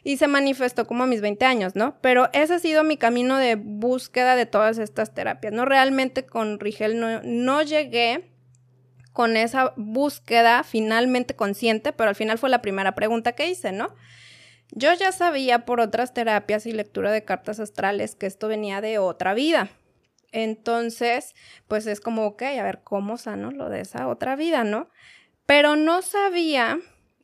y 0.04 0.16
se 0.16 0.26
manifestó 0.26 0.86
como 0.86 1.04
a 1.04 1.06
mis 1.06 1.20
20 1.20 1.44
años, 1.44 1.76
¿no? 1.76 1.98
Pero 2.00 2.28
ese 2.32 2.54
ha 2.54 2.58
sido 2.58 2.84
mi 2.84 2.96
camino 2.96 3.36
de 3.36 3.56
búsqueda 3.56 4.36
de 4.36 4.46
todas 4.46 4.78
estas 4.78 5.14
terapias, 5.14 5.52
¿no? 5.52 5.64
Realmente 5.64 6.24
con 6.24 6.60
Rigel 6.60 6.98
no, 6.98 7.22
no 7.22 7.62
llegué 7.62 8.30
con 9.12 9.36
esa 9.36 9.74
búsqueda 9.76 10.62
finalmente 10.62 11.34
consciente, 11.34 11.92
pero 11.92 12.10
al 12.10 12.16
final 12.16 12.38
fue 12.38 12.50
la 12.50 12.62
primera 12.62 12.94
pregunta 12.94 13.32
que 13.32 13.48
hice, 13.48 13.72
¿no? 13.72 13.94
Yo 14.72 14.92
ya 14.94 15.12
sabía 15.12 15.64
por 15.64 15.80
otras 15.80 16.12
terapias 16.12 16.66
y 16.66 16.72
lectura 16.72 17.10
de 17.10 17.24
cartas 17.24 17.58
astrales 17.60 18.14
que 18.14 18.26
esto 18.26 18.48
venía 18.48 18.80
de 18.80 18.98
otra 18.98 19.34
vida. 19.34 19.70
Entonces, 20.30 21.34
pues 21.68 21.86
es 21.86 22.00
como, 22.00 22.26
ok, 22.26 22.42
a 22.42 22.62
ver, 22.62 22.80
¿cómo 22.84 23.16
sano 23.16 23.50
lo 23.50 23.70
de 23.70 23.80
esa 23.80 24.08
otra 24.08 24.36
vida, 24.36 24.64
no? 24.64 24.90
Pero 25.46 25.76
no 25.76 26.02
sabía 26.02 26.78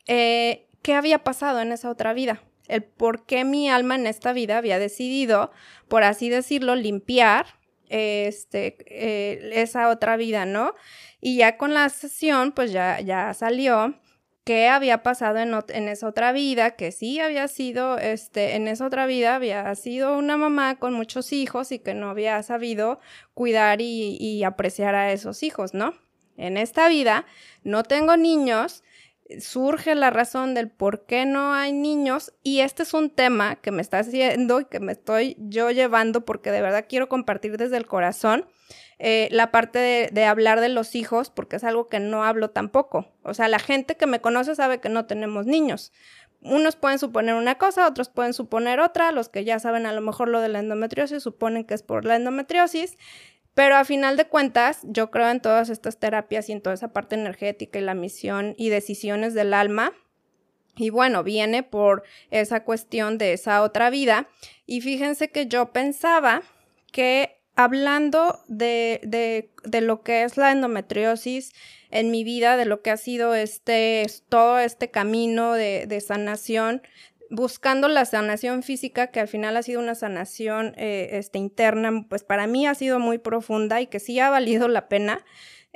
eh, 0.07 0.69
qué 0.83 0.95
había 0.95 1.23
pasado 1.23 1.61
en 1.61 1.73
esa 1.73 1.91
otra 1.91 2.15
vida, 2.15 2.43
el 2.69 2.83
por 2.83 3.27
qué 3.27 3.45
mi 3.45 3.69
alma 3.69 3.95
en 3.95 4.07
esta 4.07 4.33
vida 4.33 4.57
había 4.57 4.79
decidido, 4.79 5.51
por 5.89 6.03
así 6.03 6.31
decirlo, 6.31 6.75
limpiar 6.77 7.47
este, 7.89 8.77
eh, 8.87 9.51
esa 9.53 9.89
otra 9.91 10.17
vida, 10.17 10.47
¿no? 10.47 10.75
Y 11.21 11.37
ya 11.37 11.59
con 11.59 11.75
la 11.75 11.89
sesión, 11.91 12.53
pues 12.53 12.73
ya, 12.73 13.01
ya 13.01 13.35
salió 13.35 13.95
qué 14.45 14.69
había 14.69 15.03
pasado 15.03 15.39
en, 15.39 15.89
esa 15.89 16.07
otra 16.07 16.33
vida, 16.33 16.73
que 16.73 16.93
sí 16.93 17.19
había 17.19 17.49
sido, 17.49 17.99
este, 17.99 18.57
en 18.57 18.69
esa 18.69 18.87
otra 18.87 19.07
vida 19.07 19.35
había 19.35 19.75
sido 19.75 20.17
una 20.17 20.37
mamá 20.37 20.79
con 20.79 20.93
muchos 20.93 21.33
hijos 21.33 21.73
y 21.73 21.79
que 21.79 21.95
no 21.95 22.11
había 22.11 22.43
sabido 22.43 23.01
cuidar 23.33 23.81
y, 23.81 24.17
y 24.21 24.45
apreciar 24.45 24.95
a 24.95 25.13
esos 25.13 25.43
hijos, 25.43 25.75
¿no? 25.75 25.95
En 26.37 26.57
esta 26.57 26.89
vida 26.89 27.27
no 27.63 27.85
tengo 27.85 28.17
niños, 28.17 28.83
surge 29.41 29.95
la 29.95 30.11
razón 30.11 30.55
del 30.55 30.71
por 30.71 31.07
qué 31.07 31.25
no 31.25 31.55
hay 31.55 31.73
niños 31.73 32.33
y 32.43 32.61
este 32.61 32.83
es 32.83 32.93
un 32.93 33.11
tema 33.11 33.57
que 33.57 33.71
me 33.71 33.83
está 33.83 34.01
haciendo 34.01 34.61
y 34.61 34.67
que 34.67 34.81
me 34.81 34.93
estoy 34.93 35.37
yo 35.39 35.71
llevando 35.71 36.25
porque 36.25 36.51
de 36.51 36.61
verdad 36.61 36.87
quiero 36.89 37.09
compartir 37.09 37.57
desde 37.57 37.77
el 37.77 37.87
corazón 37.87 38.47
eh, 38.99 39.29
la 39.31 39.51
parte 39.51 40.11
de, 40.11 40.25
hablar 40.25 40.61
de 40.61 40.69
los 40.69 40.95
hijos, 40.95 41.31
porque 41.31 41.57
es 41.57 41.65
algo 41.65 41.89
que 41.89 42.01
no 42.01 42.25
hablo 42.25 42.51
tampoco. 42.51 43.13
O 43.23 43.35
sea, 43.35 43.49
la 43.49 43.59
gente 43.59 43.97
que 43.97 44.07
me 44.07 44.21
conoce 44.21 44.55
sabe 44.55 44.81
que 44.81 44.89
no 44.89 45.07
tenemos 45.07 45.47
niños. 45.47 45.93
Unos 46.43 46.77
pueden 46.77 46.99
suponer 46.99 47.35
una 47.35 47.57
cosa, 47.57 47.87
otros 47.89 48.09
pueden 48.09 48.35
suponer 48.35 48.81
otra, 48.81 49.13
los 49.13 49.29
que 49.29 49.45
ya 49.45 49.59
saben 49.59 49.87
a 49.87 49.93
lo 49.93 50.01
mejor 50.01 50.29
lo 50.29 50.41
de 50.41 50.49
la 50.49 50.59
endometriosis 50.59 51.23
suponen 51.23 51.65
que 51.65 51.75
es 51.75 51.83
por 51.83 52.05
la 52.05 52.17
endometriosis, 52.17 52.99
pero 53.55 53.77
a 53.77 53.85
final 53.85 54.17
de 54.17 54.27
cuentas 54.27 54.81
yo 54.83 55.11
creo 55.11 55.31
en 55.31 55.41
todas 55.41 55.71
estas 55.71 55.99
terapias 55.99 56.49
y 56.49 56.53
en 56.53 56.61
toda 56.61 56.75
esa 56.75 56.93
parte 56.93 57.15
energética 57.15 57.79
y 57.79 57.83
la 57.83 57.95
misión 57.95 58.55
y 58.59 58.69
decisiones 58.69 59.33
del 59.33 59.55
alma. 59.55 59.93
Y 60.77 60.91
bueno, 60.91 61.23
viene 61.23 61.63
por 61.63 62.03
esa 62.31 62.65
cuestión 62.65 63.17
de 63.17 63.33
esa 63.33 63.63
otra 63.63 63.91
vida. 63.91 64.29
Y 64.67 64.81
fíjense 64.81 65.31
que 65.31 65.47
yo 65.47 65.73
pensaba 65.73 66.43
que 66.91 67.44
hablando 67.57 68.41
de, 68.49 69.01
de, 69.05 69.51
de, 69.65 69.81
lo 69.81 70.03
que 70.03 70.25
es 70.25 70.37
la 70.37 70.53
endometriosis 70.53 71.53
en 71.91 72.11
mi 72.11 72.25
vida, 72.25 72.57
de 72.57 72.65
lo 72.65 72.83
que 72.83 72.91
ha 72.91 72.97
sido 72.97 73.35
este, 73.35 74.07
todo 74.29 74.59
este 74.59 74.91
camino 74.91 75.53
de, 75.53 75.87
de 75.87 76.01
sanación, 76.01 76.83
buscando 77.31 77.89
la 77.89 78.05
sanación 78.05 78.63
física, 78.63 79.09
que 79.09 79.21
al 79.21 79.29
final 79.29 79.57
ha 79.57 79.63
sido 79.63 79.81
una 79.81 79.95
sanación 79.95 80.75
eh, 80.77 81.11
este, 81.13 81.39
interna, 81.39 82.07
pues 82.09 82.25
para 82.25 82.47
mí 82.47 82.67
ha 82.67 82.75
sido 82.75 82.99
muy 82.99 83.19
profunda 83.19 83.81
y 83.81 83.87
que 83.87 84.01
sí 84.01 84.19
ha 84.21 84.31
valido 84.31 84.69
la 84.69 84.89
pena. 84.89 85.25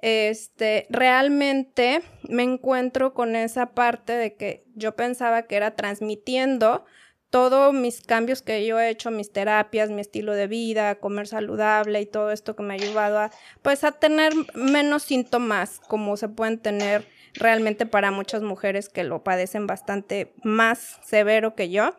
Este, 0.00 0.86
realmente 0.90 2.02
me 2.22 2.44
encuentro 2.44 3.14
con 3.14 3.34
esa 3.34 3.74
parte 3.74 4.12
de 4.12 4.36
que 4.36 4.64
yo 4.74 4.94
pensaba 4.94 5.42
que 5.42 5.56
era 5.56 5.74
transmitiendo 5.74 6.84
todos 7.30 7.74
mis 7.74 8.00
cambios 8.00 8.42
que 8.42 8.64
yo 8.64 8.80
he 8.80 8.88
hecho, 8.88 9.10
mis 9.10 9.32
terapias, 9.32 9.90
mi 9.90 10.00
estilo 10.00 10.34
de 10.34 10.46
vida, 10.46 10.94
comer 10.96 11.26
saludable 11.26 12.00
y 12.00 12.06
todo 12.06 12.30
esto 12.30 12.56
que 12.56 12.62
me 12.62 12.74
ha 12.74 12.76
ayudado 12.76 13.18
a, 13.18 13.30
pues, 13.62 13.84
a 13.84 13.92
tener 13.92 14.32
menos 14.54 15.02
síntomas 15.02 15.80
como 15.88 16.16
se 16.16 16.28
pueden 16.28 16.58
tener 16.58 17.06
realmente 17.34 17.86
para 17.86 18.10
muchas 18.10 18.42
mujeres 18.42 18.88
que 18.88 19.04
lo 19.04 19.22
padecen 19.22 19.66
bastante 19.66 20.32
más 20.42 20.98
severo 21.04 21.54
que 21.54 21.70
yo. 21.70 21.94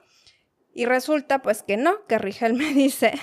Y 0.74 0.86
resulta 0.86 1.42
pues 1.42 1.64
que 1.64 1.78
no, 1.78 2.06
que 2.08 2.18
Rigel 2.18 2.54
me 2.56 2.74
dice 2.74 3.14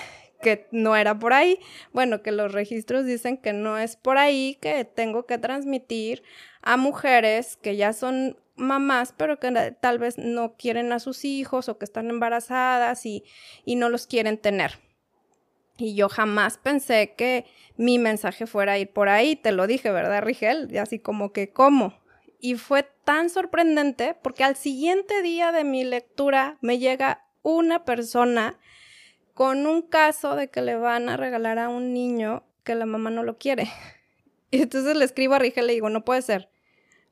que 0.41 0.67
no 0.71 0.95
era 0.95 1.17
por 1.17 1.33
ahí. 1.33 1.59
Bueno, 1.91 2.21
que 2.21 2.31
los 2.31 2.51
registros 2.51 3.05
dicen 3.05 3.37
que 3.37 3.53
no 3.53 3.77
es 3.77 3.95
por 3.95 4.17
ahí, 4.17 4.57
que 4.61 4.85
tengo 4.85 5.25
que 5.25 5.37
transmitir 5.37 6.23
a 6.61 6.77
mujeres 6.77 7.57
que 7.57 7.75
ya 7.75 7.93
son 7.93 8.37
mamás, 8.57 9.13
pero 9.15 9.39
que 9.39 9.75
tal 9.79 9.99
vez 9.99 10.17
no 10.17 10.55
quieren 10.57 10.91
a 10.91 10.99
sus 10.99 11.23
hijos 11.25 11.69
o 11.69 11.77
que 11.77 11.85
están 11.85 12.09
embarazadas 12.09 13.05
y, 13.05 13.23
y 13.65 13.75
no 13.75 13.89
los 13.89 14.07
quieren 14.07 14.37
tener. 14.37 14.79
Y 15.77 15.95
yo 15.95 16.09
jamás 16.09 16.57
pensé 16.57 17.13
que 17.15 17.45
mi 17.77 17.99
mensaje 17.99 18.47
fuera 18.47 18.77
ir 18.79 18.91
por 18.91 19.09
ahí, 19.09 19.35
te 19.35 19.51
lo 19.51 19.67
dije, 19.67 19.91
¿verdad, 19.91 20.23
Rigel? 20.23 20.69
Y 20.71 20.77
así 20.77 20.99
como 20.99 21.31
que, 21.31 21.51
¿cómo? 21.51 21.93
Y 22.39 22.55
fue 22.55 22.83
tan 23.03 23.29
sorprendente 23.29 24.15
porque 24.21 24.43
al 24.43 24.55
siguiente 24.55 25.21
día 25.21 25.51
de 25.51 25.63
mi 25.63 25.83
lectura 25.83 26.57
me 26.61 26.79
llega 26.79 27.25
una 27.43 27.85
persona 27.85 28.59
con 29.33 29.67
un 29.67 29.83
caso 29.83 30.35
de 30.35 30.49
que 30.49 30.61
le 30.61 30.75
van 30.75 31.09
a 31.09 31.17
regalar 31.17 31.59
a 31.59 31.69
un 31.69 31.93
niño 31.93 32.43
que 32.63 32.73
la 32.75 32.87
mamá 32.87 33.11
no 33.11 33.23
lo 33.23 33.37
quiere. 33.37 33.69
Y 34.49 34.61
entonces 34.61 34.95
le 34.95 35.03
escribo 35.03 35.33
a 35.33 35.39
Rigel 35.39 35.65
y 35.65 35.67
le 35.67 35.73
digo, 35.73 35.89
no 35.89 36.05
puede 36.05 36.21
ser. 36.21 36.49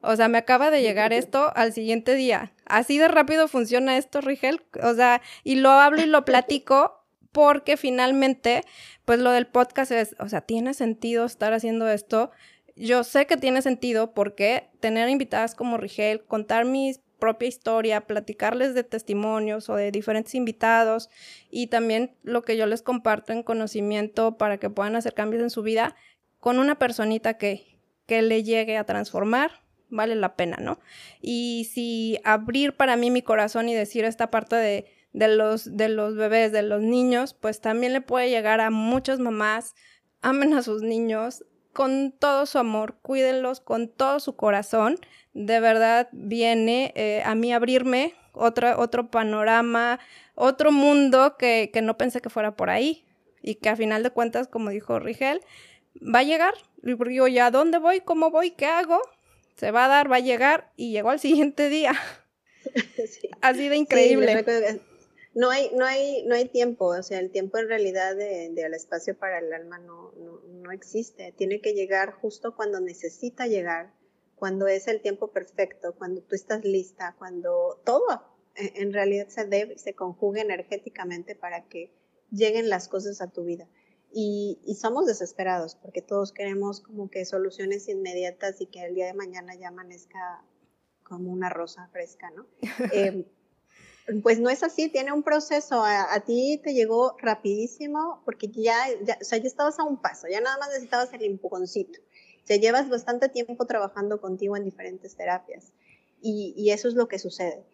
O 0.05 0.15
sea, 0.15 0.27
me 0.27 0.37
acaba 0.37 0.71
de 0.71 0.81
llegar 0.81 1.13
esto 1.13 1.51
al 1.55 1.73
siguiente 1.73 2.15
día. 2.15 2.53
Así 2.65 2.97
de 2.97 3.07
rápido 3.07 3.47
funciona 3.47 3.97
esto, 3.97 4.21
Rigel. 4.21 4.61
O 4.83 4.93
sea, 4.93 5.21
y 5.43 5.55
lo 5.55 5.71
hablo 5.71 6.01
y 6.01 6.05
lo 6.05 6.25
platico 6.25 7.05
porque 7.31 7.75
finalmente, 7.75 8.61
pues 9.03 9.19
lo 9.19 9.31
del 9.31 9.47
podcast 9.47 9.91
es, 9.91 10.15
o 10.19 10.29
sea, 10.29 10.41
tiene 10.41 10.73
sentido 10.73 11.25
estar 11.25 11.53
haciendo 11.53 11.89
esto. 11.89 12.31
Yo 12.77 13.03
sé 13.03 13.25
que 13.25 13.35
tiene 13.35 13.61
sentido 13.61 14.13
porque 14.13 14.69
tener 14.79 15.09
invitadas 15.09 15.55
como 15.55 15.77
Rigel, 15.77 16.23
contar 16.23 16.65
mi 16.65 16.93
propia 17.19 17.47
historia, 17.47 18.01
platicarles 18.01 18.73
de 18.73 18.83
testimonios 18.83 19.69
o 19.69 19.75
de 19.75 19.91
diferentes 19.91 20.35
invitados 20.35 21.09
y 21.49 21.67
también 21.67 22.15
lo 22.23 22.43
que 22.43 22.55
yo 22.57 22.67
les 22.67 22.81
comparto 22.81 23.33
en 23.33 23.43
conocimiento 23.43 24.37
para 24.37 24.57
que 24.57 24.69
puedan 24.69 24.95
hacer 24.95 25.13
cambios 25.13 25.43
en 25.43 25.49
su 25.49 25.61
vida 25.61 25.95
con 26.39 26.59
una 26.59 26.77
personita 26.77 27.37
que, 27.37 27.79
que 28.05 28.21
le 28.21 28.43
llegue 28.43 28.77
a 28.77 28.83
transformar 28.83 29.64
vale 29.95 30.15
la 30.15 30.35
pena, 30.35 30.57
¿no? 30.61 30.79
Y 31.21 31.69
si 31.73 32.19
abrir 32.23 32.75
para 32.75 32.95
mí 32.95 33.11
mi 33.11 33.21
corazón 33.21 33.69
y 33.69 33.73
decir 33.75 34.05
esta 34.05 34.29
parte 34.29 34.55
de, 34.55 34.85
de, 35.13 35.27
los, 35.27 35.77
de 35.77 35.89
los 35.89 36.15
bebés, 36.15 36.51
de 36.51 36.61
los 36.61 36.81
niños, 36.81 37.33
pues 37.33 37.61
también 37.61 37.93
le 37.93 38.01
puede 38.01 38.29
llegar 38.29 38.61
a 38.61 38.69
muchas 38.69 39.19
mamás, 39.19 39.75
amen 40.21 40.53
a 40.53 40.61
sus 40.61 40.81
niños 40.81 41.45
con 41.73 42.13
todo 42.17 42.45
su 42.45 42.57
amor, 42.57 42.97
cuídenlos 43.01 43.59
con 43.59 43.89
todo 43.89 44.19
su 44.19 44.35
corazón. 44.35 44.97
De 45.33 45.59
verdad 45.59 46.07
viene 46.13 46.93
eh, 46.95 47.21
a 47.25 47.35
mí 47.35 47.53
abrirme 47.53 48.13
otro, 48.31 48.79
otro 48.79 49.11
panorama, 49.11 49.99
otro 50.35 50.71
mundo 50.71 51.35
que, 51.37 51.71
que 51.73 51.81
no 51.81 51.97
pensé 51.97 52.21
que 52.21 52.29
fuera 52.29 52.55
por 52.55 52.69
ahí 52.69 53.05
y 53.41 53.55
que 53.55 53.69
a 53.69 53.75
final 53.75 54.03
de 54.03 54.09
cuentas, 54.09 54.47
como 54.47 54.69
dijo 54.69 54.99
Rigel, 54.99 55.41
va 56.01 56.19
a 56.19 56.23
llegar. 56.23 56.53
Y 56.83 56.95
digo, 56.95 57.27
¿ya 57.27 57.51
dónde 57.51 57.77
voy? 57.77 58.01
¿Cómo 58.01 58.31
voy? 58.31 58.51
¿Qué 58.51 58.65
hago? 58.65 58.99
Se 59.55 59.71
va 59.71 59.85
a 59.85 59.87
dar, 59.87 60.11
va 60.11 60.17
a 60.17 60.21
llegar 60.21 60.71
y 60.75 60.91
llegó 60.91 61.09
al 61.09 61.19
siguiente 61.19 61.69
día. 61.69 61.93
Así 63.41 63.69
de 63.69 63.75
increíble. 63.77 64.45
no 65.33 65.49
hay, 65.49 65.71
no 65.73 65.85
hay, 65.85 66.23
no 66.25 66.35
hay 66.35 66.49
tiempo, 66.49 66.87
o 66.87 67.03
sea, 67.03 67.19
el 67.19 67.31
tiempo 67.31 67.57
en 67.57 67.67
realidad 67.67 68.15
del 68.15 68.55
de, 68.55 68.65
espacio 68.75 69.17
para 69.17 69.39
el 69.39 69.53
alma 69.53 69.79
no, 69.79 70.11
no, 70.17 70.41
no, 70.47 70.71
existe. 70.71 71.33
Tiene 71.37 71.61
que 71.61 71.73
llegar 71.73 72.11
justo 72.11 72.55
cuando 72.55 72.79
necesita 72.79 73.47
llegar, 73.47 73.93
cuando 74.35 74.67
es 74.67 74.87
el 74.87 75.01
tiempo 75.01 75.31
perfecto, 75.31 75.95
cuando 75.97 76.21
tú 76.21 76.35
estás 76.35 76.63
lista, 76.63 77.15
cuando 77.17 77.81
todo, 77.85 78.23
e, 78.55 78.73
en 78.81 78.91
realidad 78.93 79.27
se 79.29 79.45
debe 79.45 79.75
y 79.75 79.79
se 79.79 79.93
conjugue 79.93 80.41
energéticamente 80.41 81.35
para 81.35 81.65
que 81.67 81.93
lleguen 82.31 82.69
las 82.69 82.89
cosas 82.89 83.21
a 83.21 83.31
tu 83.31 83.45
vida. 83.45 83.67
Y, 84.17 84.57
somos 84.79 85.05
desesperados 85.05 85.75
porque 85.75 86.01
todos 86.01 86.31
queremos 86.31 86.79
como 86.79 87.09
que 87.09 87.25
soluciones 87.25 87.89
inmediatas 87.89 88.61
y 88.61 88.67
que 88.67 88.81
el 88.85 88.95
día 88.95 89.07
de 89.07 89.13
mañana 89.13 89.55
ya 89.55 89.67
amanezca 89.67 90.41
como 91.03 91.33
una 91.33 91.49
rosa 91.49 91.89
fresca, 91.91 92.31
¿no? 92.31 92.47
Eh, 92.93 93.25
pues 94.23 94.39
no 94.39 94.49
es 94.49 94.63
así, 94.63 94.87
tiene 94.87 95.11
un 95.11 95.21
proceso. 95.21 95.83
A, 95.83 96.17
ti 96.21 96.61
te 96.63 96.73
llegó 96.73 97.17
rapidísimo 97.19 98.21
porque 98.23 98.47
ya, 98.47 98.77
ya, 99.03 99.17
o 99.19 99.25
sea, 99.25 99.37
ya 99.37 99.47
estabas 99.47 99.79
a 99.79 99.83
un 99.83 100.01
paso, 100.01 100.27
ya 100.29 100.39
nada 100.39 100.57
más 100.59 100.69
necesitabas 100.69 101.11
el 101.11 101.23
empujoncito. 101.23 101.99
Te 102.45 102.61
llevas 102.61 102.87
bastante 102.87 103.27
tiempo 103.27 103.65
trabajando 103.65 104.21
contigo 104.21 104.55
en 104.55 104.63
diferentes 104.63 105.17
terapias 105.17 105.73
y, 106.21 106.53
y 106.55 106.69
eso 106.69 106.87
es 106.87 106.93
lo 106.93 107.09
que 107.09 107.19
sucede. 107.19 107.65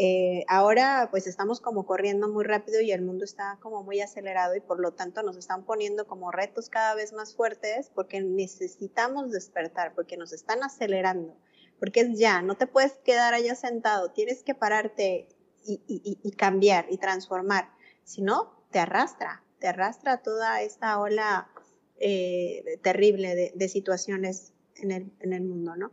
Eh, 0.00 0.44
ahora 0.46 1.08
pues 1.10 1.26
estamos 1.26 1.60
como 1.60 1.84
corriendo 1.84 2.28
muy 2.28 2.44
rápido 2.44 2.80
y 2.80 2.92
el 2.92 3.02
mundo 3.02 3.24
está 3.24 3.58
como 3.60 3.82
muy 3.82 4.00
acelerado 4.00 4.54
y 4.54 4.60
por 4.60 4.78
lo 4.78 4.92
tanto 4.92 5.24
nos 5.24 5.36
están 5.36 5.64
poniendo 5.64 6.06
como 6.06 6.30
retos 6.30 6.68
cada 6.68 6.94
vez 6.94 7.12
más 7.12 7.34
fuertes 7.34 7.90
porque 7.92 8.20
necesitamos 8.20 9.32
despertar, 9.32 9.96
porque 9.96 10.16
nos 10.16 10.32
están 10.32 10.62
acelerando, 10.62 11.36
porque 11.80 12.02
es 12.02 12.16
ya, 12.16 12.42
no 12.42 12.56
te 12.56 12.68
puedes 12.68 12.92
quedar 12.98 13.34
allá 13.34 13.56
sentado, 13.56 14.12
tienes 14.12 14.44
que 14.44 14.54
pararte 14.54 15.26
y, 15.66 16.30
cambiar 16.36 16.86
y 16.88 16.98
transformar, 16.98 17.68
si 18.04 18.22
no, 18.22 18.64
te 18.70 18.78
arrastra, 18.78 19.42
te 19.58 19.66
arrastra 19.66 20.22
toda 20.22 20.62
esta 20.62 21.00
ola 21.00 21.50
eh, 21.96 22.78
terrible 22.84 23.52
de, 23.52 23.68
situaciones 23.68 24.52
en 24.76 24.92
el, 24.92 25.42
mundo, 25.42 25.74
¿no? 25.74 25.90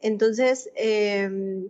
Entonces, 0.00 0.70
eh, 0.76 1.68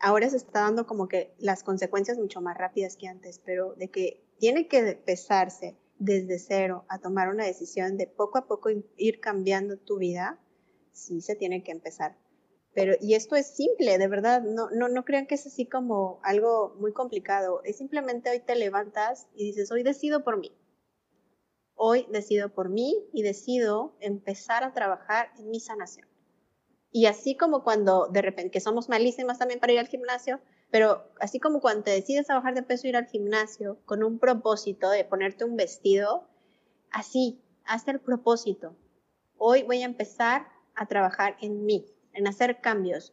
ahora 0.00 0.28
se 0.30 0.36
está 0.36 0.60
dando 0.60 0.86
como 0.86 1.08
que 1.08 1.34
las 1.38 1.62
consecuencias 1.62 2.18
mucho 2.18 2.40
más 2.40 2.56
rápidas 2.56 2.96
que 2.96 3.08
antes, 3.08 3.40
pero 3.44 3.74
de 3.74 3.88
que 3.90 4.22
tiene 4.38 4.68
que 4.68 4.78
empezarse 4.78 5.76
desde 5.98 6.38
cero 6.38 6.84
a 6.88 6.98
tomar 6.98 7.28
una 7.28 7.44
decisión 7.44 7.96
de 7.96 8.06
poco 8.06 8.38
a 8.38 8.46
poco 8.46 8.70
ir 8.96 9.20
cambiando 9.20 9.78
tu 9.78 9.98
vida, 9.98 10.38
sí 10.92 11.20
se 11.20 11.34
tiene 11.34 11.62
que 11.62 11.72
empezar. 11.72 12.16
Pero, 12.74 12.94
y 13.00 13.14
esto 13.14 13.36
es 13.36 13.46
simple, 13.46 13.96
de 13.96 14.06
verdad, 14.06 14.42
no, 14.42 14.68
no, 14.70 14.88
no 14.88 15.04
crean 15.06 15.26
que 15.26 15.36
es 15.36 15.46
así 15.46 15.64
como 15.64 16.20
algo 16.22 16.76
muy 16.78 16.92
complicado. 16.92 17.62
Es 17.64 17.78
simplemente 17.78 18.28
hoy 18.28 18.40
te 18.40 18.54
levantas 18.54 19.28
y 19.34 19.46
dices, 19.46 19.72
hoy 19.72 19.82
decido 19.82 20.22
por 20.24 20.36
mí. 20.38 20.52
Hoy 21.74 22.06
decido 22.10 22.52
por 22.52 22.68
mí 22.68 23.08
y 23.14 23.22
decido 23.22 23.96
empezar 24.00 24.62
a 24.62 24.74
trabajar 24.74 25.30
en 25.38 25.48
mi 25.48 25.58
sanación. 25.58 26.06
Y 26.90 27.06
así 27.06 27.36
como 27.36 27.62
cuando 27.62 28.08
de 28.08 28.22
repente, 28.22 28.50
que 28.50 28.60
somos 28.60 28.88
malísimas 28.88 29.38
también 29.38 29.60
para 29.60 29.72
ir 29.72 29.78
al 29.78 29.88
gimnasio, 29.88 30.40
pero 30.70 31.04
así 31.20 31.38
como 31.38 31.60
cuando 31.60 31.84
te 31.84 31.90
decides 31.90 32.30
a 32.30 32.34
bajar 32.34 32.54
de 32.54 32.62
peso 32.62 32.88
ir 32.88 32.96
al 32.96 33.06
gimnasio 33.06 33.78
con 33.84 34.02
un 34.02 34.18
propósito 34.18 34.90
de 34.90 35.04
ponerte 35.04 35.44
un 35.44 35.56
vestido, 35.56 36.28
así, 36.90 37.42
haz 37.64 37.86
el 37.88 38.00
propósito. 38.00 38.76
Hoy 39.36 39.62
voy 39.62 39.82
a 39.82 39.86
empezar 39.86 40.48
a 40.74 40.86
trabajar 40.86 41.36
en 41.40 41.64
mí, 41.64 41.86
en 42.12 42.26
hacer 42.26 42.60
cambios 42.60 43.12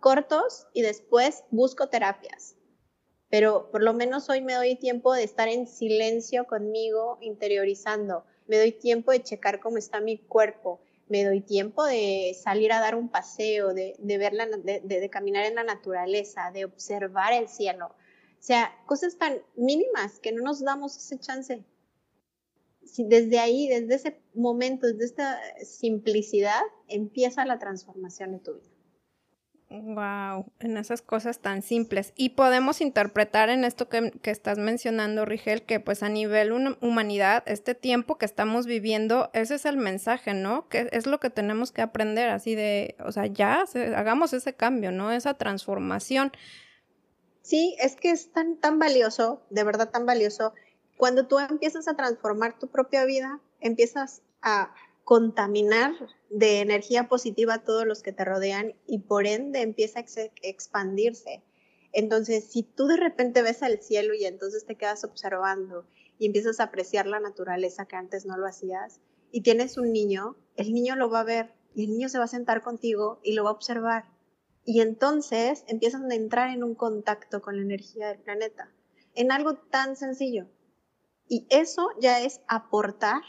cortos 0.00 0.66
y 0.72 0.82
después 0.82 1.44
busco 1.50 1.88
terapias. 1.88 2.56
Pero 3.30 3.70
por 3.70 3.82
lo 3.82 3.92
menos 3.92 4.30
hoy 4.30 4.40
me 4.40 4.54
doy 4.54 4.76
tiempo 4.76 5.12
de 5.12 5.24
estar 5.24 5.48
en 5.48 5.66
silencio 5.66 6.46
conmigo, 6.46 7.18
interiorizando. 7.20 8.24
Me 8.46 8.58
doy 8.58 8.72
tiempo 8.72 9.10
de 9.10 9.22
checar 9.22 9.60
cómo 9.60 9.76
está 9.76 10.00
mi 10.00 10.16
cuerpo, 10.18 10.80
me 11.08 11.24
doy 11.24 11.40
tiempo 11.40 11.84
de 11.84 12.36
salir 12.40 12.72
a 12.72 12.80
dar 12.80 12.94
un 12.94 13.08
paseo, 13.08 13.74
de, 13.74 13.96
de, 13.98 14.80
de, 14.82 15.10
caminar 15.10 15.46
en 15.46 15.54
la 15.54 15.64
naturaleza, 15.64 16.50
de 16.52 16.64
observar 16.64 17.32
el 17.32 17.48
cielo. 17.48 17.86
O 17.86 18.42
sea, 18.42 18.72
cosas 18.86 19.16
tan 19.18 19.42
mínimas 19.56 20.18
que 20.20 20.32
no 20.32 20.42
nos 20.42 20.62
damos 20.62 20.96
ese 20.96 21.18
chance. 21.18 21.64
Si 22.84 23.04
desde 23.04 23.38
ahí, 23.38 23.68
desde 23.68 23.94
ese 23.94 24.20
momento, 24.34 24.86
desde 24.86 25.04
esta 25.04 25.40
simplicidad, 25.62 26.62
empieza 26.88 27.44
la 27.44 27.58
transformación 27.58 28.32
de 28.32 28.38
tu 28.38 28.54
vida. 28.54 28.77
Wow, 29.70 30.50
en 30.60 30.78
esas 30.78 31.02
cosas 31.02 31.40
tan 31.40 31.60
simples. 31.60 32.14
Y 32.16 32.30
podemos 32.30 32.80
interpretar 32.80 33.50
en 33.50 33.64
esto 33.64 33.90
que, 33.90 34.12
estás 34.24 34.56
mencionando, 34.56 35.26
Rigel, 35.26 35.62
que 35.62 35.78
pues 35.78 36.02
a 36.02 36.08
nivel 36.08 36.52
humanidad, 36.80 37.42
este 37.44 37.74
tiempo 37.74 38.16
que 38.16 38.24
estamos 38.24 38.64
viviendo, 38.64 39.28
ese 39.34 39.56
es 39.56 39.66
el 39.66 39.76
mensaje, 39.76 40.32
¿no? 40.32 40.66
Que 40.70 40.88
es 40.92 41.06
lo 41.06 41.20
que 41.20 41.28
tenemos 41.28 41.70
que 41.70 41.82
aprender, 41.82 42.30
así 42.30 42.54
de, 42.54 42.96
o 43.04 43.12
sea, 43.12 43.26
ya 43.26 43.64
hagamos 43.94 44.32
ese 44.32 44.54
cambio, 44.54 44.90
¿no? 44.90 45.12
Esa 45.12 45.34
transformación. 45.34 46.32
Sí, 47.42 47.76
es 47.78 47.94
que 47.94 48.10
es 48.10 48.32
tan, 48.32 48.56
tan 48.56 48.78
valioso, 48.78 49.42
de 49.50 49.64
verdad 49.64 49.90
tan 49.90 50.06
valioso. 50.06 50.54
Cuando 50.96 51.26
tú 51.26 51.38
empiezas 51.38 51.88
a 51.88 51.94
transformar 51.94 52.58
tu 52.58 52.68
propia 52.68 53.04
vida, 53.04 53.38
empiezas 53.60 54.22
a 54.40 54.72
contaminar 55.08 55.94
de 56.28 56.60
energía 56.60 57.08
positiva 57.08 57.54
a 57.54 57.64
todos 57.64 57.86
los 57.86 58.02
que 58.02 58.12
te 58.12 58.26
rodean 58.26 58.74
y 58.86 58.98
por 58.98 59.26
ende 59.26 59.62
empieza 59.62 60.00
a 60.00 60.04
expandirse. 60.42 61.42
Entonces, 61.94 62.44
si 62.52 62.62
tú 62.62 62.86
de 62.88 62.98
repente 62.98 63.40
ves 63.40 63.62
al 63.62 63.80
cielo 63.80 64.12
y 64.12 64.26
entonces 64.26 64.66
te 64.66 64.76
quedas 64.76 65.04
observando 65.04 65.86
y 66.18 66.26
empiezas 66.26 66.60
a 66.60 66.64
apreciar 66.64 67.06
la 67.06 67.20
naturaleza 67.20 67.86
que 67.86 67.96
antes 67.96 68.26
no 68.26 68.36
lo 68.36 68.46
hacías 68.46 69.00
y 69.32 69.40
tienes 69.40 69.78
un 69.78 69.92
niño, 69.92 70.36
el 70.56 70.74
niño 70.74 70.94
lo 70.94 71.08
va 71.08 71.20
a 71.20 71.24
ver 71.24 71.54
y 71.74 71.86
el 71.86 71.92
niño 71.92 72.10
se 72.10 72.18
va 72.18 72.24
a 72.24 72.28
sentar 72.28 72.60
contigo 72.60 73.18
y 73.22 73.32
lo 73.32 73.44
va 73.44 73.48
a 73.48 73.54
observar. 73.54 74.04
Y 74.66 74.82
entonces 74.82 75.64
empiezan 75.68 76.12
a 76.12 76.16
entrar 76.16 76.50
en 76.50 76.62
un 76.62 76.74
contacto 76.74 77.40
con 77.40 77.56
la 77.56 77.62
energía 77.62 78.08
del 78.08 78.18
planeta, 78.18 78.70
en 79.14 79.32
algo 79.32 79.54
tan 79.54 79.96
sencillo. 79.96 80.48
Y 81.26 81.46
eso 81.48 81.88
ya 81.98 82.20
es 82.20 82.42
aportar 82.46 83.22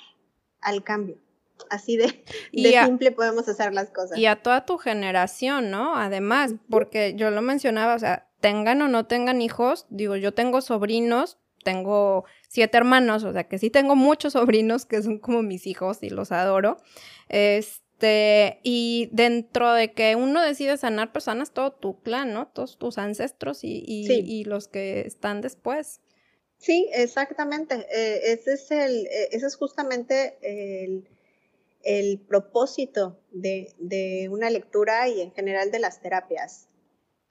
al 0.59 0.83
cambio. 0.83 1.21
Así 1.69 1.97
de, 1.97 2.23
simple 2.85 3.11
podemos 3.11 3.47
hacer 3.47 3.73
las 3.73 3.89
cosas. 3.89 4.17
Y 4.17 4.25
a 4.25 4.41
toda 4.41 4.65
tu 4.65 4.77
generación, 4.77 5.71
¿no? 5.71 5.95
Además, 5.95 6.53
porque 6.69 7.13
yo 7.15 7.31
lo 7.31 7.41
mencionaba, 7.41 7.95
o 7.95 7.99
sea, 7.99 8.29
tengan 8.39 8.81
o 8.81 8.87
no 8.87 9.05
tengan 9.05 9.41
hijos, 9.41 9.85
digo, 9.89 10.15
yo 10.15 10.33
tengo 10.33 10.61
sobrinos, 10.61 11.37
tengo 11.63 12.25
siete 12.47 12.77
hermanos, 12.77 13.23
o 13.23 13.33
sea, 13.33 13.47
que 13.47 13.57
sí 13.57 13.69
tengo 13.69 13.95
muchos 13.95 14.33
sobrinos 14.33 14.85
que 14.85 15.01
son 15.01 15.19
como 15.19 15.41
mis 15.41 15.67
hijos 15.67 15.99
y 16.01 16.09
los 16.09 16.31
adoro. 16.31 16.77
Este, 17.27 18.59
y 18.63 19.09
dentro 19.11 19.73
de 19.73 19.93
que 19.93 20.15
uno 20.15 20.41
decide 20.41 20.77
sanar 20.77 21.11
personas, 21.11 21.51
todo 21.51 21.71
tu 21.71 22.01
clan, 22.01 22.33
¿no? 22.33 22.47
Todos 22.47 22.77
tus 22.77 22.97
ancestros 22.97 23.63
y, 23.63 23.83
y, 23.85 24.43
los 24.45 24.67
que 24.67 25.01
están 25.01 25.41
después. 25.41 26.01
Sí, 26.57 26.89
exactamente. 26.93 27.87
Eh, 27.91 28.33
ese, 28.33 28.53
es 28.53 28.71
el, 28.71 29.05
eh, 29.07 29.29
ese 29.31 29.47
es 29.47 29.55
justamente 29.55 30.37
el 30.41 31.07
el 31.83 32.19
propósito 32.19 33.19
de, 33.31 34.27
una 34.31 34.49
lectura 34.49 35.07
y 35.07 35.21
en 35.21 35.31
general 35.31 35.71
de 35.71 35.79
las 35.79 36.01
terapias. 36.01 36.67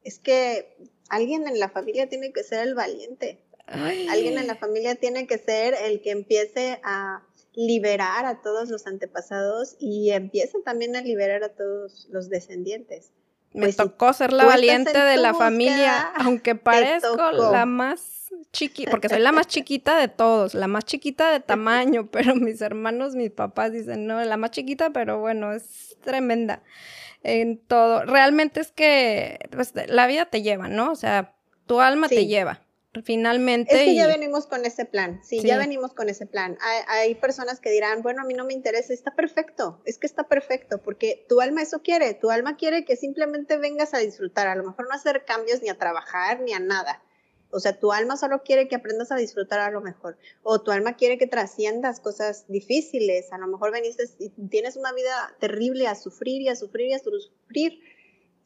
Es 0.03 0.19
que 0.19 0.77
alguien 1.09 1.47
en 1.47 1.59
la 1.59 1.69
familia 1.69 2.09
tiene 2.09 2.33
que 2.33 2.43
ser 2.43 2.67
el 2.67 2.75
valiente. 2.75 3.43
Alguien 3.67 4.39
en 4.39 4.47
la 4.47 4.57
familia 4.57 4.95
tiene 4.95 5.27
que 5.27 5.37
ser 5.37 5.75
el 5.75 6.01
que 6.01 6.11
empiece 6.11 6.81
a 6.83 7.23
liberar 7.55 8.25
a 8.25 8.41
todos 8.41 8.71
los 8.71 8.87
antepasados 8.87 9.77
y 9.79 10.11
empiece 10.11 10.61
también 10.65 10.97
a 10.97 11.03
liberar 11.03 11.43
a 11.45 11.55
todos 11.55 12.07
los 12.11 12.31
descendientes. 12.31 13.11
Me 13.53 13.67
pues 13.67 13.77
tocó 13.77 14.13
ser 14.13 14.33
la 14.33 14.45
valiente 14.45 14.99
de 14.99 15.17
la 15.17 15.35
familia, 15.35 16.13
aunque 16.17 16.55
parezco 16.55 17.33
la 17.33 17.67
más 17.67 18.29
chiquita, 18.53 18.91
porque 18.91 19.09
soy 19.09 19.21
la 19.21 19.33
más 19.33 19.47
chiquita 19.47 19.97
de 19.99 20.09
todos, 20.09 20.55
la 20.55 20.67
más 20.67 20.85
chiquita 20.85 21.31
de 21.31 21.41
tamaño, 21.41 22.07
pero 22.13 22.35
mis 22.35 22.61
hermanos, 22.61 23.15
mis 23.15 23.31
papás 23.31 23.73
dicen, 23.73 24.07
no, 24.07 24.23
la 24.23 24.37
más 24.37 24.51
chiquita, 24.51 24.91
pero 24.91 25.19
bueno, 25.19 25.53
es 25.53 25.97
tremenda 26.03 26.63
en 27.23 27.59
todo. 27.59 28.05
Realmente 28.05 28.61
es 28.61 28.71
que 28.73 29.49
pues, 29.51 29.73
la 29.89 30.07
vida 30.07 30.27
te 30.27 30.43
lleva, 30.43 30.69
¿no? 30.69 30.93
O 30.93 30.97
sea, 30.97 31.35
tu 31.67 31.81
alma 31.81 32.09
te 32.09 32.27
lleva. 32.27 32.61
Finalmente. 33.05 33.75
Es 33.75 33.85
que 33.85 33.95
ya 33.95 34.07
venimos 34.07 34.47
con 34.47 34.65
ese 34.65 34.85
plan, 34.85 35.21
sí, 35.23 35.41
ya 35.43 35.59
venimos 35.59 35.93
con 35.95 36.09
ese 36.09 36.27
plan. 36.27 36.57
Hay, 36.61 36.83
hay, 36.89 37.15
personas 37.15 37.61
que 37.61 37.71
dirán, 37.71 38.03
bueno, 38.03 38.23
a 38.23 38.25
mí 38.25 38.35
no 38.35 38.45
me 38.45 38.55
interesa, 38.55 38.93
está 38.93 39.15
perfecto, 39.15 39.81
es 39.85 39.99
que 39.99 40.07
está 40.07 40.25
perfecto, 40.25 40.83
porque 40.83 41.25
tu 41.29 41.41
alma 41.41 41.63
eso 41.63 41.83
quiere, 41.83 42.15
tu 42.15 42.31
alma 42.31 42.57
quiere 42.57 42.85
que 42.85 42.97
simplemente 42.97 43.59
vengas 43.59 43.95
a 43.95 43.99
disfrutar, 43.99 44.49
a 44.49 44.55
lo 44.55 44.65
mejor 44.65 44.89
no 44.89 44.95
hacer 44.95 45.25
cambios 45.25 45.63
ni 45.63 45.69
a 45.69 45.79
trabajar 45.79 46.41
ni 46.41 46.55
a 46.55 46.61
nada, 46.61 47.03
o 47.51 47.61
sea, 47.61 47.79
tu 47.79 47.93
alma 47.93 48.17
solo 48.17 48.43
quiere 48.43 48.69
que 48.69 48.77
aprendas 48.77 49.11
a 49.11 49.17
disfrutar 49.17 49.61
a 49.61 49.71
lo 49.71 49.81
mejor. 49.81 50.19
O 50.43 50.61
tu 50.61 50.71
alma 50.71 50.97
quiere 50.97 51.17
que 51.17 51.27
trasciendas 51.27 51.99
cosas 52.01 52.45
difíciles. 52.49 53.33
A 53.33 53.39
lo 53.39 53.47
mejor 53.47 53.73
veniste 53.73 54.05
y 54.19 54.29
tienes 54.49 54.77
una 54.77 54.93
vida 54.93 55.35
terrible 55.41 55.87
a 55.87 55.95
sufrir 55.95 56.43
y 56.43 56.49
a 56.49 56.57
sufrir 56.57 56.89
y 56.89 56.95
a 56.95 56.99
sufrir. 56.99 57.81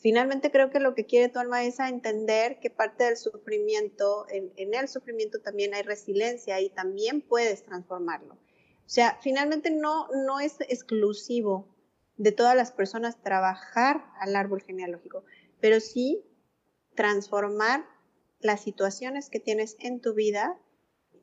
Finalmente 0.02 0.50
creo 0.50 0.70
que 0.70 0.80
lo 0.80 0.96
que 0.96 1.06
quiere 1.06 1.28
tu 1.28 1.38
alma 1.38 1.62
es 1.62 1.78
entender 1.78 2.58
que 2.58 2.70
parte 2.70 3.04
del 3.04 3.16
sufrimiento, 3.16 4.26
en, 4.30 4.74
el 4.74 4.88
sufrimiento 4.88 5.40
también 5.40 5.74
hay 5.74 5.82
resiliencia 5.82 6.60
y 6.60 6.70
también 6.70 7.20
puedes 7.20 7.62
transformarlo. 7.62 8.34
O 8.34 8.88
sea, 8.88 9.16
finalmente 9.22 9.70
no, 9.70 10.08
no 10.26 10.40
es 10.40 10.60
exclusivo 10.62 11.72
de 12.16 12.32
todas 12.32 12.56
las 12.56 12.72
personas 12.72 13.22
trabajar 13.22 14.04
al 14.18 14.34
árbol 14.34 14.60
genealógico, 14.62 15.22
pero 15.60 15.78
sí 15.78 16.24
transformar 16.96 17.86
las 18.40 18.60
situaciones 18.60 19.30
que 19.30 19.38
tienes 19.38 19.76
en 19.78 20.00
tu 20.00 20.14
vida 20.14 20.58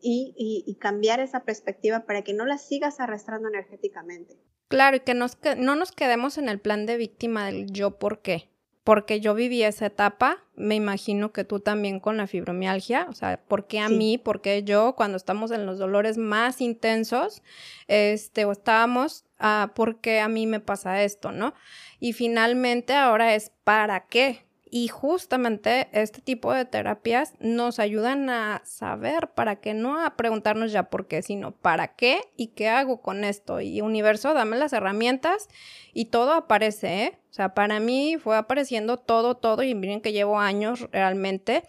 y, 0.02 0.78
cambiar 0.80 1.20
esa 1.20 1.44
perspectiva 1.44 2.06
para 2.06 2.22
que 2.22 2.34
no 2.34 2.46
la 2.46 2.58
sigas 2.58 3.02
arrastrando 3.02 3.50
energéticamente. 3.50 4.38
Claro, 4.70 4.96
y 4.96 5.00
que, 5.02 5.20
que 5.42 5.56
no 5.58 5.76
nos 5.76 5.92
quedemos 5.92 6.38
en 6.38 6.48
el 6.48 6.62
plan 6.62 6.86
de 6.86 6.96
víctima 6.96 7.48
del 7.48 7.70
yo 7.74 8.00
por 8.00 8.22
qué 8.22 8.50
porque 8.84 9.20
yo 9.20 9.36
viví 9.36 9.64
esa 9.64 9.88
etapa, 9.88 10.44
me 10.56 10.76
imagino 10.76 11.32
que 11.32 11.44
tú 11.44 11.60
también 11.60 12.00
con 12.00 12.18
la 12.18 12.28
fibromialgia, 12.28 13.08
o 13.10 13.14
sea, 13.14 13.40
¿por 13.48 13.68
qué 13.68 13.80
a 13.80 13.90
mí? 13.90 14.18
¿Por 14.18 14.42
qué 14.42 14.64
yo 14.64 14.96
cuando 14.96 15.18
estamos 15.18 15.52
en 15.52 15.66
los 15.66 15.78
dolores 15.78 16.18
más 16.18 16.62
intensos, 16.62 17.42
este, 17.88 18.46
o 18.46 18.52
estábamos, 18.52 19.26
ah, 19.38 19.72
¿por 19.76 20.00
qué 20.00 20.20
a 20.20 20.28
mí 20.28 20.48
me 20.48 20.60
pasa 20.60 21.04
esto, 21.04 21.32
no? 21.32 21.54
Y 22.00 22.14
finalmente 22.14 22.94
ahora 22.94 23.36
es 23.36 23.52
¿para 23.64 24.08
qué? 24.08 24.49
Y 24.72 24.88
justamente 24.88 25.90
este 25.94 26.22
tipo 26.22 26.54
de 26.54 26.66
terapias 26.66 27.34
nos 27.40 27.80
ayudan 27.80 28.30
a 28.30 28.62
saber 28.64 29.30
para 29.30 29.56
qué, 29.56 29.74
no 29.74 30.00
a 30.00 30.16
preguntarnos 30.16 30.72
ya 30.72 30.90
por 30.90 31.08
qué, 31.08 31.22
sino 31.24 31.52
para 31.52 31.96
qué 31.96 32.22
y 32.38 32.48
qué 32.48 32.70
hago 32.70 33.02
con 33.02 33.24
esto. 33.24 33.62
Y 33.62 33.82
universo, 33.82 34.34
dame 34.34 34.58
las 34.58 34.74
herramientas 34.74 35.50
y 35.94 36.06
todo 36.06 36.34
aparece, 36.34 37.04
¿eh? 37.04 37.20
O 37.32 37.34
sea, 37.34 37.54
para 37.56 37.80
mí 37.80 38.18
fue 38.22 38.38
apareciendo 38.38 38.98
todo, 38.98 39.38
todo 39.38 39.64
y 39.64 39.74
miren 39.74 40.02
que 40.02 40.14
llevo 40.14 40.40
años 40.40 40.88
realmente. 40.92 41.64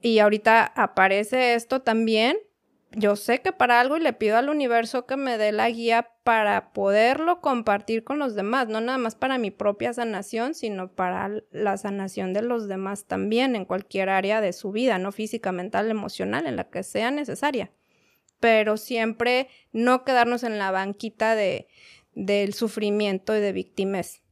Y 0.00 0.18
ahorita 0.18 0.64
aparece 0.64 1.54
esto 1.54 1.82
también 1.82 2.38
yo 2.92 3.14
sé 3.14 3.40
que 3.40 3.52
para 3.52 3.80
algo 3.80 3.96
y 3.96 4.00
le 4.00 4.12
pido 4.12 4.36
al 4.36 4.48
universo 4.48 5.06
que 5.06 5.16
me 5.16 5.38
dé 5.38 5.52
la 5.52 5.70
guía 5.70 6.10
para 6.24 6.72
poderlo 6.72 7.40
compartir 7.40 8.02
con 8.02 8.18
los 8.18 8.34
demás, 8.34 8.68
no 8.68 8.80
nada 8.80 8.98
más 8.98 9.14
para 9.14 9.38
mi 9.38 9.50
propia 9.50 9.92
sanación, 9.92 10.54
sino 10.54 10.92
para 10.92 11.30
la 11.52 11.76
sanación 11.76 12.32
de 12.32 12.42
los 12.42 12.66
demás 12.66 13.04
también 13.04 13.54
en 13.54 13.64
cualquier 13.64 14.08
área 14.08 14.40
de 14.40 14.52
su 14.52 14.72
vida, 14.72 14.98
no 14.98 15.12
física, 15.12 15.52
mental, 15.52 15.90
emocional, 15.90 16.46
en 16.46 16.56
la 16.56 16.68
que 16.68 16.82
sea 16.82 17.10
necesaria. 17.10 17.70
Pero 18.40 18.76
siempre 18.76 19.48
no 19.72 20.04
quedarnos 20.04 20.42
en 20.42 20.58
la 20.58 20.70
banquita 20.70 21.36
de, 21.36 21.68
del 22.14 22.54
sufrimiento 22.54 23.36
y 23.36 23.40
de 23.40 23.52
víctimas. 23.52 24.22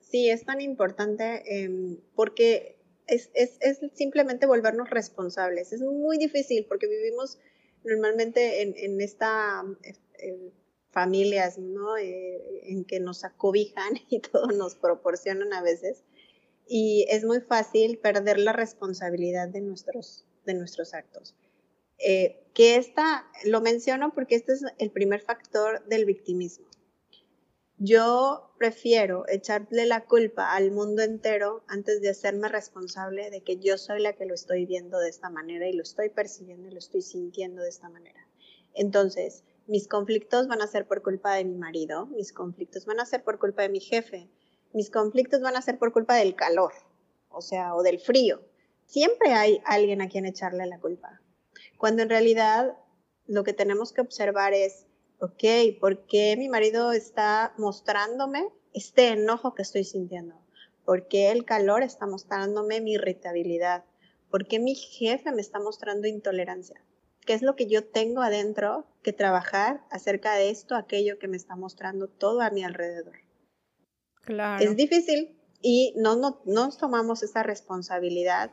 Sí, 0.00 0.30
es 0.30 0.44
tan 0.44 0.60
importante 0.60 1.42
em, 1.64 1.98
porque 2.14 2.78
es, 3.06 3.30
es, 3.34 3.58
es 3.60 3.80
simplemente 3.92 4.46
volvernos 4.46 4.88
responsables. 4.88 5.72
Es 5.72 5.82
muy 5.82 6.16
difícil 6.16 6.64
porque 6.68 6.86
vivimos 6.86 7.38
normalmente 7.84 8.62
en, 8.62 8.74
en 8.76 9.00
esta 9.00 9.64
familias, 10.90 11.58
¿no? 11.58 11.96
Eh, 11.96 12.62
en 12.64 12.84
que 12.84 13.00
nos 13.00 13.24
acobijan 13.24 13.94
y 14.10 14.20
todo 14.20 14.46
nos 14.48 14.74
proporcionan 14.74 15.52
a 15.52 15.62
veces. 15.62 16.04
Y 16.66 17.06
es 17.08 17.24
muy 17.24 17.40
fácil 17.40 17.98
perder 17.98 18.38
la 18.38 18.52
responsabilidad 18.52 19.48
de 19.48 19.60
nuestros, 19.60 20.24
de 20.44 20.54
nuestros 20.54 20.94
actos. 20.94 21.34
Eh, 21.98 22.44
que 22.54 22.76
esta, 22.76 23.26
lo 23.44 23.60
menciono 23.60 24.14
porque 24.14 24.36
este 24.36 24.52
es 24.52 24.64
el 24.78 24.90
primer 24.90 25.20
factor 25.20 25.84
del 25.86 26.04
victimismo. 26.04 26.66
Yo 27.82 28.52
prefiero 28.58 29.24
echarle 29.26 29.86
la 29.86 30.04
culpa 30.04 30.54
al 30.54 30.70
mundo 30.70 31.00
entero 31.00 31.64
antes 31.66 32.02
de 32.02 32.10
hacerme 32.10 32.50
responsable 32.50 33.30
de 33.30 33.40
que 33.40 33.56
yo 33.56 33.78
soy 33.78 34.02
la 34.02 34.12
que 34.12 34.26
lo 34.26 34.34
estoy 34.34 34.66
viendo 34.66 34.98
de 34.98 35.08
esta 35.08 35.30
manera 35.30 35.66
y 35.66 35.72
lo 35.72 35.82
estoy 35.82 36.10
percibiendo 36.10 36.68
y 36.68 36.72
lo 36.72 36.78
estoy 36.78 37.00
sintiendo 37.00 37.62
de 37.62 37.70
esta 37.70 37.88
manera. 37.88 38.28
Entonces, 38.74 39.44
mis 39.66 39.88
conflictos 39.88 40.46
van 40.46 40.60
a 40.60 40.66
ser 40.66 40.86
por 40.86 41.00
culpa 41.02 41.34
de 41.34 41.46
mi 41.46 41.56
marido, 41.56 42.04
mis 42.04 42.34
conflictos 42.34 42.84
van 42.84 43.00
a 43.00 43.06
ser 43.06 43.24
por 43.24 43.38
culpa 43.38 43.62
de 43.62 43.70
mi 43.70 43.80
jefe, 43.80 44.28
mis 44.74 44.90
conflictos 44.90 45.40
van 45.40 45.56
a 45.56 45.62
ser 45.62 45.78
por 45.78 45.90
culpa 45.90 46.16
del 46.16 46.34
calor, 46.34 46.74
o 47.30 47.40
sea, 47.40 47.74
o 47.74 47.82
del 47.82 47.98
frío. 47.98 48.42
Siempre 48.84 49.32
hay 49.32 49.62
alguien 49.64 50.02
a 50.02 50.10
quien 50.10 50.26
echarle 50.26 50.66
la 50.66 50.80
culpa. 50.80 51.22
Cuando 51.78 52.02
en 52.02 52.10
realidad 52.10 52.76
lo 53.26 53.42
que 53.42 53.54
tenemos 53.54 53.94
que 53.94 54.02
observar 54.02 54.52
es 54.52 54.84
ok, 55.20 55.78
¿por 55.80 56.06
qué 56.06 56.34
mi 56.36 56.48
marido 56.48 56.92
está 56.92 57.54
mostrándome 57.58 58.48
este 58.72 59.08
enojo 59.08 59.54
que 59.54 59.62
estoy 59.62 59.84
sintiendo? 59.84 60.34
¿Por 60.84 61.08
qué 61.08 61.30
el 61.30 61.44
calor 61.44 61.82
está 61.82 62.06
mostrándome 62.06 62.80
mi 62.80 62.94
irritabilidad? 62.94 63.84
¿Por 64.30 64.46
qué 64.46 64.58
mi 64.58 64.74
jefe 64.74 65.30
me 65.32 65.40
está 65.40 65.60
mostrando 65.60 66.08
intolerancia? 66.08 66.82
¿Qué 67.26 67.34
es 67.34 67.42
lo 67.42 67.54
que 67.54 67.66
yo 67.66 67.84
tengo 67.84 68.22
adentro 68.22 68.86
que 69.02 69.12
trabajar 69.12 69.84
acerca 69.90 70.34
de 70.34 70.50
esto, 70.50 70.74
aquello 70.74 71.18
que 71.18 71.28
me 71.28 71.36
está 71.36 71.54
mostrando 71.54 72.08
todo 72.08 72.40
a 72.40 72.50
mi 72.50 72.64
alrededor? 72.64 73.18
Claro. 74.22 74.64
Es 74.64 74.74
difícil 74.76 75.38
y 75.60 75.92
no, 75.96 76.16
no, 76.16 76.40
nos 76.46 76.78
tomamos 76.78 77.22
esa 77.22 77.42
responsabilidad 77.42 78.52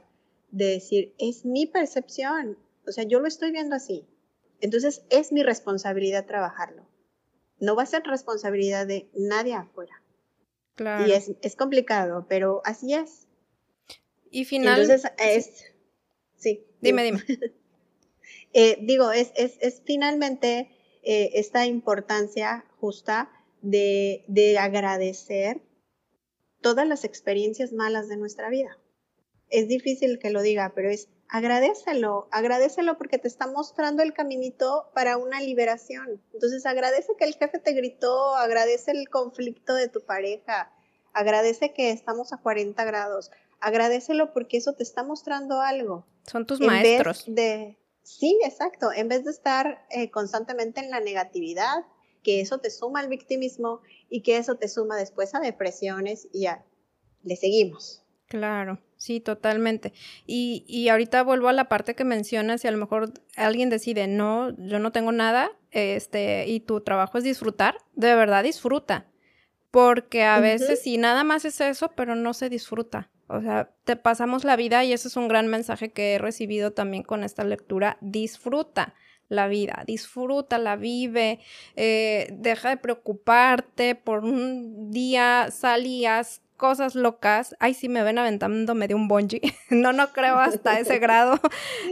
de 0.52 0.66
decir, 0.66 1.16
es 1.18 1.46
mi 1.46 1.66
percepción, 1.66 2.58
o 2.88 2.92
sea, 2.92 3.04
yo 3.04 3.20
lo 3.20 3.28
estoy 3.28 3.52
viendo 3.52 3.76
así, 3.76 4.08
entonces 4.62 5.06
es 5.10 5.32
mi 5.32 5.44
responsabilidad 5.44 6.26
trabajarlo. 6.26 6.88
No 7.60 7.76
va 7.76 7.84
a 7.84 7.88
ser 7.88 8.04
responsabilidad 8.04 8.86
de 8.88 9.10
nadie 9.14 9.54
afuera. 9.54 10.04
Claro. 10.76 11.08
Y 11.08 11.12
es, 11.12 11.56
complicado, 11.56 12.28
pero 12.30 12.62
así 12.64 12.94
es. 12.94 13.28
Y 14.30 14.46
finalmente. 14.46 14.94
Entonces 14.94 15.12
es. 15.18 15.66
Sí. 16.36 16.68
Dime, 16.82 17.04
dime. 17.04 17.24
Eh, 18.54 18.78
digo, 18.82 19.12
es, 19.12 19.34
es, 19.36 19.82
finalmente 19.86 20.72
eh, 21.04 21.32
esta 21.34 21.68
importancia 21.68 22.66
justa 22.80 23.30
de, 23.62 24.24
de 24.28 24.58
agradecer 24.58 25.62
todas 26.62 26.88
las 26.88 27.04
experiencias 27.04 27.74
malas 27.74 28.08
de 28.08 28.18
nuestra 28.18 28.50
vida. 28.50 28.80
Es 29.50 29.68
difícil 29.68 30.18
que 30.18 30.32
lo 30.32 30.42
diga, 30.42 30.72
pero 30.74 30.90
es 30.90 31.10
agradecelo, 31.30 32.28
agradecelo 32.32 32.98
porque 32.98 33.18
te 33.18 33.28
está 33.28 33.48
mostrando 33.48 34.04
el 34.04 34.14
caminito 34.14 34.90
para 34.94 35.18
una 35.18 35.42
liberación. 35.42 36.22
Entonces 36.34 36.66
agradece 36.66 37.14
que 37.18 37.26
el 37.26 37.36
jefe 37.36 37.60
te 37.60 37.74
gritó, 37.74 38.36
agradece 38.36 38.92
el 38.92 39.10
conflicto 39.10 39.74
de 39.74 39.90
tu 39.90 40.02
pareja, 40.06 40.72
agradece 41.14 41.74
que 41.74 41.92
estamos 41.92 42.34
a 42.34 42.38
40 42.38 42.84
grados, 42.86 43.32
agradecelo 43.60 44.34
porque 44.34 44.58
eso 44.58 44.74
te 44.74 44.84
está 44.84 45.04
mostrando 45.04 45.62
algo. 45.62 46.06
Son 46.26 46.46
tus 46.46 46.60
maestros. 46.60 47.26
de, 47.28 47.78
sí, 48.04 48.40
exacto, 48.44 48.92
en 48.94 49.08
vez 49.08 49.24
de 49.24 49.32
estar 49.32 49.86
eh, 49.90 50.12
constantemente 50.12 50.82
en 50.82 50.92
la 50.92 51.00
negatividad, 51.00 51.86
que 52.24 52.42
eso 52.42 52.60
te 52.60 52.70
suma 52.70 53.00
al 53.00 53.08
victimismo 53.08 53.82
y 54.10 54.22
que 54.22 54.38
eso 54.38 54.56
te 54.56 54.68
suma 54.68 54.98
después 54.98 55.34
a 55.36 55.40
depresiones 55.40 56.28
y 56.34 56.42
ya, 56.42 56.66
le 57.24 57.36
seguimos. 57.36 58.04
Claro. 58.28 58.80
Sí, 58.98 59.20
totalmente. 59.20 59.94
Y, 60.26 60.66
y 60.68 60.90
ahorita 60.90 61.24
vuelvo 61.24 61.48
a 61.48 61.54
la 61.54 61.70
parte 61.70 61.96
que 61.96 62.04
mencionas, 62.04 62.62
si 62.62 62.68
a 62.68 62.72
lo 62.72 62.78
mejor 62.78 63.14
alguien 63.36 63.70
decide, 63.70 64.08
no, 64.08 64.56
yo 64.58 64.80
no 64.80 64.92
tengo 64.92 65.12
nada, 65.12 65.52
este, 65.72 66.48
y 66.48 66.60
tu 66.60 66.82
trabajo 66.82 67.18
es 67.18 67.24
disfrutar, 67.24 67.78
de 67.94 68.16
verdad 68.16 68.44
disfruta. 68.44 69.06
Porque 69.70 70.24
a 70.24 70.40
veces 70.40 70.82
sí, 70.82 70.98
nada 70.98 71.24
más 71.24 71.46
es 71.46 71.62
eso, 71.62 71.92
pero 71.96 72.16
no 72.16 72.34
se 72.34 72.50
disfruta. 72.50 73.12
O 73.28 73.42
sea, 73.42 73.70
te 73.84 73.96
pasamos 73.96 74.46
la 74.46 74.56
vida 74.56 74.84
y 74.84 74.94
ese 74.94 75.10
es 75.10 75.18
un 75.18 75.28
gran 75.28 75.48
mensaje 75.48 75.92
que 75.92 76.16
he 76.16 76.18
recibido 76.18 76.72
también 76.72 77.04
con 77.04 77.24
esta 77.24 77.44
lectura. 77.44 77.98
Disfruta 78.00 78.96
la 79.30 79.48
vida, 79.48 79.84
disfruta, 79.86 80.58
la 80.58 80.78
vive, 80.78 81.40
eh, 81.76 82.30
deja 82.32 82.70
de 82.70 82.78
preocuparte 82.78 83.96
por 83.96 84.24
un 84.24 84.90
día, 84.90 85.50
salías 85.52 86.42
cosas 86.58 86.96
locas. 86.96 87.56
Ay, 87.60 87.74
sí 87.74 87.88
me 87.88 88.04
ven 88.04 88.18
aventándome 88.18 88.88
de 88.88 88.96
un 88.96 89.08
bungee. 89.08 89.42
no, 89.70 89.94
no 89.94 90.12
creo 90.12 90.38
hasta 90.38 90.80
ese 90.80 90.98
grado. 91.00 91.40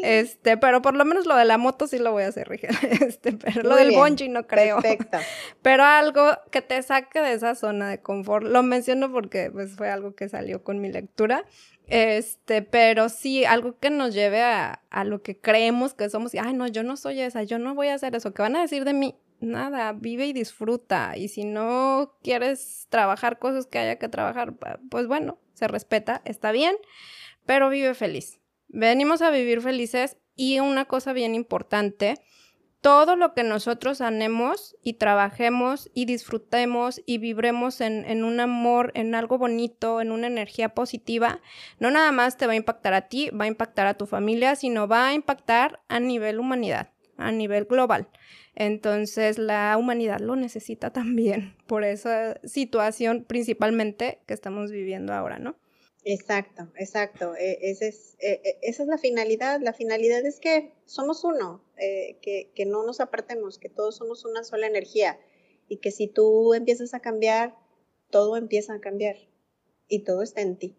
Este, 0.03 0.57
pero 0.57 0.81
por 0.81 0.95
lo 0.95 1.05
menos 1.05 1.25
lo 1.25 1.35
de 1.35 1.45
la 1.45 1.57
moto 1.57 1.87
sí 1.87 1.99
lo 1.99 2.11
voy 2.11 2.23
a 2.23 2.27
hacer, 2.27 2.49
Este, 3.01 3.33
pero 3.33 3.63
lo 3.63 3.75
del 3.75 3.91
bungee 3.91 4.29
no 4.29 4.45
creo. 4.47 4.81
Perfecto. 4.81 5.17
Pero 5.61 5.83
algo 5.83 6.25
que 6.51 6.61
te 6.61 6.81
saque 6.81 7.21
de 7.21 7.33
esa 7.33 7.55
zona 7.55 7.89
de 7.89 8.01
confort. 8.01 8.45
Lo 8.45 8.63
menciono 8.63 9.11
porque 9.11 9.49
pues 9.51 9.75
fue 9.75 9.89
algo 9.89 10.15
que 10.15 10.27
salió 10.27 10.63
con 10.63 10.81
mi 10.81 10.91
lectura. 10.91 11.45
Este, 11.87 12.63
pero 12.63 13.09
sí, 13.09 13.45
algo 13.45 13.77
que 13.77 13.91
nos 13.91 14.13
lleve 14.13 14.41
a, 14.41 14.81
a 14.89 15.03
lo 15.03 15.21
que 15.21 15.37
creemos 15.37 15.93
que 15.93 16.09
somos. 16.09 16.33
Ay, 16.33 16.53
no, 16.53 16.67
yo 16.67 16.83
no 16.83 16.97
soy 16.97 17.21
esa, 17.21 17.43
yo 17.43 17.59
no 17.59 17.75
voy 17.75 17.89
a 17.89 17.93
hacer 17.93 18.15
eso. 18.15 18.33
¿Qué 18.33 18.41
van 18.41 18.55
a 18.55 18.61
decir 18.61 18.85
de 18.85 18.93
mí? 18.93 19.15
Nada, 19.39 19.93
vive 19.93 20.27
y 20.27 20.33
disfruta. 20.33 21.17
Y 21.17 21.27
si 21.27 21.43
no 21.43 22.17
quieres 22.23 22.87
trabajar 22.89 23.39
cosas 23.39 23.67
que 23.67 23.79
haya 23.79 23.97
que 23.97 24.09
trabajar, 24.09 24.53
pues 24.89 25.07
bueno, 25.07 25.39
se 25.53 25.67
respeta, 25.67 26.21
está 26.25 26.51
bien, 26.51 26.75
pero 27.45 27.69
vive 27.69 27.93
feliz. 27.93 28.39
Venimos 28.67 29.21
a 29.21 29.31
vivir 29.31 29.61
felices 29.61 30.17
y 30.35 30.59
una 30.59 30.85
cosa 30.85 31.13
bien 31.13 31.35
importante, 31.35 32.15
todo 32.81 33.15
lo 33.15 33.33
que 33.33 33.43
nosotros 33.43 33.99
anemos 33.99 34.75
y 34.83 34.93
trabajemos 34.93 35.89
y 35.95 36.05
disfrutemos 36.05 37.01
y 37.07 37.17
vibremos 37.17 37.81
en, 37.81 38.05
en, 38.05 38.23
un 38.23 38.39
amor, 38.39 38.91
en 38.93 39.15
algo 39.15 39.39
bonito, 39.39 40.01
en 40.01 40.11
una 40.11 40.27
energía 40.27 40.69
positiva, 40.69 41.41
no 41.79 41.89
nada 41.89 42.11
más 42.11 42.37
te 42.37 42.45
va 42.45 42.53
a 42.53 42.57
impactar 42.57 42.93
a 42.93 43.07
ti, 43.07 43.31
va 43.31 43.45
a 43.45 43.47
impactar 43.47 43.87
a 43.87 43.95
tu 43.95 44.05
familia, 44.05 44.55
sino 44.55 44.87
va 44.87 45.07
a 45.07 45.13
impactar 45.15 45.81
a 45.87 45.99
nivel 45.99 46.39
humanidad, 46.39 46.91
a 47.17 47.31
nivel 47.31 47.65
global. 47.65 48.09
Entonces 48.55 49.37
la 49.37 49.75
humanidad 49.77 50.19
lo 50.19 50.35
necesita 50.35 50.91
también 50.91 51.55
por 51.67 51.83
esa 51.83 52.39
situación 52.43 53.25
principalmente 53.27 54.19
que 54.25 54.33
estamos 54.33 54.71
viviendo 54.71 55.13
ahora, 55.13 55.39
¿no? 55.39 55.55
Exacto, 56.07 56.71
exacto. 56.77 57.35
E, 57.35 57.57
es, 57.61 57.81
e, 57.81 58.15
e, 58.19 58.59
esa 58.61 58.83
es 58.83 58.89
la 58.89 58.99
finalidad. 58.99 59.59
La 59.59 59.73
finalidad 59.73 60.23
es 60.23 60.39
que 60.39 60.73
somos 60.85 61.23
uno, 61.23 61.63
eh, 61.77 62.19
que 62.21 62.65
no 62.65 62.85
nos 62.85 62.99
apartemos, 62.99 63.57
que 63.57 63.69
todos 63.69 63.97
somos 63.97 64.23
una 64.23 64.43
sola 64.43 64.67
energía 64.67 65.19
y 65.67 65.77
que 65.77 65.89
si 65.89 66.07
tú 66.07 66.53
empiezas 66.53 66.93
a 66.93 66.99
cambiar, 66.99 67.55
todo 68.11 68.37
empieza 68.37 68.75
a 68.75 68.79
cambiar 68.79 69.15
y 69.87 70.03
todo 70.03 70.21
está 70.21 70.41
en 70.41 70.57
ti. 70.57 70.77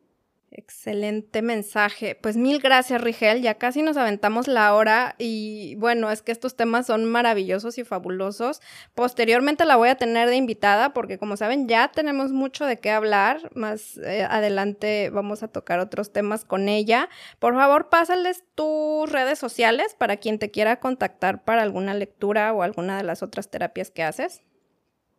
Excelente 0.53 1.43
mensaje. 1.43 2.15
Pues 2.15 2.37
mil 2.37 2.61
gracias, 2.61 3.01
Rigel. 3.03 3.43
Ya 3.43 3.55
casi 3.55 3.83
nos 3.83 3.97
aventamos 3.97 4.47
la 4.47 4.75
hora 4.75 5.17
y 5.19 5.75
bueno, 5.75 6.11
es 6.11 6.23
que 6.23 6.31
estos 6.31 6.55
temas 6.55 6.87
son 6.87 7.05
maravillosos 7.05 7.79
y 7.79 7.85
fabulosos. 7.85 8.63
Posteriormente 8.95 9.65
la 9.65 9.77
voy 9.77 9.89
a 9.89 9.97
tener 9.97 10.29
de 10.29 10.37
invitada 10.37 10.95
porque 10.95 11.19
como 11.19 11.37
saben 11.37 11.67
ya 11.69 11.91
tenemos 11.93 12.31
mucho 12.31 12.65
de 12.65 12.79
qué 12.79 12.91
hablar. 12.91 13.51
Más 13.55 13.99
eh, 13.99 14.23
adelante 14.23 15.11
vamos 15.11 15.43
a 15.43 15.49
tocar 15.49 15.81
otros 15.81 16.13
temas 16.13 16.45
con 16.45 16.69
ella. 16.69 17.09
Por 17.41 17.55
favor, 17.55 17.89
pásales 17.89 18.45
tus 18.55 19.11
redes 19.11 19.41
sociales 19.41 19.95
para 19.99 20.17
quien 20.17 20.39
te 20.39 20.53
quiera 20.53 20.79
contactar 20.79 21.45
para 21.45 21.63
alguna 21.63 21.93
lectura 21.93 22.53
o 22.53 22.63
alguna 22.63 22.97
de 22.97 23.03
las 23.03 23.23
otras 23.25 23.51
terapias 23.51 23.91
que 23.91 24.05
haces. 24.05 24.43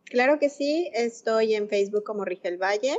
Claro 0.04 0.38
que 0.38 0.48
sí, 0.48 0.90
estoy 0.94 1.54
en 1.54 1.68
Facebook 1.68 2.02
como 2.02 2.24
Rigel 2.24 2.56
Valle 2.56 2.98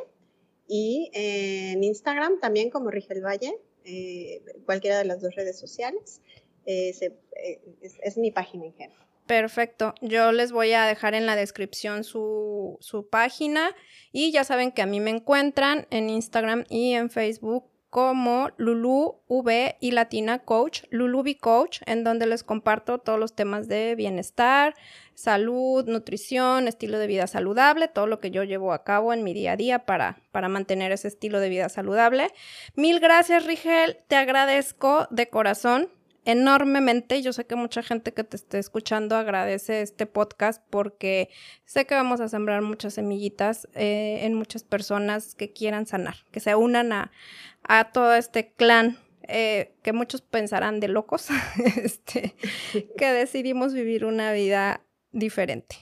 y 0.70 1.10
en 1.14 1.84
Instagram 1.84 2.40
también 2.40 2.70
como 2.70 2.92
Rigel 2.92 3.26
Valle, 3.26 3.58
eh, 3.84 4.44
cualquiera 4.66 5.00
de 5.00 5.06
las 5.06 5.20
dos 5.20 5.36
redes 5.36 5.60
sociales. 5.60 6.22
Eh, 6.66 6.92
eh, 7.02 7.62
es, 8.04 8.18
mi 8.18 8.30
página 8.30 8.68
en. 8.68 8.92
Perfecto. 9.26 9.96
Yo 10.02 10.32
les 10.32 10.52
voy 10.52 10.74
a 10.74 10.86
dejar 10.86 11.16
en 11.16 11.26
la 11.26 11.36
descripción 11.36 12.04
su, 12.04 12.78
su, 12.82 13.10
página 13.10 13.76
y 14.12 14.32
ya 14.32 14.44
saben 14.44 14.72
que 14.72 14.84
a 14.84 14.86
mí 14.86 15.00
me 15.00 15.10
encuentran 15.10 15.88
en 15.90 16.12
Instagram 16.12 16.66
y 16.70 16.94
en 16.94 17.10
Facebook 17.10 17.66
como 17.90 18.52
Lulu 18.58 19.22
V 19.28 19.78
y 19.80 19.92
Latina 19.92 20.40
Coach, 20.40 20.84
Lulu 20.92 21.22
V 21.22 21.38
Coach, 21.38 21.82
en 21.88 22.04
donde 22.04 22.28
les 22.28 22.44
comparto 22.44 23.00
todos 23.00 23.20
los 23.20 23.34
temas 23.34 23.68
de 23.68 23.96
bienestar, 23.96 24.76
salud, 25.20 25.86
nutrición, 25.86 26.68
estilo 26.68 26.98
de 26.98 27.08
vida 27.08 27.28
saludable, 27.28 27.90
todo 27.90 28.08
lo 28.08 28.20
que 28.22 28.32
yo 28.32 28.44
llevo 28.44 28.72
a 28.72 28.86
cabo 28.86 29.14
en 29.14 29.24
mi 29.24 29.34
día 29.34 29.52
a 29.52 29.58
día 29.58 29.80
para, 29.80 30.22
para 30.32 30.48
mantener 30.48 30.94
ese 30.94 31.10
estilo 31.10 31.42
de 31.42 31.50
vida 31.50 31.68
saludable. 31.68 32.30
Mil 32.76 33.02
gracias, 33.02 33.46
Rigel, 33.46 33.98
te 34.08 34.16
agradezco 34.16 35.08
de 35.12 35.28
corazón 35.30 35.90
enormemente. 36.24 37.22
Yo 37.22 37.34
sé 37.34 37.46
que 37.46 37.56
mucha 37.56 37.84
gente 37.84 38.14
que 38.14 38.24
te 38.24 38.38
esté 38.38 38.60
escuchando 38.60 39.18
agradece 39.18 39.82
este 39.82 40.06
podcast 40.06 40.64
porque 40.70 41.30
sé 41.66 41.86
que 41.86 41.96
vamos 41.96 42.22
a 42.22 42.30
sembrar 42.30 42.62
muchas 42.62 42.94
semillitas 42.94 43.68
eh, 43.74 44.20
en 44.22 44.36
muchas 44.36 44.64
personas 44.64 45.36
que 45.36 45.52
quieran 45.52 45.86
sanar, 45.86 46.16
que 46.32 46.40
se 46.40 46.56
unan 46.56 46.94
a, 46.94 47.12
a 47.64 47.92
todo 47.92 48.14
este 48.14 48.54
clan 48.54 48.98
eh, 49.32 49.74
que 49.84 49.94
muchos 49.94 50.22
pensarán 50.22 50.80
de 50.80 50.88
locos, 50.88 51.28
este, 51.84 52.36
que 52.98 53.12
decidimos 53.12 53.74
vivir 53.74 54.06
una 54.06 54.32
vida 54.32 54.82
diferente. 55.12 55.76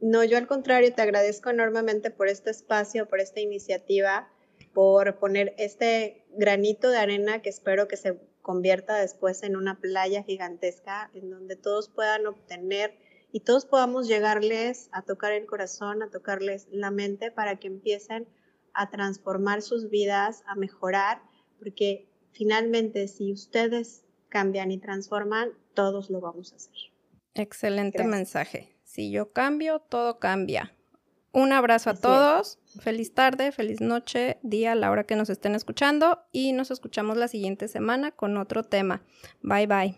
No, 0.00 0.24
yo 0.24 0.36
al 0.36 0.46
contrario, 0.46 0.92
te 0.92 1.02
agradezco 1.02 1.50
enormemente 1.50 2.10
por 2.10 2.28
este 2.28 2.50
espacio, 2.50 3.08
por 3.08 3.20
esta 3.20 3.40
iniciativa, 3.40 4.28
por 4.74 5.18
poner 5.18 5.54
este 5.58 6.24
granito 6.30 6.90
de 6.90 6.98
arena 6.98 7.40
que 7.40 7.50
espero 7.50 7.86
que 7.86 7.96
se 7.96 8.18
convierta 8.42 8.96
después 8.96 9.42
en 9.44 9.56
una 9.56 9.78
playa 9.78 10.24
gigantesca 10.24 11.10
en 11.14 11.30
donde 11.30 11.56
todos 11.56 11.88
puedan 11.88 12.26
obtener 12.26 12.98
y 13.30 13.40
todos 13.40 13.64
podamos 13.64 14.08
llegarles 14.08 14.88
a 14.92 15.02
tocar 15.02 15.32
el 15.32 15.46
corazón, 15.46 16.02
a 16.02 16.10
tocarles 16.10 16.66
la 16.70 16.90
mente 16.90 17.30
para 17.30 17.56
que 17.56 17.68
empiecen 17.68 18.26
a 18.74 18.90
transformar 18.90 19.62
sus 19.62 19.88
vidas, 19.88 20.42
a 20.46 20.54
mejorar, 20.54 21.22
porque 21.58 22.08
finalmente 22.32 23.08
si 23.08 23.32
ustedes 23.32 24.04
cambian 24.28 24.70
y 24.70 24.78
transforman, 24.78 25.50
todos 25.74 26.10
lo 26.10 26.20
vamos 26.20 26.52
a 26.52 26.56
hacer. 26.56 26.74
Excelente 27.34 28.04
mensaje. 28.04 28.71
Si 28.92 29.10
yo 29.10 29.32
cambio, 29.32 29.78
todo 29.78 30.18
cambia. 30.18 30.76
Un 31.32 31.52
abrazo 31.52 31.88
a 31.88 31.94
todos. 31.94 32.58
Feliz 32.78 33.14
tarde, 33.14 33.50
feliz 33.50 33.80
noche, 33.80 34.36
día, 34.42 34.74
la 34.74 34.90
hora 34.90 35.04
que 35.04 35.16
nos 35.16 35.30
estén 35.30 35.54
escuchando 35.54 36.26
y 36.30 36.52
nos 36.52 36.70
escuchamos 36.70 37.16
la 37.16 37.26
siguiente 37.26 37.68
semana 37.68 38.10
con 38.10 38.36
otro 38.36 38.64
tema. 38.64 39.00
Bye 39.40 39.66
bye. 39.66 39.96